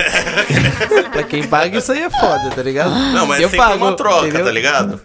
pra 1.11 1.23
quem 1.23 1.43
paga 1.47 1.79
isso 1.79 1.91
aí 1.93 2.03
é 2.03 2.11
foda, 2.11 2.51
tá 2.55 2.63
ligado? 2.63 2.91
Não, 2.91 3.27
mas 3.27 3.41
Eu 3.41 3.47
é 3.47 3.51
sempre 3.51 3.57
pago, 3.67 3.85
uma 3.85 3.97
troca, 3.97 4.27
entendeu? 4.27 4.45
tá 4.45 4.51
ligado? 4.53 5.01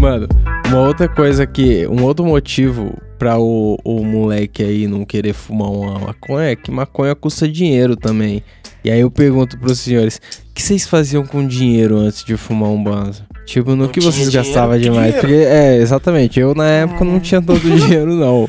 Mano, 0.00 0.26
uma 0.66 0.80
outra 0.80 1.08
coisa 1.08 1.46
que. 1.46 1.86
Um 1.86 2.02
outro 2.02 2.24
motivo 2.24 2.96
pra 3.18 3.38
o, 3.38 3.76
o 3.84 4.04
moleque 4.04 4.62
aí 4.62 4.88
não 4.88 5.04
querer 5.04 5.32
fumar 5.32 5.70
uma 5.70 5.98
maconha 5.98 6.50
é 6.50 6.56
que 6.56 6.70
maconha 6.70 7.14
custa 7.14 7.46
dinheiro 7.48 7.94
também. 7.96 8.42
E 8.84 8.90
aí 8.90 9.00
eu 9.00 9.10
pergunto 9.10 9.58
pros 9.58 9.80
senhores: 9.80 10.20
o 10.50 10.54
que 10.54 10.62
vocês 10.62 10.86
faziam 10.86 11.24
com 11.24 11.46
dinheiro 11.46 11.96
antes 11.98 12.24
de 12.24 12.36
fumar 12.36 12.70
um 12.70 12.82
banzo? 12.82 13.24
Tipo, 13.46 13.70
no 13.70 13.76
Não 13.84 13.88
que 13.88 14.00
tinha 14.00 14.10
vocês 14.12 14.28
gastavam 14.28 14.78
demais? 14.78 15.14
Porque, 15.16 15.34
é, 15.34 15.76
exatamente. 15.76 16.38
Eu 16.38 16.54
na 16.54 16.66
época 16.68 17.04
não 17.04 17.18
tinha 17.20 17.42
tanto 17.42 17.60
dinheiro, 17.68 18.14
não. 18.14 18.48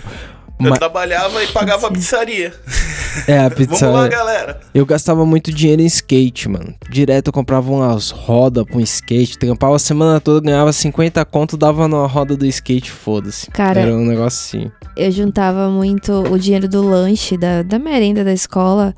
Eu 0.60 0.69
Mas, 0.69 0.78
trabalhava 0.80 1.43
e 1.43 1.48
pagava 1.48 1.88
a 1.88 1.91
pizzaria. 1.91 2.54
é, 3.28 3.39
a 3.39 3.43
Vamos 3.50 3.56
pizza. 3.56 3.89
lá, 3.89 4.08
galera. 4.08 4.62
Eu 4.74 4.86
gastava 4.86 5.26
muito 5.26 5.52
dinheiro 5.52 5.82
em 5.82 5.86
skate, 5.88 6.48
mano. 6.48 6.74
Direto 6.89 7.28
eu 7.30 7.34
comprava 7.34 7.69
umas 7.72 8.12
rodas 8.12 8.63
pra 8.63 8.78
um 8.78 8.80
skate, 8.80 9.38
trampava 9.38 9.76
a 9.76 9.80
semana 9.80 10.22
toda, 10.22 10.46
ganhava 10.46 10.72
50 10.72 11.26
conto, 11.26 11.58
dava 11.58 11.88
numa 11.88 12.08
roda 12.08 12.38
do 12.38 12.46
skate, 12.46 12.91
foda-se. 12.91 13.50
Cara, 13.50 13.82
Era 13.82 13.93
um 13.96 14.06
negócio 14.06 14.60
assim. 14.60 14.72
eu 14.96 15.12
juntava 15.12 15.69
muito 15.69 16.12
o 16.32 16.38
dinheiro 16.38 16.69
do 16.69 16.82
lanche, 16.88 17.36
da, 17.36 17.63
da 17.63 17.80
merenda 17.80 18.24
da 18.24 18.32
escola, 18.32 18.96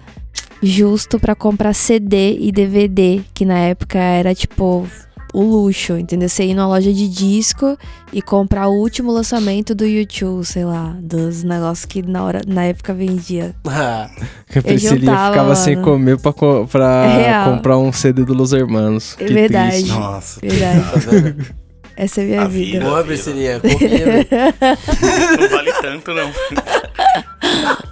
justo 0.66 1.20
pra 1.20 1.36
comprar 1.36 1.74
CD 1.74 2.38
e 2.40 2.52
DVD, 2.52 3.22
que 3.34 3.46
na 3.46 3.58
época 3.60 3.98
era 4.00 4.34
tipo 4.34 4.88
o 5.34 5.42
luxo, 5.44 5.98
entendeu? 5.98 6.30
Você 6.30 6.46
ir 6.46 6.54
numa 6.54 6.68
loja 6.68 6.94
de 6.94 7.10
disco 7.10 7.78
e 8.14 8.22
comprar 8.22 8.68
o 8.70 8.74
último 8.80 9.12
lançamento 9.12 9.76
do 9.76 9.86
YouTube, 9.86 10.46
sei 10.46 10.64
lá, 10.64 10.96
dos 11.02 11.44
negócios 11.44 11.86
que 11.86 12.02
na, 12.02 12.24
hora, 12.24 12.42
na 12.48 12.64
época 12.64 12.94
vendia. 12.94 13.54
Ah, 13.68 14.10
Que 14.50 14.60
a 14.60 14.62
Priscilinha 14.64 15.00
juntava, 15.02 15.32
ficava 15.34 15.56
sem 15.56 15.76
mano. 15.76 15.88
comer 15.88 16.18
pra, 16.20 16.32
co- 16.32 16.66
pra 16.72 17.06
É 17.06 17.18
real. 17.26 17.52
comprar 17.54 17.78
um 17.78 17.92
CD 17.92 18.24
do 18.24 18.34
Los 18.34 18.54
Hermanos. 18.54 19.18
É 19.20 19.26
Que 19.26 19.34
verdade. 19.34 19.72
triste. 19.72 19.90
Nossa. 19.90 20.40
Verdade. 20.42 21.36
Essa 21.98 22.22
é 22.22 22.24
a 22.24 22.28
minha 22.28 22.42
A 22.42 22.48
vida. 22.48 22.72
vida. 22.80 22.86
Boa, 22.86 23.04
Priscilinha. 23.04 23.60
Comia. 23.60 24.28
Não 25.40 25.50
vale 25.50 25.74
tanto, 25.82 26.14
não. 26.14 26.30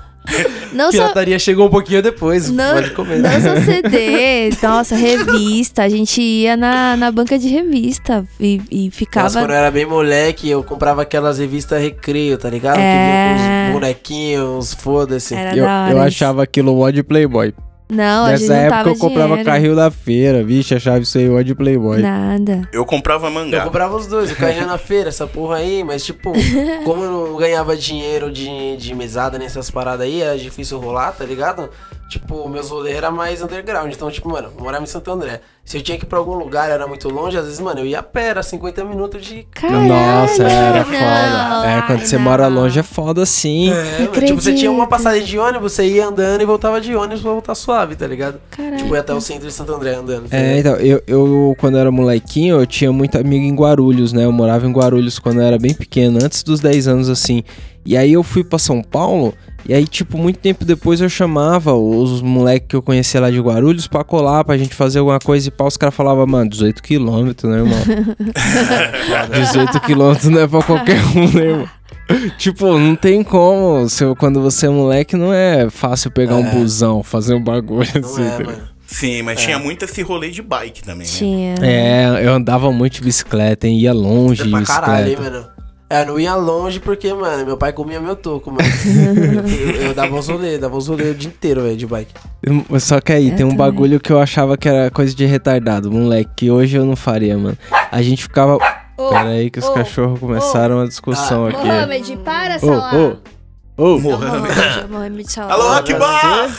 Não 0.73 0.91
só, 0.91 0.97
Pirataria 0.99 1.37
chegou 1.37 1.67
um 1.67 1.69
pouquinho 1.69 2.01
depois. 2.01 2.49
não, 2.49 2.75
Pode 2.75 2.91
comer. 2.91 3.19
não 3.19 3.29
só 3.31 3.55
CD, 3.61 4.49
nossa, 4.61 4.95
revista. 4.95 5.83
A 5.83 5.89
gente 5.89 6.21
ia 6.21 6.57
na, 6.57 6.95
na 6.97 7.11
banca 7.11 7.37
de 7.37 7.47
revista 7.47 8.25
e, 8.39 8.61
e 8.71 8.85
Nossa, 8.85 8.97
ficava. 8.97 9.29
quando 9.33 9.51
eu 9.51 9.55
era 9.55 9.69
bem 9.71 9.85
moleque, 9.85 10.49
eu 10.49 10.63
comprava 10.63 11.01
aquelas 11.01 11.37
revistas 11.39 11.81
Recreio, 11.81 12.37
tá 12.37 12.49
ligado? 12.49 12.77
É. 12.79 12.79
Que 12.79 13.41
vinha 13.41 13.63
com 13.63 13.67
os 13.67 13.73
bonequinhos, 13.81 14.73
foda-se. 14.73 15.33
Eu, 15.55 15.65
eu 15.65 16.01
achava 16.01 16.43
aquilo 16.43 16.75
mod 16.75 17.03
Playboy. 17.03 17.53
Não, 17.93 18.25
a 18.25 18.35
gente 18.35 18.49
Nessa 18.49 18.53
não 18.53 18.59
época 18.61 18.77
tava 18.77 18.89
eu 18.89 18.95
comprava 18.97 19.27
dinheiro. 19.29 19.45
carrinho 19.49 19.75
da 19.75 19.91
feira, 19.91 20.43
vixe, 20.43 20.73
achava 20.75 20.99
isso 20.99 21.17
aí 21.17 21.29
mod 21.29 21.55
Playboy. 21.55 22.01
Nada. 22.01 22.67
Eu 22.73 22.85
comprava 22.85 23.27
Eu 23.27 23.31
mangá. 23.31 23.61
comprava 23.63 23.95
os 23.95 24.07
dois, 24.07 24.29
eu 24.31 24.35
caía 24.35 24.65
na 24.65 24.77
feira, 24.77 25.09
essa 25.09 25.27
porra 25.27 25.57
aí, 25.57 25.83
mas 25.83 26.03
tipo, 26.03 26.33
como 26.83 27.03
eu 27.03 27.11
não 27.11 27.37
ganhava 27.37 27.75
dinheiro 27.77 28.31
de, 28.31 28.75
de 28.77 28.95
mesada 28.95 29.37
nessas 29.37 29.69
paradas 29.69 30.05
aí, 30.05 30.21
era 30.21 30.37
difícil 30.37 30.79
rolar, 30.79 31.11
tá 31.11 31.23
ligado? 31.23 31.69
Tipo, 32.13 32.47
meus 32.47 32.69
rolês 32.69 32.95
era 32.95 33.09
mais 33.09 33.41
underground, 33.41 33.91
então, 33.91 34.11
tipo, 34.11 34.29
mano, 34.29 34.51
eu 34.55 34.63
morava 34.63 34.83
em 34.83 34.87
Santo 34.87 35.09
André. 35.09 35.41
Se 35.65 35.77
eu 35.77 35.81
tinha 35.81 35.97
que 35.97 36.03
ir 36.03 36.07
pra 36.07 36.19
algum 36.19 36.35
lugar, 36.35 36.69
era 36.69 36.85
muito 36.85 37.09
longe, 37.09 37.35
às 37.37 37.45
vezes, 37.45 37.59
mano, 37.59 37.79
eu 37.79 37.85
ia 37.87 37.99
a 37.99 38.03
pé, 38.03 38.27
era 38.27 38.43
50 38.43 38.83
minutos 38.83 39.25
de. 39.25 39.47
Caralho, 39.49 39.87
Nossa, 39.87 40.43
era 40.43 40.77
não, 40.79 40.85
foda. 40.85 41.67
É, 41.67 41.81
quando 41.87 41.99
ai, 41.99 42.05
você 42.05 42.15
não. 42.17 42.23
mora 42.23 42.47
longe 42.47 42.79
é 42.79 42.83
foda 42.83 43.25
sim. 43.25 43.71
É, 43.71 43.99
mano, 43.99 44.25
tipo, 44.27 44.41
você 44.41 44.53
tinha 44.53 44.69
uma 44.69 44.85
passagem 44.85 45.23
de 45.23 45.39
ônibus, 45.39 45.71
você 45.71 45.87
ia 45.87 46.05
andando 46.05 46.41
e 46.41 46.45
voltava 46.45 46.79
de 46.79 46.95
ônibus 46.95 47.21
pra 47.21 47.31
voltar 47.31 47.55
suave, 47.55 47.95
tá 47.95 48.05
ligado? 48.05 48.39
Caralho. 48.51 48.77
Tipo, 48.77 48.93
ia 48.93 48.99
até 48.99 49.13
o 49.13 49.21
centro 49.21 49.47
de 49.47 49.53
Santo 49.53 49.73
André 49.73 49.95
andando. 49.95 50.29
tá 50.29 50.37
É, 50.37 50.59
então, 50.59 50.75
eu, 50.75 51.01
eu, 51.07 51.55
quando 51.57 51.77
era 51.79 51.89
molequinho, 51.89 52.59
eu 52.59 52.67
tinha 52.67 52.91
muito 52.91 53.17
amigo 53.17 53.43
em 53.43 53.55
Guarulhos, 53.55 54.13
né? 54.13 54.25
Eu 54.25 54.31
morava 54.31 54.67
em 54.67 54.71
Guarulhos 54.71 55.17
quando 55.17 55.39
eu 55.41 55.47
era 55.47 55.57
bem 55.57 55.73
pequeno, 55.73 56.19
antes 56.21 56.43
dos 56.43 56.59
10 56.59 56.87
anos, 56.87 57.09
assim. 57.09 57.43
E 57.85 57.95
aí 57.97 58.13
eu 58.13 58.23
fui 58.23 58.43
pra 58.43 58.57
São 58.59 58.81
Paulo, 58.81 59.33
e 59.65 59.73
aí, 59.73 59.85
tipo, 59.87 60.17
muito 60.17 60.39
tempo 60.39 60.63
depois 60.65 60.99
eu 61.01 61.09
chamava 61.09 61.73
os 61.73 62.21
moleques 62.21 62.67
que 62.69 62.75
eu 62.75 62.81
conhecia 62.81 63.19
lá 63.21 63.29
de 63.31 63.39
Guarulhos 63.39 63.87
pra 63.87 64.03
colar, 64.03 64.43
pra 64.43 64.57
gente 64.57 64.73
fazer 64.75 64.99
alguma 64.99 65.19
coisa 65.19 65.47
e 65.47 65.51
pá. 65.51 65.65
Os 65.65 65.77
caras 65.77 65.95
falavam, 65.95 66.25
mano, 66.27 66.49
18 66.49 66.81
quilômetros, 66.83 67.49
né, 67.51 67.57
irmão? 67.59 67.79
18 69.33 69.79
quilômetros 69.81 70.29
não 70.29 70.41
é 70.41 70.47
pra 70.47 70.61
qualquer 70.61 71.01
um, 71.15 71.31
né, 71.33 71.45
irmão? 71.45 71.69
Tipo, 72.37 72.77
não 72.77 72.95
tem 72.95 73.23
como. 73.23 73.87
Se 73.89 74.03
eu- 74.03 74.15
quando 74.15 74.41
você 74.41 74.65
é 74.65 74.69
moleque, 74.69 75.15
não 75.15 75.33
é 75.33 75.69
fácil 75.69 76.11
pegar 76.11 76.35
um 76.35 76.43
busão, 76.51 77.01
fazer 77.01 77.33
um 77.33 77.41
bagulho 77.43 77.87
Não 77.95 78.09
assim. 78.09 78.23
é, 78.23 78.43
mano. 78.43 78.73
Sim, 78.85 79.21
mas 79.23 79.41
tinha 79.41 79.57
muito 79.57 79.85
esse 79.85 80.01
rolê 80.03 80.29
de 80.29 80.41
bike 80.41 80.83
também, 80.83 81.07
né? 81.07 81.13
Tinha. 81.13 81.55
É, 81.61 82.19
eu 82.27 82.33
andava 82.33 82.71
muito 82.71 82.95
de 82.95 83.01
bicicleta, 83.01 83.67
hein? 83.67 83.79
Ia 83.79 83.93
longe 83.93 84.43
de 84.43 84.49
Pra 84.49 84.59
bicicleta. 84.59 84.85
caralho, 84.85 85.09
hein, 85.09 85.17
mano. 85.19 85.45
É, 85.93 86.01
eu 86.01 86.05
não 86.07 86.19
ia 86.19 86.33
longe 86.35 86.79
porque, 86.79 87.13
mano, 87.13 87.45
meu 87.45 87.55
pai 87.55 87.71
comia 87.71 88.01
meu 88.01 88.15
toco, 88.15 88.49
mano. 88.49 88.63
eu, 89.77 89.81
eu 89.89 89.93
dava 89.93 90.15
os 90.15 90.27
rolês, 90.27 90.59
dava 90.59 90.75
os 90.75 90.87
rolês 90.87 91.11
o 91.11 91.13
dia 91.13 91.29
inteiro, 91.29 91.61
velho, 91.61 91.77
de 91.77 91.85
bike. 91.85 92.11
Eu- 92.41 92.79
Só 92.79 92.99
que 92.99 93.13
aí, 93.13 93.29
Eu 93.29 93.35
tem 93.35 93.45
um 93.45 93.49
também. 93.49 93.57
bagulho 93.57 93.99
que 93.99 94.11
eu 94.11 94.19
achava 94.19 94.57
que 94.57 94.67
era 94.67 94.89
coisa 94.89 95.13
de 95.13 95.23
retardado, 95.25 95.91
moleque, 95.91 96.31
que 96.35 96.49
hoje 96.51 96.77
eu 96.77 96.83
não 96.85 96.95
faria, 96.95 97.37
mano. 97.37 97.55
A 97.91 98.01
gente 98.01 98.23
ficava. 98.23 98.57
Pera 98.97 99.29
aí 99.29 99.51
que 99.51 99.59
os 99.59 99.65
ô, 99.65 99.73
cachorros 99.73 100.19
começaram 100.19 100.79
a 100.79 100.87
discussão 100.87 101.45
aqui. 101.45 101.63
Mohamed, 101.63 102.17
para, 102.17 102.57
Salah. 102.57 102.95
ô, 103.77 103.83
ô. 103.95 103.99
Mohamed, 103.99 105.31
Salah. 105.31 105.53
Alô, 105.53 105.67
Akbar! 105.73 106.49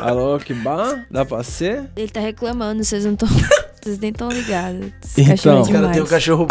Alô, 0.00 0.38
Kibar? 0.38 1.06
Dá 1.10 1.24
pra 1.24 1.42
ser? 1.42 1.84
Ele 1.96 2.08
tá 2.08 2.20
reclamando, 2.20 2.82
vocês 2.82 3.04
não 3.04 3.12
estão. 3.12 3.28
Vocês 3.86 4.00
nem 4.00 4.10
estão 4.10 4.28
ligados. 4.30 4.88
Então. 5.16 5.26
cachorro 5.26 5.58
é 5.58 5.60
Os 5.60 5.68
caras 5.68 5.68
demais. 5.68 5.92
têm 5.92 6.02
um 6.02 6.06
cachorro. 6.06 6.46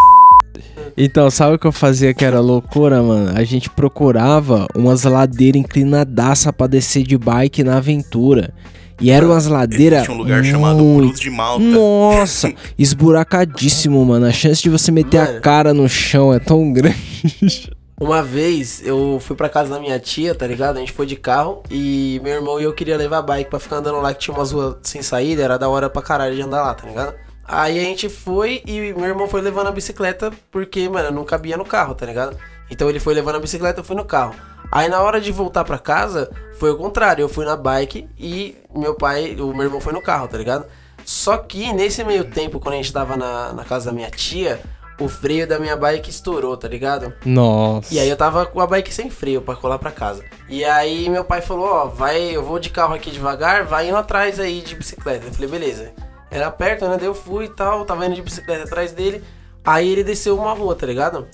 Então, 0.96 1.30
sabe 1.30 1.54
o 1.56 1.58
que 1.58 1.66
eu 1.66 1.72
fazia 1.72 2.14
que 2.14 2.24
era 2.24 2.40
loucura, 2.40 3.02
mano? 3.02 3.36
A 3.36 3.44
gente 3.44 3.68
procurava 3.70 4.66
umas 4.74 5.04
ladeiras 5.04 5.60
inclinadaça 5.60 6.52
pra 6.52 6.66
descer 6.66 7.02
de 7.02 7.18
bike 7.18 7.62
na 7.62 7.76
aventura. 7.76 8.52
E 9.00 9.10
eram 9.10 9.28
umas 9.28 9.46
ladeiras. 9.46 9.98
Existe 9.98 10.12
um 10.12 10.16
lugar 10.18 10.42
chamado 10.42 10.82
muito 10.82 11.08
Cruz 11.08 11.20
de 11.20 11.30
Malta. 11.30 11.62
Nossa, 11.62 12.52
esburacadíssimo, 12.78 14.02
mano. 14.04 14.26
A 14.26 14.32
chance 14.32 14.62
de 14.62 14.70
você 14.70 14.90
meter 14.90 15.18
a 15.18 15.24
Mano. 15.26 15.40
cara 15.40 15.74
no 15.74 15.88
chão 15.88 16.32
é 16.32 16.38
tão 16.38 16.72
grande. 16.72 17.70
Uma 17.98 18.22
vez 18.22 18.82
eu 18.84 19.18
fui 19.20 19.34
pra 19.34 19.48
casa 19.48 19.70
da 19.70 19.80
minha 19.80 19.98
tia, 19.98 20.34
tá 20.34 20.46
ligado? 20.46 20.76
A 20.76 20.80
gente 20.80 20.92
foi 20.92 21.06
de 21.06 21.16
carro 21.16 21.62
e 21.70 22.20
meu 22.22 22.34
irmão 22.34 22.60
e 22.60 22.64
eu 22.64 22.74
queria 22.74 22.94
levar 22.94 23.18
a 23.18 23.22
bike 23.22 23.48
pra 23.48 23.58
ficar 23.58 23.76
andando 23.76 24.00
lá, 24.00 24.12
que 24.12 24.20
tinha 24.20 24.36
umas 24.36 24.52
ruas 24.52 24.76
sem 24.82 25.00
saída, 25.00 25.42
era 25.42 25.58
da 25.58 25.66
hora 25.66 25.88
pra 25.88 26.02
caralho 26.02 26.34
de 26.34 26.42
andar 26.42 26.62
lá, 26.62 26.74
tá 26.74 26.86
ligado? 26.86 27.14
Aí 27.48 27.78
a 27.78 27.82
gente 27.82 28.08
foi 28.08 28.62
e 28.66 28.92
meu 28.92 29.06
irmão 29.06 29.28
foi 29.28 29.40
levando 29.40 29.68
a 29.68 29.72
bicicleta 29.72 30.32
porque, 30.50 30.88
mano, 30.88 31.10
não 31.10 31.24
cabia 31.24 31.56
no 31.56 31.64
carro, 31.64 31.94
tá 31.94 32.04
ligado? 32.04 32.36
Então 32.70 32.88
ele 32.88 32.98
foi 32.98 33.14
levando 33.14 33.36
a 33.36 33.40
bicicleta, 33.40 33.80
eu 33.80 33.84
fui 33.84 33.96
no 33.96 34.04
carro. 34.04 34.34
Aí 34.70 34.88
na 34.88 35.00
hora 35.00 35.20
de 35.20 35.30
voltar 35.30 35.64
pra 35.64 35.78
casa, 35.78 36.30
foi 36.58 36.70
o 36.70 36.76
contrário, 36.76 37.22
eu 37.22 37.28
fui 37.28 37.44
na 37.44 37.56
bike 37.56 38.08
e 38.18 38.56
meu 38.74 38.94
pai, 38.94 39.36
o 39.38 39.54
meu 39.54 39.66
irmão 39.66 39.80
foi 39.80 39.92
no 39.92 40.02
carro, 40.02 40.26
tá 40.26 40.36
ligado? 40.36 40.66
Só 41.04 41.36
que 41.36 41.72
nesse 41.72 42.02
meio 42.02 42.24
tempo, 42.24 42.58
quando 42.58 42.74
a 42.74 42.78
gente 42.78 42.92
tava 42.92 43.16
na, 43.16 43.52
na 43.52 43.64
casa 43.64 43.86
da 43.86 43.92
minha 43.92 44.10
tia, 44.10 44.60
o 44.98 45.08
freio 45.08 45.46
da 45.46 45.58
minha 45.58 45.76
bike 45.76 46.10
estourou, 46.10 46.56
tá 46.56 46.66
ligado? 46.66 47.12
Nossa. 47.24 47.94
E 47.94 48.00
aí 48.00 48.08
eu 48.08 48.16
tava 48.16 48.46
com 48.46 48.60
a 48.60 48.66
bike 48.66 48.92
sem 48.92 49.08
freio 49.08 49.40
pra 49.40 49.54
colar 49.54 49.78
pra 49.78 49.92
casa. 49.92 50.24
E 50.48 50.64
aí 50.64 51.08
meu 51.08 51.24
pai 51.24 51.40
falou, 51.40 51.66
ó, 51.66 51.86
vai, 51.86 52.20
eu 52.34 52.42
vou 52.42 52.58
de 52.58 52.70
carro 52.70 52.94
aqui 52.94 53.10
devagar, 53.10 53.64
vai 53.64 53.88
indo 53.88 53.96
atrás 53.96 54.40
aí 54.40 54.60
de 54.62 54.74
bicicleta. 54.74 55.26
Eu 55.26 55.32
falei, 55.32 55.48
beleza. 55.48 55.92
Era 56.36 56.50
perto, 56.50 56.86
né? 56.88 56.96
Daí 56.98 57.06
eu 57.06 57.14
fui 57.14 57.46
e 57.46 57.48
tal, 57.48 57.84
tava 57.84 58.04
indo 58.06 58.14
de 58.14 58.22
bicicleta 58.22 58.64
atrás 58.64 58.92
dele. 58.92 59.22
Aí 59.64 59.88
ele 59.88 60.04
desceu 60.04 60.36
uma 60.36 60.52
rua, 60.52 60.74
tá 60.74 60.86
ligado? 60.86 61.26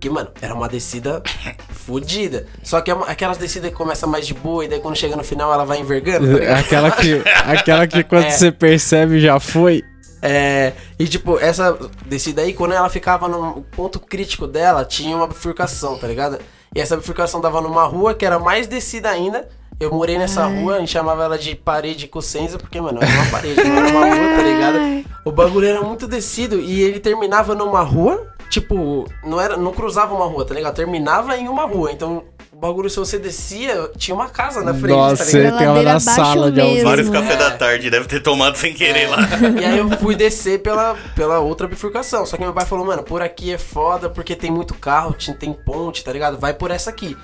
Que, 0.00 0.08
mano, 0.08 0.30
era 0.40 0.54
uma 0.54 0.68
descida 0.68 1.22
fodida. 1.70 2.46
Só 2.62 2.80
que 2.80 2.90
é 2.90 2.96
aquelas 3.06 3.36
descidas 3.36 3.70
que 3.70 3.76
começa 3.76 4.06
mais 4.06 4.26
de 4.26 4.32
boa 4.32 4.64
e 4.64 4.68
daí 4.68 4.80
quando 4.80 4.96
chega 4.96 5.14
no 5.14 5.22
final 5.22 5.52
ela 5.52 5.64
vai 5.64 5.78
envergando, 5.78 6.38
tá? 6.38 6.58
Aquela 6.58 6.90
que, 6.90 7.22
aquela 7.44 7.86
que 7.86 8.02
quando 8.02 8.24
É. 8.30 8.30
você 8.30 8.50
percebe 8.50 9.20
já 9.20 9.38
foi. 9.38 9.84
É, 10.22 10.72
e 10.98 11.06
tipo, 11.06 11.38
essa 11.38 11.76
descida 12.06 12.42
aí, 12.42 12.52
quando 12.52 12.72
ela 12.72 12.88
ficava 12.90 13.26
no 13.26 13.62
ponto 13.74 13.98
crítico 13.98 14.46
dela, 14.46 14.84
tinha 14.84 15.16
uma 15.16 15.26
bifurcação, 15.26 15.98
tá 15.98 16.06
ligado? 16.06 16.38
E 16.74 16.80
essa 16.80 16.96
bifurcação 16.96 17.40
dava 17.40 17.60
numa 17.60 17.84
rua 17.84 18.14
que 18.14 18.24
era 18.24 18.38
mais 18.38 18.66
descida 18.66 19.08
ainda. 19.10 19.48
Eu 19.80 19.90
morei 19.90 20.18
nessa 20.18 20.44
rua, 20.44 20.76
a 20.76 20.78
gente 20.80 20.90
chamava 20.92 21.24
ela 21.24 21.38
de 21.38 21.54
parede 21.56 22.06
Cossenza, 22.06 22.58
porque, 22.58 22.78
mano, 22.80 22.98
era 23.02 23.10
uma 23.10 23.30
parede, 23.30 23.64
não 23.64 23.76
era 23.78 23.88
uma 23.88 24.06
rua, 24.06 24.36
tá 24.36 24.42
ligado? 24.42 25.04
O 25.24 25.32
bagulho 25.32 25.66
era 25.66 25.80
muito 25.80 26.06
descido 26.06 26.60
e 26.60 26.82
ele 26.82 27.00
terminava 27.00 27.54
numa 27.54 27.80
rua, 27.80 28.26
tipo, 28.50 29.06
não 29.24 29.40
era, 29.40 29.56
não 29.56 29.72
cruzava 29.72 30.14
uma 30.14 30.26
rua, 30.26 30.44
tá 30.44 30.54
ligado? 30.54 30.74
Terminava 30.74 31.34
em 31.38 31.48
uma 31.48 31.64
rua. 31.64 31.90
Então, 31.92 32.24
o 32.52 32.56
bagulho, 32.56 32.90
se 32.90 32.98
você 32.98 33.18
descia, 33.18 33.90
tinha 33.96 34.14
uma 34.14 34.28
casa 34.28 34.60
na 34.62 34.74
frente, 34.74 34.94
Nossa, 34.94 35.24
tá 35.24 35.30
ligado? 35.38 35.58
tem 35.58 35.68
uma 35.68 35.82
na 35.82 36.00
sala 36.00 36.50
de 36.50 36.56
mesmo. 36.58 36.68
alguém. 36.68 36.84
Vários 36.84 37.08
É. 37.08 37.12
café 37.12 37.36
da 37.36 37.50
tarde, 37.52 37.88
deve 37.88 38.06
ter 38.06 38.20
tomado 38.20 38.58
sem 38.58 38.74
querer 38.74 39.06
lá. 39.08 39.20
E 39.58 39.64
aí 39.64 39.78
eu 39.78 39.88
fui 39.98 40.14
descer 40.14 40.60
pela, 40.60 40.94
pela 41.16 41.38
outra 41.38 41.66
bifurcação. 41.66 42.26
Só 42.26 42.36
que 42.36 42.42
meu 42.42 42.52
pai 42.52 42.66
falou, 42.66 42.84
mano, 42.84 43.02
por 43.02 43.22
aqui 43.22 43.50
é 43.54 43.56
foda 43.56 44.10
porque 44.10 44.36
tem 44.36 44.50
muito 44.50 44.74
carro, 44.74 45.14
tem 45.14 45.32
tem 45.34 45.52
ponte, 45.54 46.04
tá 46.04 46.12
ligado? 46.12 46.36
Vai 46.38 46.52
por 46.52 46.70
essa 46.70 46.90
aqui. 46.90 47.16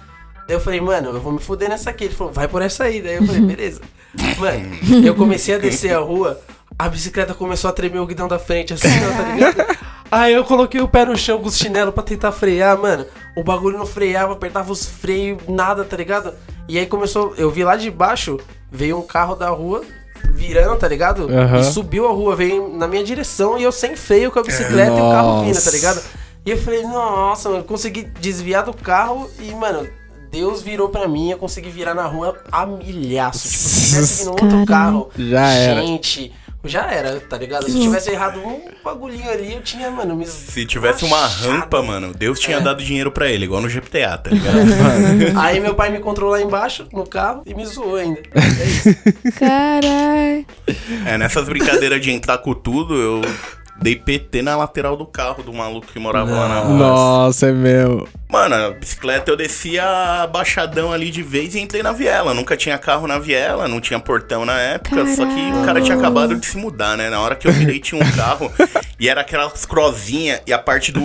Daí 0.46 0.56
eu 0.56 0.60
falei, 0.60 0.80
mano, 0.80 1.10
eu 1.10 1.20
vou 1.20 1.32
me 1.32 1.40
fuder 1.40 1.68
nessa 1.68 1.90
aqui. 1.90 2.04
Ele 2.04 2.14
falou, 2.14 2.32
vai 2.32 2.46
por 2.46 2.62
essa 2.62 2.84
aí. 2.84 3.02
Daí 3.02 3.16
eu 3.16 3.26
falei, 3.26 3.40
beleza. 3.40 3.80
Mano, 4.38 5.04
eu 5.04 5.14
comecei 5.14 5.54
a 5.54 5.58
descer 5.58 5.94
a 5.94 5.98
rua, 5.98 6.40
a 6.78 6.88
bicicleta 6.88 7.34
começou 7.34 7.68
a 7.68 7.72
tremer 7.72 7.98
o 7.98 8.06
guidão 8.06 8.26
da 8.26 8.38
frente, 8.38 8.72
assim, 8.72 8.88
tá 8.88 9.32
ligado? 9.32 9.76
Aí 10.10 10.32
eu 10.32 10.44
coloquei 10.44 10.80
o 10.80 10.88
pé 10.88 11.04
no 11.04 11.16
chão 11.16 11.40
com 11.40 11.48
os 11.48 11.58
chinelos 11.58 11.92
pra 11.92 12.02
tentar 12.02 12.30
frear, 12.30 12.78
mano. 12.78 13.04
O 13.36 13.42
bagulho 13.42 13.76
não 13.76 13.84
freava, 13.84 14.34
apertava 14.34 14.70
os 14.70 14.86
freios, 14.86 15.42
nada, 15.48 15.84
tá 15.84 15.96
ligado? 15.96 16.32
E 16.68 16.78
aí 16.78 16.86
começou, 16.86 17.34
eu 17.36 17.50
vi 17.50 17.64
lá 17.64 17.76
de 17.76 17.90
baixo, 17.90 18.38
veio 18.70 18.98
um 18.98 19.02
carro 19.02 19.34
da 19.34 19.48
rua 19.50 19.82
virando, 20.32 20.76
tá 20.78 20.86
ligado? 20.86 21.28
Aham. 21.28 21.58
E 21.58 21.64
subiu 21.64 22.06
a 22.06 22.12
rua, 22.12 22.36
veio 22.36 22.68
na 22.68 22.86
minha 22.86 23.02
direção 23.02 23.58
e 23.58 23.64
eu 23.64 23.72
sem 23.72 23.96
freio 23.96 24.30
com 24.30 24.38
a 24.38 24.42
bicicleta 24.42 24.96
e 24.96 25.02
o 25.02 25.10
carro 25.10 25.40
vindo, 25.40 25.54
tá 25.54 25.60
Nossa. 25.60 25.70
ligado? 25.72 26.02
E 26.44 26.50
eu 26.52 26.58
falei, 26.58 26.82
nossa, 26.84 27.50
mano, 27.50 27.64
consegui 27.64 28.04
desviar 28.20 28.64
do 28.64 28.72
carro 28.72 29.28
e, 29.40 29.50
mano, 29.52 29.88
Deus 30.36 30.60
virou 30.62 30.88
pra 30.90 31.08
mim, 31.08 31.30
eu 31.30 31.38
consegui 31.38 31.70
virar 31.70 31.94
na 31.94 32.04
rua 32.06 32.36
a 32.52 32.66
milhaço. 32.66 33.48
Tipo, 33.48 33.62
se 33.62 33.86
tivesse 33.90 34.18
vindo 34.18 34.28
um 34.28 34.32
outro 34.32 34.66
carro, 34.66 35.10
Já 35.16 35.48
era. 35.48 35.80
gente, 35.80 36.30
já 36.64 36.90
era, 36.90 37.18
tá 37.20 37.38
ligado? 37.38 37.64
Se 37.64 37.76
eu 37.76 37.80
tivesse 37.80 38.10
errado 38.10 38.38
um 38.40 38.60
bagulhinho 38.84 39.30
ali, 39.30 39.54
eu 39.54 39.62
tinha, 39.62 39.90
mano, 39.90 40.14
me... 40.14 40.26
Se 40.26 40.66
tivesse 40.66 41.04
uma 41.06 41.24
Achado. 41.24 41.48
rampa, 41.48 41.82
mano, 41.82 42.12
Deus 42.12 42.38
tinha 42.38 42.58
É. 42.58 42.60
dado 42.60 42.82
dinheiro 42.84 43.10
pra 43.10 43.30
ele, 43.30 43.44
igual 43.46 43.62
no 43.62 43.68
GTA, 43.68 44.18
tá 44.18 44.28
ligado? 44.30 45.38
Aí 45.38 45.58
meu 45.60 45.74
pai 45.74 45.88
me 45.90 45.98
encontrou 45.98 46.30
lá 46.30 46.40
embaixo, 46.42 46.86
no 46.92 47.06
carro, 47.06 47.42
e 47.46 47.54
me 47.54 47.64
zoou 47.64 47.96
ainda. 47.96 48.20
É 48.34 48.64
isso. 48.66 48.96
Caralho. 49.38 50.46
é, 51.06 51.16
nessas 51.18 51.48
brincadeiras 51.48 52.00
de 52.02 52.10
entrar 52.10 52.38
com 52.38 52.52
tudo, 52.52 52.94
eu 52.94 53.22
Dei 53.80 53.94
PT 53.94 54.42
na 54.42 54.56
lateral 54.56 54.96
do 54.96 55.06
carro 55.06 55.42
do 55.42 55.52
maluco 55.52 55.86
que 55.86 55.98
morava 55.98 56.30
lá 56.30 56.48
na 56.48 56.60
rua. 56.60 56.78
Nossa, 56.78 57.48
é 57.48 57.52
meu. 57.52 58.08
Mano, 58.28 58.54
a 58.54 58.70
bicicleta 58.70 59.30
eu 59.30 59.36
descia 59.36 60.26
baixadão 60.32 60.92
ali 60.92 61.10
de 61.10 61.22
vez 61.22 61.54
e 61.54 61.60
entrei 61.60 61.82
na 61.82 61.92
viela. 61.92 62.34
Nunca 62.34 62.56
tinha 62.56 62.76
carro 62.78 63.06
na 63.06 63.18
viela, 63.18 63.68
não 63.68 63.80
tinha 63.80 64.00
portão 64.00 64.44
na 64.44 64.58
época. 64.58 65.06
Só 65.14 65.24
que 65.26 65.52
o 65.52 65.64
cara 65.64 65.80
tinha 65.80 65.96
acabado 65.96 66.34
de 66.34 66.46
se 66.46 66.56
mudar, 66.56 66.96
né? 66.96 67.08
Na 67.10 67.20
hora 67.20 67.36
que 67.36 67.46
eu 67.46 67.52
virei 67.52 67.78
tinha 67.78 68.02
um 68.02 68.12
carro 68.12 68.50
e 68.98 69.08
era 69.08 69.20
aquelas 69.20 69.64
crozinhas 69.64 70.40
e 70.46 70.52
a 70.52 70.58
parte 70.58 70.90
do 70.90 71.00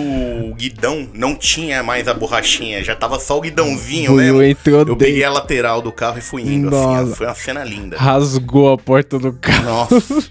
guidão 0.54 1.08
não 1.14 1.36
tinha 1.36 1.82
mais 1.82 2.08
a 2.08 2.14
borrachinha, 2.14 2.82
já 2.82 2.96
tava 2.96 3.20
só 3.20 3.38
o 3.38 3.40
guidãozinho 3.40 4.12
mesmo. 4.12 4.42
entrou 4.42 4.84
Eu 4.86 4.96
peguei 4.96 5.22
a 5.22 5.30
lateral 5.30 5.80
do 5.80 5.92
carro 5.92 6.18
e 6.18 6.22
fui 6.22 6.42
indo, 6.42 6.68
assim. 6.68 6.86
Nossa. 6.86 7.12
ó. 7.12 7.16
Foi 7.16 7.26
uma 7.26 7.34
cena 7.34 7.64
linda. 7.64 7.96
Rasgou 7.96 8.72
a 8.72 8.78
porta 8.78 9.18
do 9.18 9.32
carro. 9.32 9.64
Nossa. 9.64 10.30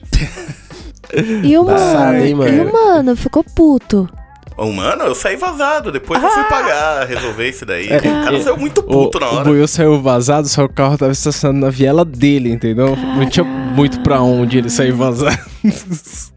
E 1.43 1.57
o 1.57 1.63
mano? 1.63 2.23
hein, 2.23 2.35
mano? 2.35 2.57
E 2.57 2.59
o 2.61 2.71
mano? 2.71 3.15
Ficou 3.15 3.43
puto. 3.43 4.09
Ô, 4.57 4.71
mano, 4.71 5.03
eu 5.05 5.15
saí 5.15 5.35
vazado. 5.35 5.91
Depois 5.91 6.21
eu 6.21 6.29
fui 6.29 6.43
pagar, 6.43 7.07
resolver 7.07 7.49
isso 7.49 7.65
daí. 7.65 7.89
É, 7.89 7.97
o 7.97 8.01
cara 8.01 8.37
é, 8.37 8.41
saiu 8.41 8.57
muito 8.57 8.79
O, 8.79 8.83
puto 8.83 9.19
na 9.19 9.29
o 9.29 9.35
hora. 9.35 9.43
Buiu 9.43 9.67
saiu 9.67 9.99
vazado, 10.01 10.47
só 10.47 10.67
que 10.67 10.71
o 10.73 10.75
carro 10.75 10.97
tava 10.97 11.11
estacionado 11.11 11.65
na 11.65 11.71
viela 11.71 12.05
dele, 12.05 12.51
entendeu? 12.51 12.95
Não 12.95 13.27
tinha 13.27 13.43
muito 13.43 14.01
pra 14.01 14.21
onde 14.21 14.59
ele 14.59 14.69
sair 14.69 14.91
vazado. 14.91 15.39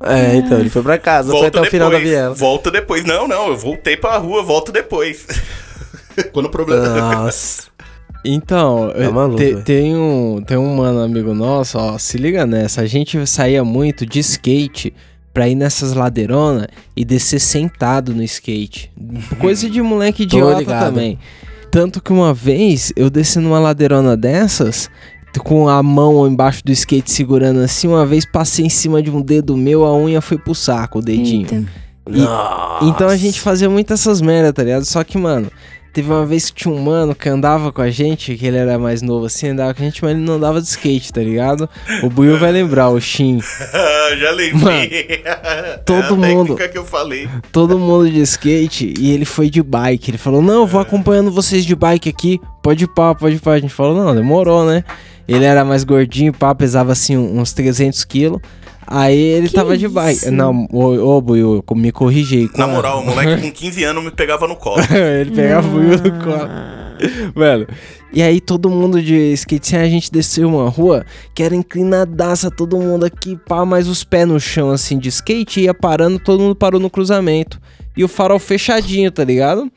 É, 0.01 0.37
então, 0.41 0.59
ele 0.59 0.71
foi 0.71 0.83
pra 0.83 0.97
casa, 0.97 1.33
foi 1.33 1.49
até 1.49 1.61
o 1.61 1.65
final 1.65 1.91
da 1.91 1.99
viela. 1.99 2.35
Volta 2.35 2.71
depois. 2.71 3.05
Não, 3.05 3.29
não, 3.29 3.49
eu 3.49 3.57
voltei 3.57 3.97
pra 3.97 4.17
rua, 4.17 4.43
volto 4.43 4.73
depois. 4.73 5.27
Quando 6.33 6.47
o 6.47 6.51
problema. 6.51 6.87
Nossa. 6.87 7.74
Então, 8.25 8.91
Tá 8.97 9.11
maluco, 9.11 9.37
te- 9.37 9.57
tem, 9.63 9.95
um, 9.95 10.43
tem 10.47 10.57
um 10.57 10.75
mano 10.77 11.01
amigo 11.03 11.35
nosso, 11.35 11.77
ó, 11.79 11.99
se 11.99 12.17
liga 12.17 12.47
nessa. 12.47 12.81
A 12.81 12.87
gente 12.87 13.27
saía 13.27 13.63
muito 13.65 14.07
de 14.07 14.21
skate 14.21 14.95
pra 15.33 15.49
ir 15.49 15.55
nessas 15.55 15.93
ladeironas 15.95 16.67
e 16.97 17.05
descer 17.05 17.41
sentado 17.41 18.15
no 18.15 18.23
skate. 18.23 18.91
Coisa 19.39 19.69
de 19.69 19.83
moleque 19.83 20.23
idiota 20.23 20.65
também. 20.65 21.19
Tanto 21.71 22.01
que 22.01 22.13
uma 22.13 22.33
vez 22.33 22.93
eu 22.97 23.11
desci 23.11 23.41
numa 23.41 23.59
ladeirona 23.59 24.17
dessas, 24.17 24.89
com 25.41 25.69
a 25.69 25.83
mão 25.83 26.27
embaixo 26.27 26.63
do 26.65 26.71
skate 26.71 27.11
segurando 27.11 27.59
assim, 27.61 27.89
uma 27.89 28.07
vez 28.07 28.25
passei 28.25 28.65
em 28.65 28.69
cima 28.71 29.03
de 29.03 29.11
um 29.11 29.21
dedo 29.21 29.57
meu, 29.57 29.85
a 29.85 29.93
unha 29.97 30.21
foi 30.21 30.39
pro 30.39 30.55
saco, 30.55 31.01
o 31.01 31.03
dedinho. 31.03 31.43
Eita. 31.43 31.65
E-. 32.09 32.89
Então 32.89 33.09
a 33.09 33.17
gente 33.17 33.41
fazia 33.41 33.69
muito 33.69 33.93
essas 33.93 34.21
merda, 34.21 34.53
tá 34.53 34.63
ligado? 34.63 34.85
Só 34.85 35.03
que, 35.03 35.19
mano, 35.19 35.51
teve 35.95 36.11
uma 36.11 36.27
vez 36.27 36.51
que 36.51 36.57
tinha 36.63 36.75
um 36.75 36.79
mano 36.83 37.15
que 37.15 37.29
andava 37.29 37.73
com 37.73 37.81
a 37.81 37.89
gente, 37.91 38.35
que 38.37 38.45
ele 38.47 38.57
era 38.57 38.79
mais 38.79 39.01
novo 39.01 39.27
assim, 39.27 39.49
andava 39.49 39.73
com 39.73 39.81
a 39.81 39.85
gente, 39.87 40.03
mas 40.03 40.11
ele 40.11 40.21
não 40.21 40.35
andava 40.35 40.61
de 40.61 40.67
skate, 40.67 41.13
tá 41.13 41.21
ligado? 41.23 41.69
O 42.03 42.11
Buiu 42.11 42.37
vai 42.37 42.51
lembrar, 42.51 42.91
o 42.91 43.01
Shin. 43.01 43.41
Já 44.19 44.31
lembrei. 44.33 45.23
todo 45.87 46.25
é 46.25 46.31
a 46.31 46.35
mundo- 46.35 46.57
que 46.57 46.77
eu 46.77 46.85
falei. 46.85 47.29
Todo 47.53 47.79
mundo 47.79 48.11
de 48.11 48.21
skate 48.23 48.93
e 48.99 49.13
ele 49.13 49.25
foi 49.25 49.49
de 49.49 49.63
bike. 49.63 50.11
Ele 50.11 50.19
falou: 50.19 50.43
Não, 50.43 50.63
eu 50.63 50.67
vou 50.67 50.81
acompanhando 50.81 51.31
vocês 51.31 51.65
de 51.65 51.75
bike 51.77 52.09
aqui. 52.09 52.41
Pode 52.63 52.85
ir 52.85 52.89
pá, 52.89 53.15
pode 53.15 53.37
ir 53.37 53.41
pá. 53.41 53.53
A 53.53 53.61
gente 53.61 53.73
falou: 53.73 53.95
Não, 53.97 54.15
demorou, 54.15 54.65
né? 54.65 54.83
Ele 55.27 55.45
era 55.45 55.65
mais 55.65 55.85
gordinho, 55.85 56.33
pá, 56.33 56.55
pesava 56.55 56.93
assim 56.93 57.17
uns 57.17 57.53
300 57.53 58.05
quilos. 58.05 58.41
Aí 58.87 59.19
ele 59.19 59.49
Que 59.49 59.55
tava 59.55 59.77
de 59.77 59.89
bike. 59.89 60.31
Não, 60.31 60.67
ô, 60.73 61.17
ô 61.17 61.21
Buiu, 61.21 61.65
eu 61.69 61.77
me 61.77 61.91
corrigi. 61.91 62.51
Na 62.57 62.67
moral, 62.67 63.01
o 63.01 63.07
moleque 63.07 63.43
com 63.43 63.53
15 63.53 63.85
anos 63.85 64.05
me 64.05 64.11
pegava 64.11 64.47
no 64.47 64.57
colo. 64.57 64.83
ele 65.21 65.31
pegava 65.31 65.67
o 65.67 65.71
Buiu 65.71 65.91
no 65.91 66.25
colo. 66.25 66.49
Mano, 67.35 67.67
e 68.13 68.23
aí 68.23 68.41
todo 68.41 68.71
mundo 68.71 69.03
de 69.03 69.33
skate, 69.33 69.77
a 69.77 69.89
gente 69.89 70.11
desceu 70.11 70.49
uma 70.49 70.69
rua 70.69 71.05
que 71.35 71.43
era 71.43 71.55
inclinadaça, 71.55 72.51
todo 72.51 72.79
mundo 72.79 73.05
aqui, 73.05 73.37
pá, 73.37 73.65
mas 73.65 73.89
os 73.89 74.05
pés 74.05 74.27
no 74.27 74.39
chão, 74.39 74.71
assim, 74.71 74.99
de 74.99 75.09
skate, 75.09 75.63
ia 75.63 75.75
parando, 75.75 76.19
todo 76.19 76.41
mundo 76.41 76.55
parou 76.55 76.81
no 76.81 76.91
cruzamento. 76.91 77.61
E 77.97 78.05
o 78.05 78.09
farol 78.09 78.39
fechadinho, 78.39 79.11
tá 79.11 79.25
ligado? 79.25 79.71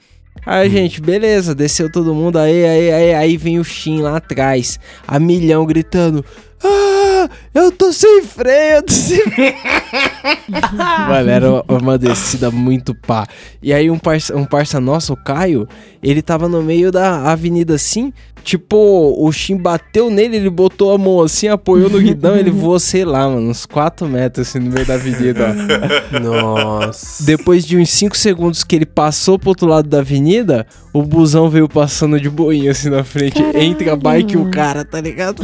Aí, 0.45 0.69
gente, 0.69 1.01
beleza, 1.01 1.53
desceu 1.53 1.91
todo 1.91 2.13
mundo, 2.13 2.37
aí, 2.37 2.63
aí, 2.63 2.91
aí, 2.91 3.13
aí 3.13 3.37
vem 3.37 3.59
o 3.59 3.63
Shin 3.63 4.01
lá 4.01 4.17
atrás, 4.17 4.79
a 5.05 5.19
milhão, 5.19 5.65
gritando, 5.65 6.23
ah, 6.63 7.29
eu 7.53 7.71
tô 7.71 7.91
sem 7.93 8.23
freio, 8.23 8.77
eu 8.77 8.83
tô 8.83 8.93
sem 8.93 9.21
freio. 9.21 9.53
Mano, 11.07 11.29
era 11.29 11.49
uma- 11.51 11.63
uma 11.69 11.97
descida 11.97 12.49
muito 12.51 12.93
pá. 12.95 13.25
E 13.61 13.73
aí 13.73 13.89
um 13.89 13.97
parça, 13.99 14.35
um 14.35 14.45
parça 14.45 14.79
nosso, 14.79 15.13
o 15.13 15.17
Caio, 15.17 15.67
ele 16.01 16.21
tava 16.21 16.47
no 16.47 16.61
meio 16.61 16.91
da 16.91 17.31
avenida 17.31 17.75
assim, 17.75 18.11
tipo, 18.43 18.77
o 19.17 19.31
Shin 19.31 19.57
bateu 19.57 20.09
nele, 20.09 20.37
ele 20.37 20.49
botou 20.49 20.93
a 20.93 20.97
mão 20.97 21.21
assim, 21.21 21.47
apoiou 21.47 21.89
no 21.89 21.99
guidão, 21.99 22.35
ele 22.35 22.49
voou, 22.51 22.79
sei 22.79 23.03
lá, 23.03 23.27
mano, 23.29 23.49
uns 23.49 23.65
4 23.65 24.07
metros 24.07 24.47
assim 24.47 24.59
no 24.59 24.71
meio 24.71 24.85
da 24.85 24.93
avenida, 24.95 25.53
ó. 26.13 26.19
Nossa. 26.19 27.23
Depois 27.25 27.65
de 27.65 27.77
uns 27.77 27.89
5 27.89 28.15
segundos 28.15 28.63
que 28.63 28.75
ele 28.75 28.85
passou 28.85 29.37
pro 29.37 29.49
outro 29.49 29.67
lado 29.67 29.87
da 29.89 29.99
avenida, 29.99 30.65
o 30.93 31.03
busão 31.03 31.49
veio 31.49 31.67
passando 31.67 32.19
de 32.19 32.29
boinha 32.29 32.71
assim 32.71 32.89
na 32.89 33.03
frente, 33.03 33.35
Caralho. 33.41 33.61
entre 33.61 33.89
a 33.89 33.95
bike 33.95 34.33
e 34.35 34.37
o 34.37 34.49
cara, 34.49 34.83
tá 34.85 34.99
ligado? 35.01 35.43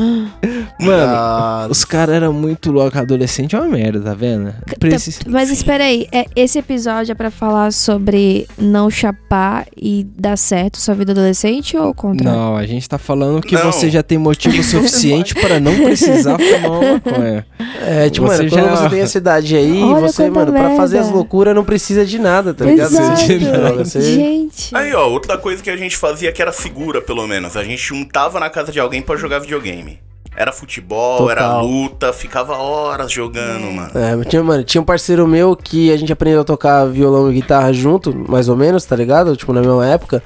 Mano, 0.79 1.02
Nossa. 1.07 1.71
os 1.71 1.85
caras 1.85 2.15
eram 2.15 2.33
muito 2.33 2.71
loucos, 2.71 2.99
adolescente 2.99 3.55
é 3.55 3.59
uma 3.59 3.67
merda, 3.69 3.99
tá 4.01 4.13
vendo? 4.13 4.53
Precis... 4.79 5.17
Tá- 5.19 5.25
Mas 5.29 5.49
espera 5.49 5.83
aí, 5.83 6.07
é, 6.11 6.25
esse 6.35 6.59
episódio 6.59 7.11
é 7.11 7.15
pra 7.15 7.29
falar 7.31 7.71
sobre 7.71 8.47
não 8.57 8.89
chapar 8.89 9.65
e 9.75 10.05
dar 10.17 10.37
certo 10.37 10.77
sua 10.77 10.93
vida 10.95 11.11
adolescente 11.11 11.75
ou 11.77 11.89
o 11.89 11.93
contrário? 11.93 12.39
Não, 12.39 12.55
a 12.57 12.65
gente 12.65 12.87
tá 12.87 12.97
falando 12.97 13.41
que 13.41 13.55
Não. 13.55 13.71
você 13.71 13.89
já 13.89 14.01
tem 14.03 14.17
motivo 14.17 14.61
suficiente 14.63 15.35
para 15.35 15.59
não 15.59 15.75
precisar 15.75 16.37
fumar 16.39 16.71
uma 16.79 16.93
maconha. 16.93 17.45
É, 17.81 18.09
tipo, 18.09 18.27
Você 18.27 18.37
mano, 18.43 18.49
já- 18.49 18.61
quando 18.61 18.77
você 18.77 18.89
tem 18.89 18.99
essa 19.01 19.17
idade 19.17 19.55
aí, 19.55 19.83
Olha 19.83 20.01
você, 20.01 20.29
mano, 20.29 20.51
pra 20.51 20.75
fazer 20.75 20.97
as 20.99 21.05
merda. 21.05 21.17
loucuras 21.17 21.55
não 21.55 21.63
precisa 21.63 22.05
de 22.05 22.19
nada, 22.19 22.53
tá 22.53 22.65
ligado? 22.65 22.91
Exato. 22.91 23.17
Você 23.17 23.25
tira 23.39 23.51
droga, 23.51 23.85
você- 23.85 24.01
Gente. 24.01 24.75
Aí, 24.75 24.93
ó, 24.93 25.07
outra 25.09 25.37
coisa 25.37 25.61
que 25.61 25.69
a 25.69 25.77
gente 25.77 25.97
fazia 25.97 26.31
que 26.31 26.41
era 26.41 26.51
segura, 26.51 27.01
pelo 27.01 27.25
menos. 27.27 27.57
A 27.57 27.63
gente 27.63 27.81
juntava 27.81 28.39
na 28.39 28.49
casa 28.49 28.71
de 28.71 28.79
alguém 28.79 29.01
pra 29.01 29.15
jogar 29.15 29.39
videogame. 29.39 29.99
Era 30.35 30.51
futebol, 30.51 31.29
era 31.29 31.41
Total. 31.41 31.65
luta, 31.65 32.13
ficava 32.13 32.57
horas 32.57 33.11
jogando, 33.11 33.71
mano. 33.71 33.91
É, 33.93 34.25
tinha, 34.25 34.43
mano, 34.43 34.63
tinha 34.63 34.81
um 34.81 34.85
parceiro 34.85 35.27
meu 35.27 35.55
que 35.55 35.91
a 35.91 35.97
gente 35.97 36.11
aprendeu 36.11 36.41
a 36.41 36.43
tocar 36.43 36.85
violão 36.85 37.29
e 37.31 37.35
guitarra 37.35 37.71
junto, 37.71 38.13
mais 38.27 38.49
ou 38.49 38.55
menos, 38.55 38.83
tá 38.83 38.95
ligado? 38.95 39.35
Tipo, 39.35 39.53
na 39.53 39.61
mesma 39.61 39.85
época. 39.85 40.23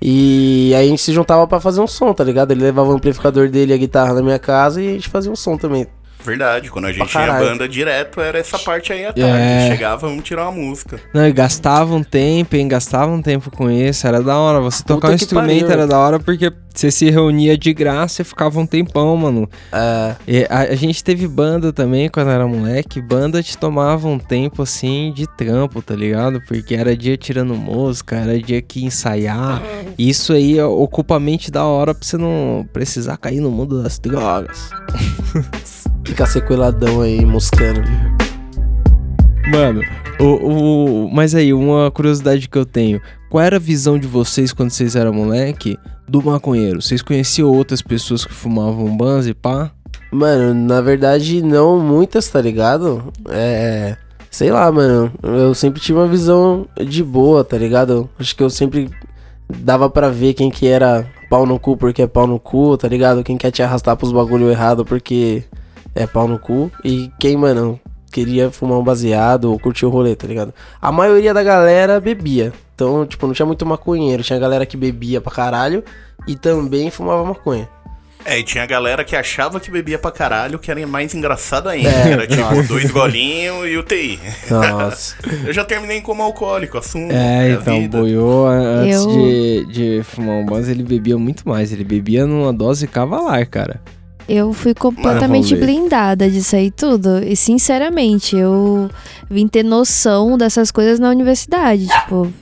E 0.00 0.72
aí 0.74 0.86
a 0.86 0.88
gente 0.88 1.02
se 1.02 1.12
juntava 1.12 1.46
pra 1.46 1.60
fazer 1.60 1.80
um 1.80 1.86
som, 1.86 2.14
tá 2.14 2.24
ligado? 2.24 2.52
Ele 2.52 2.62
levava 2.62 2.88
o 2.88 2.92
amplificador 2.92 3.50
dele 3.50 3.72
e 3.72 3.74
a 3.74 3.78
guitarra 3.78 4.14
na 4.14 4.22
minha 4.22 4.38
casa 4.38 4.80
e 4.80 4.88
a 4.88 4.92
gente 4.92 5.10
fazia 5.10 5.30
um 5.30 5.36
som 5.36 5.58
também. 5.58 5.86
Verdade, 6.24 6.70
quando 6.70 6.86
a 6.86 6.92
gente 6.92 7.08
tinha 7.08 7.32
banda 7.32 7.68
direto, 7.68 8.20
era 8.20 8.38
essa 8.38 8.58
parte 8.58 8.92
aí 8.92 9.06
à 9.06 9.12
tarde. 9.12 9.30
É. 9.30 9.68
Chegava, 9.70 10.06
vamos 10.06 10.24
tirar 10.24 10.42
uma 10.42 10.52
música. 10.52 11.00
Não, 11.14 11.26
e 11.26 11.32
gastava 11.32 11.94
um 11.94 12.02
tempo, 12.02 12.56
hein? 12.56 12.68
Gastava 12.68 13.10
um 13.10 13.22
tempo 13.22 13.50
com 13.50 13.70
isso, 13.70 14.06
era 14.06 14.22
da 14.22 14.36
hora. 14.36 14.60
Você 14.60 14.82
tocar 14.84 15.10
um 15.10 15.14
instrumento 15.14 15.60
pariu. 15.60 15.70
era 15.72 15.86
da 15.86 15.98
hora 15.98 16.20
porque 16.20 16.52
você 16.74 16.90
se 16.90 17.10
reunia 17.10 17.58
de 17.58 17.72
graça 17.72 18.22
e 18.22 18.24
ficava 18.24 18.58
um 18.60 18.66
tempão, 18.66 19.16
mano. 19.16 19.48
É, 19.72 20.14
E 20.26 20.46
a, 20.48 20.60
a 20.60 20.74
gente 20.74 21.02
teve 21.02 21.26
banda 21.26 21.72
também 21.72 22.08
quando 22.08 22.30
era 22.30 22.46
moleque. 22.46 23.00
Banda 23.00 23.42
te 23.42 23.56
tomava 23.56 24.06
um 24.08 24.18
tempo 24.18 24.62
assim 24.62 25.12
de 25.12 25.26
trampo, 25.26 25.82
tá 25.82 25.94
ligado? 25.94 26.40
Porque 26.46 26.74
era 26.74 26.96
dia 26.96 27.16
tirando 27.16 27.54
música, 27.54 28.16
era 28.16 28.38
dia 28.38 28.62
que 28.62 28.80
ia 28.80 28.86
ensaiar. 28.86 29.62
Isso 29.98 30.32
aí 30.32 30.60
ocupa 30.60 31.16
a 31.16 31.20
mente 31.20 31.50
da 31.50 31.64
hora 31.64 31.94
pra 31.94 32.06
você 32.06 32.16
não 32.16 32.66
precisar 32.72 33.16
cair 33.16 33.40
no 33.40 33.50
mundo 33.50 33.82
das 33.82 33.98
drogas. 33.98 34.70
fica 36.04 36.26
sequeladão 36.26 37.00
aí, 37.00 37.24
moscando. 37.24 37.80
Mano, 39.50 39.82
o, 40.20 40.24
o, 40.24 41.10
mas 41.10 41.34
aí, 41.34 41.52
uma 41.52 41.90
curiosidade 41.90 42.48
que 42.48 42.58
eu 42.58 42.66
tenho. 42.66 43.00
Qual 43.28 43.42
era 43.42 43.56
a 43.56 43.60
visão 43.60 43.98
de 43.98 44.06
vocês 44.06 44.52
quando 44.52 44.70
vocês 44.70 44.94
eram 44.96 45.12
moleque 45.12 45.78
do 46.08 46.22
maconheiro? 46.22 46.82
Vocês 46.82 47.02
conheciam 47.02 47.48
outras 47.48 47.80
pessoas 47.80 48.24
que 48.24 48.32
fumavam 48.32 48.96
banza 48.96 49.30
e 49.30 49.34
pá? 49.34 49.72
Mano, 50.12 50.52
na 50.54 50.80
verdade, 50.80 51.40
não 51.42 51.78
muitas, 51.78 52.28
tá 52.28 52.40
ligado? 52.40 53.12
É. 53.28 53.96
Sei 54.30 54.50
lá, 54.50 54.70
mano. 54.70 55.12
Eu 55.22 55.54
sempre 55.54 55.80
tive 55.80 55.98
uma 55.98 56.08
visão 56.08 56.66
de 56.84 57.02
boa, 57.02 57.44
tá 57.44 57.56
ligado? 57.56 58.08
Acho 58.18 58.34
que 58.34 58.42
eu 58.42 58.50
sempre 58.50 58.90
dava 59.48 59.88
pra 59.88 60.08
ver 60.08 60.34
quem 60.34 60.50
que 60.50 60.66
era 60.66 61.06
pau 61.28 61.46
no 61.46 61.58
cu 61.58 61.76
porque 61.76 62.02
é 62.02 62.06
pau 62.06 62.26
no 62.26 62.38
cu, 62.38 62.76
tá 62.76 62.88
ligado? 62.88 63.24
Quem 63.24 63.36
quer 63.36 63.50
te 63.50 63.62
arrastar 63.62 63.96
pros 63.96 64.12
bagulho 64.12 64.50
errado 64.50 64.84
porque 64.84 65.44
é 65.94 66.06
pau 66.06 66.26
no 66.28 66.38
cu. 66.38 66.70
E 66.84 67.10
quem, 67.18 67.36
mano, 67.36 67.78
queria 68.12 68.50
fumar 68.50 68.78
um 68.78 68.84
baseado 68.84 69.50
ou 69.50 69.58
curtir 69.58 69.86
o 69.86 69.90
rolê, 69.90 70.14
tá 70.16 70.26
ligado? 70.26 70.52
A 70.80 70.90
maioria 70.92 71.32
da 71.34 71.42
galera 71.42 72.00
bebia. 72.00 72.52
Então, 72.74 73.06
tipo, 73.06 73.26
não 73.26 73.34
tinha 73.34 73.46
muito 73.46 73.64
maconheiro. 73.66 74.22
Tinha 74.22 74.38
galera 74.38 74.64
que 74.66 74.76
bebia 74.76 75.20
pra 75.20 75.32
caralho 75.32 75.84
e 76.26 76.34
também 76.34 76.90
fumava 76.90 77.24
maconha. 77.24 77.68
É, 78.22 78.38
e 78.38 78.42
tinha 78.42 78.66
galera 78.66 79.02
que 79.02 79.16
achava 79.16 79.58
que 79.58 79.70
bebia 79.70 79.98
pra 79.98 80.10
caralho, 80.10 80.58
que 80.58 80.70
era 80.70 80.86
mais 80.86 81.14
engraçado 81.14 81.70
ainda. 81.70 81.88
É, 81.88 82.12
era 82.12 82.26
tipo 82.26 82.42
nossa. 82.42 82.62
dois 82.64 82.90
golinhos 82.90 83.66
e 83.66 83.78
UTI. 83.78 84.20
Nossa. 84.50 85.16
Eu 85.46 85.52
já 85.54 85.64
terminei 85.64 86.02
como 86.02 86.22
alcoólico, 86.22 86.76
assumo. 86.76 87.10
É, 87.10 87.52
então, 87.52 87.80
vida. 87.80 87.98
boiou 87.98 88.46
antes 88.46 88.94
Eu- 88.96 89.06
de, 89.08 89.66
de 89.72 90.02
fumar 90.02 90.34
um 90.36 90.44
banza, 90.44 90.70
ele 90.70 90.82
bebia 90.82 91.16
muito 91.16 91.48
mais. 91.48 91.72
Ele 91.72 91.82
bebia 91.84 92.26
numa 92.26 92.52
dose 92.52 92.86
cavalar, 92.86 93.48
cara. 93.48 93.80
Eu 94.32 94.52
fui 94.52 94.74
completamente 94.74 95.54
blindada 95.56 96.30
disso 96.30 96.54
aí 96.54 96.70
tudo. 96.70 97.18
E 97.24 97.34
sinceramente, 97.34 98.36
eu 98.36 98.88
vim 99.28 99.48
ter 99.48 99.64
noção 99.64 100.38
dessas 100.38 100.70
coisas 100.70 101.00
na 101.00 101.10
universidade. 101.10 101.88
Tipo, 101.88 102.32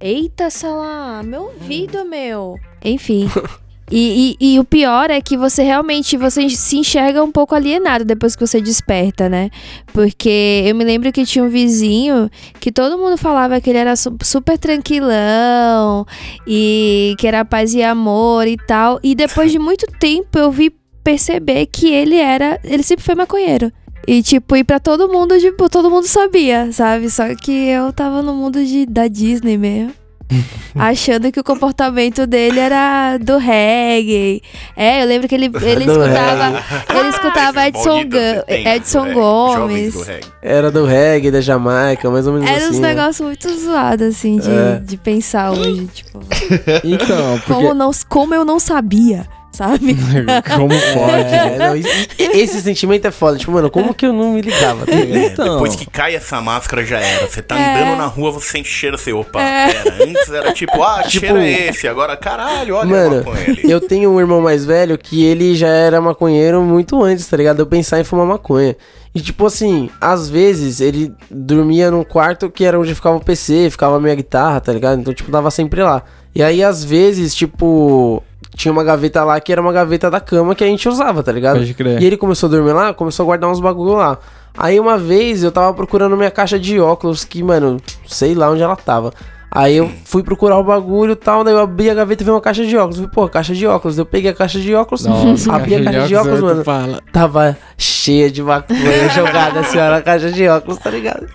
eita, 0.00 0.48
Salah, 0.48 1.22
meu 1.22 1.42
ouvido, 1.44 2.04
meu. 2.04 2.56
Enfim. 2.84 3.28
E, 3.90 4.36
e- 4.38 4.52
e 4.56 4.58
o 4.60 4.64
pior 4.66 5.10
é 5.10 5.18
que 5.18 5.34
você 5.34 5.62
realmente 5.62 6.14
você 6.18 6.46
se 6.50 6.76
enxerga 6.76 7.24
um 7.24 7.32
pouco 7.32 7.54
alienado 7.54 8.04
depois 8.04 8.36
que 8.36 8.46
você 8.46 8.60
desperta, 8.60 9.30
né? 9.30 9.48
Porque 9.94 10.62
eu 10.66 10.74
me 10.74 10.84
lembro 10.84 11.10
que 11.10 11.24
tinha 11.24 11.42
um 11.42 11.48
vizinho 11.48 12.28
que 12.60 12.70
todo 12.70 12.98
mundo 12.98 13.16
falava 13.16 13.58
que 13.62 13.70
ele 13.70 13.78
era 13.78 13.96
su- 13.96 14.14
super 14.22 14.58
tranquilão 14.58 16.06
e 16.46 17.14
que 17.18 17.26
era 17.26 17.46
paz 17.46 17.72
e 17.72 17.82
amor 17.82 18.46
e 18.46 18.58
tal. 18.58 19.00
E 19.02 19.14
depois 19.14 19.50
de 19.50 19.58
muito 19.58 19.86
tempo 19.98 20.38
eu 20.38 20.50
vi 20.50 20.70
perceber 21.02 21.66
que 21.66 21.92
ele 21.92 22.16
era. 22.16 22.58
Ele 22.64 22.82
sempre 22.82 23.04
foi 23.04 23.14
maconheiro. 23.14 23.72
E, 24.06 24.22
tipo, 24.22 24.56
ir 24.56 24.64
pra 24.64 24.78
todo 24.80 25.08
mundo, 25.08 25.38
tipo, 25.38 25.68
todo 25.68 25.90
mundo 25.90 26.06
sabia, 26.06 26.72
sabe? 26.72 27.10
Só 27.10 27.34
que 27.34 27.52
eu 27.68 27.92
tava 27.92 28.22
no 28.22 28.32
mundo 28.34 28.64
de, 28.64 28.86
da 28.86 29.06
Disney 29.06 29.58
mesmo. 29.58 29.92
achando 30.74 31.32
que 31.32 31.40
o 31.40 31.44
comportamento 31.44 32.26
dele 32.26 32.60
era 32.60 33.16
do 33.18 33.38
reggae. 33.38 34.42
É, 34.76 35.02
eu 35.02 35.06
lembro 35.06 35.26
que 35.26 35.34
ele, 35.34 35.46
ele 35.62 35.86
Do 35.86 35.92
escutava. 35.92 36.62
Ele 36.98 37.08
escutava 37.08 37.60
Esse 37.60 37.68
Edson, 37.78 38.08
Ga- 38.08 38.44
Edson 38.48 39.06
é, 39.06 39.12
Gomes. 39.14 39.94
do 39.94 40.02
reggae. 40.02 40.26
Era 40.42 40.70
do 40.70 40.84
reggae, 40.84 41.30
da 41.30 41.40
Jamaica, 41.40 42.10
mais 42.10 42.26
ou 42.26 42.34
menos 42.34 42.48
Era 42.48 42.58
assim. 42.58 42.68
uns 42.70 42.78
né? 42.78 42.88
negócios 42.94 43.26
muito 43.26 43.58
zoados, 43.58 44.06
assim, 44.06 44.36
de, 44.38 44.50
É. 44.50 44.80
de 44.84 44.96
pensar 44.98 45.50
hoje. 45.52 45.86
Tipo, 45.94 46.20
Então, 46.84 47.38
porque... 47.38 47.52
como, 47.52 47.74
não, 47.74 47.90
como 48.08 48.34
eu 48.34 48.44
não 48.44 48.60
sabia, 48.60 49.26
sabe? 49.58 49.96
Como 50.56 50.68
pode? 50.68 51.34
É, 51.34 51.56
não, 51.58 51.76
e- 51.76 51.82
e- 52.18 52.40
esse 52.40 52.60
sentimento 52.62 53.06
é 53.06 53.10
foda. 53.10 53.36
Tipo, 53.36 53.50
mano, 53.52 53.68
como 53.70 53.92
que 53.92 54.06
eu 54.06 54.12
não 54.12 54.32
me 54.32 54.40
ligava? 54.40 54.86
Tá 54.86 54.92
ligado? 54.94 55.32
Então. 55.32 55.52
Depois 55.54 55.74
que 55.74 55.84
cai 55.84 56.14
essa 56.14 56.40
máscara 56.40 56.84
já 56.84 57.00
era. 57.00 57.26
Você 57.26 57.42
tá 57.42 57.58
É. 57.58 57.82
andando 57.82 57.98
na 57.98 58.06
rua, 58.06 58.30
você 58.32 58.48
sente 58.52 58.68
cheiro 58.68 58.94
assim, 58.94 59.12
opa, 59.12 59.40
É. 59.42 59.72
pera. 59.72 60.04
Antes 60.04 60.30
era 60.30 60.52
tipo, 60.52 60.80
ah, 60.82 61.02
Tipo, 61.02 61.26
cheiro 61.26 61.38
é 61.40 61.68
esse? 61.68 61.88
Agora, 61.88 62.16
caralho, 62.16 62.76
olha 62.76 62.88
Mano. 62.88 63.24
Eu 63.64 63.80
tenho 63.80 64.10
um 64.10 64.20
irmão 64.20 64.40
mais 64.40 64.64
velho 64.64 64.96
que 64.96 65.24
ele 65.24 65.54
já 65.56 65.68
era 65.68 66.00
maconheiro 66.00 66.62
muito 66.62 67.02
antes, 67.02 67.26
tá 67.26 67.36
ligado? 67.36 67.58
Eu 67.60 67.66
pensar 67.66 67.98
em 68.00 68.04
fumar 68.04 68.26
maconha. 68.26 68.76
E 69.14 69.20
tipo 69.20 69.46
assim, 69.46 69.90
às 70.00 70.28
vezes 70.28 70.80
ele 70.80 71.12
dormia 71.30 71.90
num 71.90 72.04
quarto 72.04 72.48
que 72.50 72.64
era 72.64 72.78
onde 72.78 72.94
ficava 72.94 73.16
o 73.16 73.20
PC, 73.24 73.68
ficava 73.70 73.96
a 73.96 74.00
minha 74.00 74.14
guitarra, 74.14 74.60
tá 74.60 74.72
ligado? 74.72 75.00
Então, 75.00 75.12
tipo, 75.12 75.30
tava 75.32 75.50
sempre 75.50 75.82
lá. 75.82 76.02
E 76.34 76.42
aí, 76.42 76.62
às 76.62 76.84
vezes, 76.84 77.34
tipo, 77.34 78.22
tinha 78.56 78.72
uma 78.72 78.84
gaveta 78.84 79.22
lá 79.24 79.40
que 79.40 79.52
era 79.52 79.60
uma 79.60 79.72
gaveta 79.72 80.10
da 80.10 80.20
cama 80.20 80.54
que 80.54 80.64
a 80.64 80.66
gente 80.66 80.88
usava, 80.88 81.22
tá 81.22 81.32
ligado? 81.32 81.58
Pode 81.58 81.74
crer. 81.74 82.02
E 82.02 82.04
ele 82.04 82.16
começou 82.16 82.48
a 82.48 82.50
dormir 82.50 82.72
lá, 82.72 82.94
começou 82.94 83.24
a 83.24 83.26
guardar 83.26 83.50
uns 83.50 83.60
bagulho 83.60 83.94
lá. 83.94 84.18
Aí 84.56 84.80
uma 84.80 84.98
vez 84.98 85.42
eu 85.42 85.52
tava 85.52 85.72
procurando 85.72 86.16
minha 86.16 86.30
caixa 86.30 86.58
de 86.58 86.80
óculos, 86.80 87.24
que, 87.24 87.42
mano, 87.42 87.80
sei 88.06 88.34
lá 88.34 88.50
onde 88.50 88.62
ela 88.62 88.74
tava. 88.76 89.12
Aí 89.50 89.76
eu 89.76 89.90
fui 90.04 90.22
procurar 90.22 90.58
o 90.58 90.64
bagulho 90.64 91.12
e 91.12 91.16
tal, 91.16 91.42
daí 91.42 91.54
eu 91.54 91.60
abri 91.60 91.88
a 91.88 91.94
gaveta 91.94 92.22
e 92.22 92.24
vi 92.24 92.30
uma 92.30 92.40
caixa 92.40 92.66
de 92.66 92.76
óculos. 92.76 92.96
Falei, 92.96 93.10
pô, 93.10 93.28
caixa 93.28 93.54
de 93.54 93.66
óculos. 93.66 93.96
Eu 93.96 94.04
peguei 94.04 94.30
a 94.30 94.34
caixa 94.34 94.60
de 94.60 94.74
óculos, 94.74 95.04
Nossa, 95.06 95.52
abri 95.54 95.74
a 95.74 95.84
caixa 95.84 96.06
de 96.06 96.16
óculos, 96.16 96.42
outro 96.42 96.48
mano. 96.48 96.64
Fala. 96.64 97.00
Tava 97.12 97.56
cheia 97.78 98.30
de 98.30 98.42
maconha 98.42 99.08
jogada 99.14 99.60
assim, 99.60 99.78
ó, 99.78 99.90
na 99.90 100.02
caixa 100.02 100.30
de 100.30 100.46
óculos, 100.46 100.78
tá 100.78 100.90
ligado? 100.90 101.26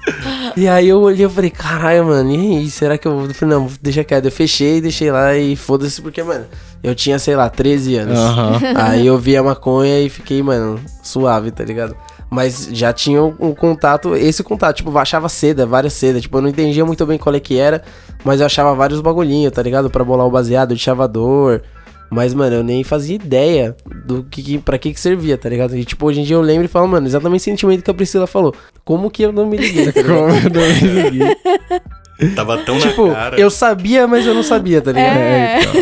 E 0.56 0.68
aí 0.68 0.90
eu 0.90 1.02
olhei 1.02 1.26
e 1.26 1.30
falei, 1.30 1.50
caralho, 1.50 2.06
mano, 2.06 2.32
e 2.32 2.58
aí, 2.58 2.70
será 2.70 2.98
que 3.00 3.08
eu 3.08 3.18
vou? 3.18 3.28
Eu 3.28 3.34
falei, 3.34 3.56
não, 3.56 3.68
deixa 3.82 4.04
quieto. 4.04 4.26
Eu 4.26 4.32
fechei, 4.32 4.80
deixei 4.80 5.12
lá 5.12 5.36
e 5.36 5.56
foda-se, 5.56 6.00
porque, 6.00 6.22
mano, 6.22 6.46
eu 6.84 6.94
tinha, 6.94 7.18
sei 7.18 7.36
lá, 7.36 7.50
13 7.50 7.96
anos. 7.96 8.20
Aham. 8.20 8.60
Aí 8.76 9.08
eu 9.08 9.18
vi 9.18 9.38
a 9.38 9.42
maconha 9.42 10.02
e 10.02 10.10
fiquei, 10.10 10.44
mano, 10.44 10.80
suave, 11.02 11.50
tá 11.50 11.64
ligado? 11.64 11.96
Mas 12.30 12.68
já 12.72 12.92
tinha 12.92 13.24
um, 13.24 13.54
contato, 13.54 14.16
esse 14.16 14.44
contato, 14.44 14.78
tipo, 14.78 14.98
achava 14.98 15.30
seda, 15.30 15.66
várias 15.66 15.94
sedas. 15.94 16.24
Tipo, 16.24 16.40
eu 16.40 16.42
não 16.42 16.50
entendia 16.50 16.84
muito 16.84 17.06
bem 17.06 17.18
qual 17.18 17.34
é 17.34 17.40
que 17.40 17.58
era, 17.58 17.84
mas 18.26 18.40
eu 18.40 18.46
achava 18.46 18.76
vários 18.76 19.00
bagulhinhos, 19.00 19.54
tá 19.54 19.62
ligado? 19.62 19.90
Pra 19.90 20.04
bolar 20.04 20.28
o 20.28 20.32
baseado 20.32 20.76
de 20.76 20.82
chavador. 20.82 21.62
Mas, 22.10 22.34
mano, 22.34 22.58
eu 22.58 22.64
nem 22.64 22.84
fazia 22.84 23.16
ideia 23.16 23.76
do 24.06 24.24
que, 24.24 24.44
que 24.44 24.58
pra 24.58 24.78
que 24.78 24.94
que 24.94 25.00
servia, 25.00 25.38
tá 25.38 25.48
ligado? 25.48 25.76
E, 25.78 25.86
tipo, 25.86 26.06
hoje 26.06 26.22
em 26.22 26.24
dia 26.24 26.36
eu 26.36 26.42
lembro 26.42 26.66
e 26.66 26.68
falo, 26.68 26.88
mano, 26.88 27.08
exatamente 27.08 27.42
o 27.42 27.44
sentimento 27.44 27.84
que 27.84 27.90
a 27.90 27.94
Priscila 27.94 28.28
falou. 28.28 28.54
Como 28.84 29.10
que 29.10 29.24
eu 29.24 29.32
não 29.32 29.46
me 29.46 29.58
liguei, 29.58 29.92
tá? 29.92 30.02
Como 30.04 30.14
eu 30.14 30.28
não 30.28 30.92
me 30.92 31.10
liguei. 31.10 31.38
Tava 32.36 32.58
tão 32.60 32.78
tipo, 32.80 33.08
na 33.08 33.14
cara. 33.14 33.40
eu 33.40 33.50
sabia, 33.50 34.08
mas 34.08 34.26
eu 34.26 34.34
não 34.34 34.44
sabia, 34.44 34.82
tá 34.82 34.92
ligado? 34.92 35.18
É, 35.18 35.60
então. 35.62 35.74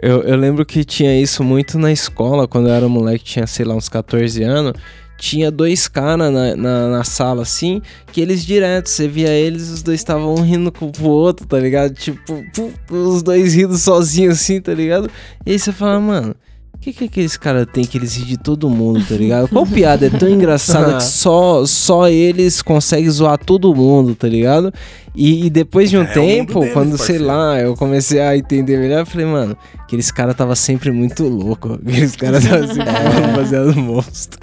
Eu, 0.00 0.22
eu 0.22 0.36
lembro 0.36 0.64
que 0.64 0.84
tinha 0.84 1.20
isso 1.20 1.42
muito 1.42 1.78
na 1.78 1.90
escola, 1.92 2.46
quando 2.46 2.68
eu 2.68 2.74
era 2.74 2.88
moleque, 2.88 3.24
tinha, 3.24 3.46
sei 3.46 3.64
lá, 3.64 3.74
uns 3.74 3.88
14 3.88 4.42
anos. 4.42 4.72
Tinha 5.20 5.50
dois 5.50 5.88
caras 5.88 6.32
na, 6.32 6.54
na, 6.54 6.88
na 6.88 7.02
sala, 7.04 7.42
assim, 7.42 7.82
que 8.12 8.20
eles 8.20 8.44
direto, 8.46 8.88
você 8.88 9.08
via 9.08 9.30
eles, 9.30 9.68
os 9.68 9.82
dois 9.82 9.98
estavam 9.98 10.32
um 10.32 10.42
rindo 10.42 10.70
com 10.70 10.92
o 11.00 11.08
outro, 11.08 11.44
tá 11.44 11.58
ligado? 11.58 11.92
Tipo, 11.92 12.44
pu- 12.54 12.72
os 12.88 13.20
dois 13.20 13.52
rindo 13.52 13.76
sozinhos, 13.76 14.34
assim, 14.40 14.60
tá 14.60 14.72
ligado? 14.72 15.10
E 15.44 15.50
aí 15.50 15.58
você 15.58 15.72
fala, 15.72 15.98
mano, 15.98 16.36
o 16.78 16.80
que 16.80 16.92
que 16.92 17.04
aqueles 17.04 17.36
caras 17.36 17.66
têm 17.72 17.84
que 17.84 17.98
eles 17.98 18.14
riem 18.14 18.28
de 18.28 18.36
todo 18.36 18.70
mundo, 18.70 19.04
tá 19.06 19.16
ligado? 19.16 19.48
Qual 19.48 19.66
piada 19.66 20.06
é 20.06 20.10
tão 20.10 20.28
engraçada 20.28 20.98
que 20.98 21.02
só, 21.04 21.66
só 21.66 22.08
eles 22.08 22.62
conseguem 22.62 23.10
zoar 23.10 23.36
todo 23.36 23.74
mundo, 23.74 24.14
tá 24.14 24.28
ligado? 24.28 24.72
E, 25.12 25.46
e 25.46 25.50
depois 25.50 25.90
de 25.90 25.98
um 25.98 26.02
É, 26.02 26.04
mundo 26.04 26.14
tempo, 26.14 26.60
deles, 26.60 26.72
quando, 26.72 26.96
sei 26.96 27.18
lá, 27.18 27.58
eu 27.60 27.74
comecei 27.74 28.20
a 28.20 28.36
entender 28.36 28.78
melhor, 28.78 29.00
eu 29.00 29.06
falei, 29.06 29.26
mano, 29.26 29.56
aqueles 29.80 30.12
caras 30.12 30.36
tava 30.36 30.54
sempre 30.54 30.92
muito 30.92 31.24
louco. 31.24 31.72
Aqueles 31.72 32.14
caras 32.16 32.44
tava 32.44 32.66
sempre 32.68 32.92
baseado 33.34 33.74
no 33.74 33.82
monstro. 33.82 34.38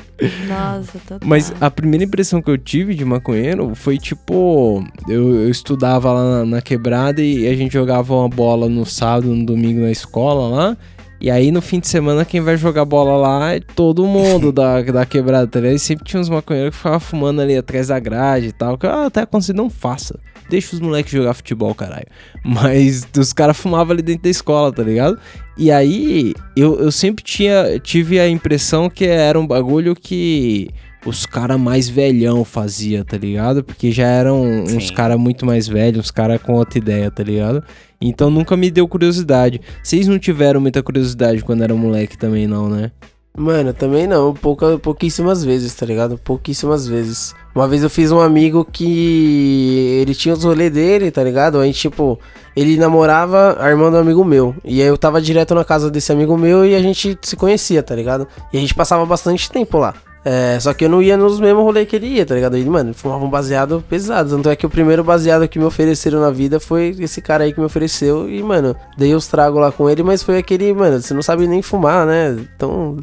Nossa, 0.46 0.92
total. 1.00 1.20
Mas 1.24 1.54
a 1.62 1.72
primeira 1.72 2.04
impressão 2.04 2.42
que 2.42 2.52
eu 2.52 2.58
tive 2.58 2.94
de 2.96 3.06
maconheiro 3.06 3.74
foi 3.76 3.98
tipo. 3.98 4.84
Eu, 5.08 5.36
eu 5.36 5.50
estudava 5.50 6.12
lá 6.12 6.40
na, 6.40 6.46
na 6.46 6.62
quebrada 6.62 7.22
e 7.22 7.48
a 7.48 7.56
gente 7.56 7.72
jogava 7.72 8.14
uma 8.14 8.28
bola 8.30 8.68
no 8.68 8.86
sábado, 8.86 9.34
no 9.34 9.46
domingo 9.46 9.80
na 9.82 9.92
escola 9.92 10.50
lá. 10.54 10.78
E 11.20 11.32
aí 11.32 11.52
no 11.52 11.62
fim 11.62 11.80
de 11.80 11.88
semana 11.88 12.26
quem 12.26 12.42
vai 12.42 12.58
jogar 12.58 12.86
bola 12.86 13.16
lá 13.18 13.54
é 13.54 13.60
todo 13.60 14.06
mundo 14.06 14.52
da, 14.52 14.82
da 14.84 15.06
quebrada, 15.06 15.48
tá 15.48 15.60
ligado? 15.60 15.76
E 15.76 15.80
sempre 15.80 16.06
tinha 16.06 16.20
uns 16.20 16.30
maconheiros 16.30 16.72
que 16.72 16.78
ficavam 16.78 17.00
fumando 17.00 17.42
ali 17.42 17.56
atrás 17.58 17.88
da 17.88 18.00
grade 18.00 18.48
e 18.48 18.52
tal. 18.52 18.78
Que 18.78 18.86
eu 18.86 18.92
até 18.92 19.22
aconselho, 19.22 19.58
não 19.58 19.70
faça. 19.70 20.20
Deixa 20.50 20.76
os 20.76 20.80
moleques 20.80 21.12
jogar 21.12 21.34
futebol, 21.34 21.74
caralho. 21.74 22.06
Mas 22.44 23.08
os 23.18 23.34
caras 23.34 23.58
fumavam 23.58 23.94
ali 23.94 24.02
dentro 24.02 24.24
da 24.24 24.30
escola, 24.30 24.72
tá 24.72 24.84
ligado? 24.84 25.18
E 25.58 25.72
aí 25.72 26.34
eu, 26.56 26.80
eu 26.80 26.92
sempre 26.92 27.24
tinha, 27.24 27.80
tive 27.80 28.20
a 28.20 28.30
impressão 28.30 28.90
que 28.90 29.06
era 29.06 29.40
um 29.40 29.48
bagulho 29.48 29.96
que 29.96 30.70
os 31.06 31.26
caras 31.26 31.60
mais 31.60 31.88
velhão 31.88 32.44
fazia, 32.44 33.06
tá 33.06 33.18
ligado? 33.18 33.64
Porque 33.64 33.92
já 33.92 34.08
eram 34.08 34.42
uns 34.64 34.88
Sim. 34.88 34.94
caras 34.94 35.20
muito 35.20 35.46
mais 35.46 35.68
velhos, 35.68 36.00
uns 36.00 36.12
caras 36.12 36.42
com 36.42 36.54
outra 36.54 36.80
ideia, 36.80 37.12
tá 37.12 37.24
ligado? 37.24 37.64
Então 38.02 38.30
nunca 38.30 38.58
me 38.58 38.72
deu 38.72 38.88
curiosidade. 38.88 39.62
Vocês 39.84 40.08
não 40.08 40.18
tiveram 40.18 40.60
muita 40.60 40.82
curiosidade 40.82 41.44
quando 41.44 41.64
era 41.64 41.74
moleque 41.74 42.18
também, 42.18 42.48
não, 42.48 42.68
né? 42.68 42.92
Mano, 43.38 43.74
também 43.74 44.08
não, 44.08 44.34
pouca, 44.34 44.80
pouquíssimas 44.80 45.44
vezes, 45.44 45.76
tá 45.76 45.86
ligado? 45.86 46.18
Pouquíssimas 46.18 46.88
vezes. 46.88 47.36
Uma 47.54 47.68
vez 47.68 47.84
eu 47.84 47.90
fiz 47.90 48.10
um 48.10 48.22
amigo 48.22 48.64
que 48.64 50.00
ele 50.02 50.16
tinha 50.16 50.34
os 50.34 50.46
rolês 50.46 50.72
dele, 50.72 51.12
tá 51.12 51.22
ligado? 51.22 51.60
Aí, 51.60 51.74
tipo, 51.74 52.18
ele 52.56 52.78
namorava 52.78 53.58
a 53.60 53.70
irmã 53.70 53.92
do 53.92 53.98
amigo 53.98 54.24
meu. 54.24 54.56
E 54.64 54.82
aí 54.82 54.88
eu 54.88 54.98
tava 54.98 55.22
direto 55.22 55.54
na 55.54 55.66
casa 55.66 55.92
desse 55.92 56.14
amigo 56.14 56.38
meu 56.38 56.66
e 56.66 56.74
a 56.76 56.82
gente 56.82 57.18
se 57.22 57.36
conhecia, 57.36 57.84
tá 57.84 57.94
ligado? 57.94 58.26
E 58.54 58.58
a 58.58 58.62
gente 58.62 58.74
passava 58.74 59.06
bastante 59.06 59.52
tempo 59.52 59.78
lá. 59.78 59.94
É, 60.28 60.60
só 60.60 60.74
que 60.74 60.84
eu 60.86 60.90
não 60.90 61.04
ia 61.04 61.16
nos 61.16 61.40
mesmos 61.40 61.62
rolês 61.64 61.88
que 61.88 61.96
ele 61.96 62.08
ia, 62.08 62.26
tá 62.26 62.34
ligado? 62.34 62.58
Ele, 62.58 62.68
mano, 62.68 62.96
fumava 62.96 63.24
um 63.24 63.30
baseado 63.30 63.84
pesado. 63.88 64.32
Tanto 64.32 64.50
é 64.50 64.56
que 64.56 64.66
o 64.66 64.70
primeiro 64.72 65.04
baseado 65.04 65.48
que 65.48 65.60
me 65.60 65.66
ofereceram 65.66 66.20
na 66.20 66.32
vida 66.32 66.60
foi 66.60 66.96
esse 67.00 67.22
cara 67.22 67.44
aí 67.44 67.54
que 67.54 67.60
me 67.60 67.66
ofereceu. 67.68 68.28
E, 68.28 68.42
mano, 68.42 68.76
dei 68.98 69.14
os 69.14 69.28
tragos 69.28 69.62
lá 69.62 69.72
com 69.72 69.88
ele, 69.88 70.02
mas 70.02 70.24
foi 70.24 70.40
aquele, 70.40 70.74
mano, 70.74 71.00
você 71.00 71.14
não 71.14 71.22
sabe 71.22 71.48
nem 71.48 71.62
fumar, 71.62 72.08
né? 72.08 72.36
Então, 72.56 72.98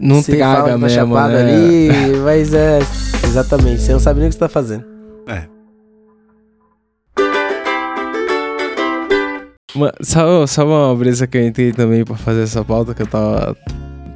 Não 0.00 0.22
traga 0.22 0.44
fala 0.44 0.68
tá 0.70 0.78
mesmo, 0.78 0.88
chapado 0.90 1.32
né? 1.32 1.40
ali, 1.40 2.16
mas 2.24 2.54
é. 2.54 2.78
Exatamente, 3.24 3.82
você 3.82 3.92
não 3.92 3.98
sabe 4.00 4.20
nem 4.20 4.28
o 4.28 4.30
que 4.30 4.34
você 4.36 4.40
tá 4.40 4.48
fazendo. 4.48 4.84
É. 5.26 5.42
Uma- 9.74 9.92
sabe, 10.00 10.46
sabe 10.46 10.70
uma 10.70 10.94
brisa 10.94 11.26
que 11.26 11.36
eu 11.38 11.46
entrei 11.46 11.72
também 11.72 12.04
pra 12.04 12.16
fazer 12.16 12.42
essa 12.42 12.64
pauta 12.64 12.94
que 12.94 13.02
eu 13.02 13.06
tava, 13.06 13.56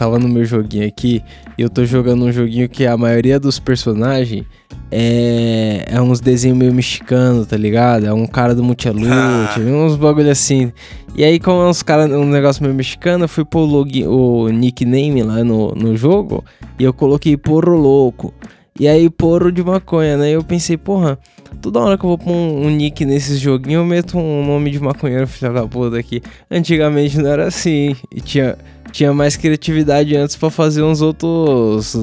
tava 0.02 0.18
no 0.18 0.28
meu 0.28 0.44
joguinho 0.44 0.84
aqui 0.84 1.22
e 1.56 1.62
eu 1.62 1.70
tô 1.70 1.84
jogando 1.84 2.24
um 2.24 2.32
joguinho 2.32 2.68
que 2.68 2.84
a 2.84 2.96
maioria 2.96 3.38
dos 3.38 3.60
personagens 3.60 4.44
é, 4.90 5.84
é 5.86 6.00
uns 6.02 6.18
desenhos 6.18 6.58
meio 6.58 6.74
mexicano, 6.74 7.46
tá 7.46 7.56
ligado? 7.56 8.04
É 8.04 8.12
um 8.12 8.26
cara 8.26 8.52
do 8.52 8.64
Multilute, 8.64 9.06
Ah. 9.08 9.54
uns 9.60 9.94
bagulho 9.94 10.28
assim. 10.28 10.72
E 11.14 11.22
aí, 11.22 11.38
como 11.38 11.62
é 11.62 11.68
uns 11.68 11.84
cara, 11.84 12.06
um 12.18 12.26
negócio 12.26 12.64
meio 12.64 12.74
mexicano, 12.74 13.24
eu 13.24 13.28
fui 13.28 13.44
pôr 13.44 13.60
o, 13.60 13.64
login, 13.64 14.06
o 14.08 14.48
nickname 14.48 15.22
lá 15.22 15.44
no, 15.44 15.72
no 15.72 15.96
jogo 15.96 16.44
e 16.80 16.82
eu 16.82 16.92
coloquei 16.92 17.36
Porro 17.36 17.76
Louco. 17.76 18.34
E 18.80 18.88
aí, 18.88 19.08
Porro 19.08 19.52
de 19.52 19.62
maconha, 19.62 20.16
né? 20.16 20.30
E 20.30 20.32
eu 20.32 20.42
pensei, 20.42 20.76
porra, 20.76 21.16
toda 21.60 21.78
hora 21.78 21.96
que 21.96 22.04
eu 22.04 22.08
vou 22.08 22.18
pôr 22.18 22.32
um, 22.32 22.66
um 22.66 22.70
nick 22.70 23.04
nesses 23.04 23.38
joguinhos, 23.38 23.82
eu 23.82 23.86
meto 23.86 24.18
um 24.18 24.44
nome 24.44 24.70
de 24.70 24.80
maconheiro, 24.80 25.28
filho 25.28 25.52
da 25.52 25.64
puta 25.64 25.96
aqui. 25.96 26.20
Antigamente 26.50 27.18
não 27.18 27.30
era 27.30 27.46
assim. 27.46 27.94
E 28.10 28.20
tinha. 28.20 28.56
Tinha 28.92 29.12
mais 29.12 29.36
criatividade 29.36 30.14
antes 30.16 30.36
pra 30.36 30.50
fazer 30.50 30.82
uns 30.82 31.00
outros 31.00 31.96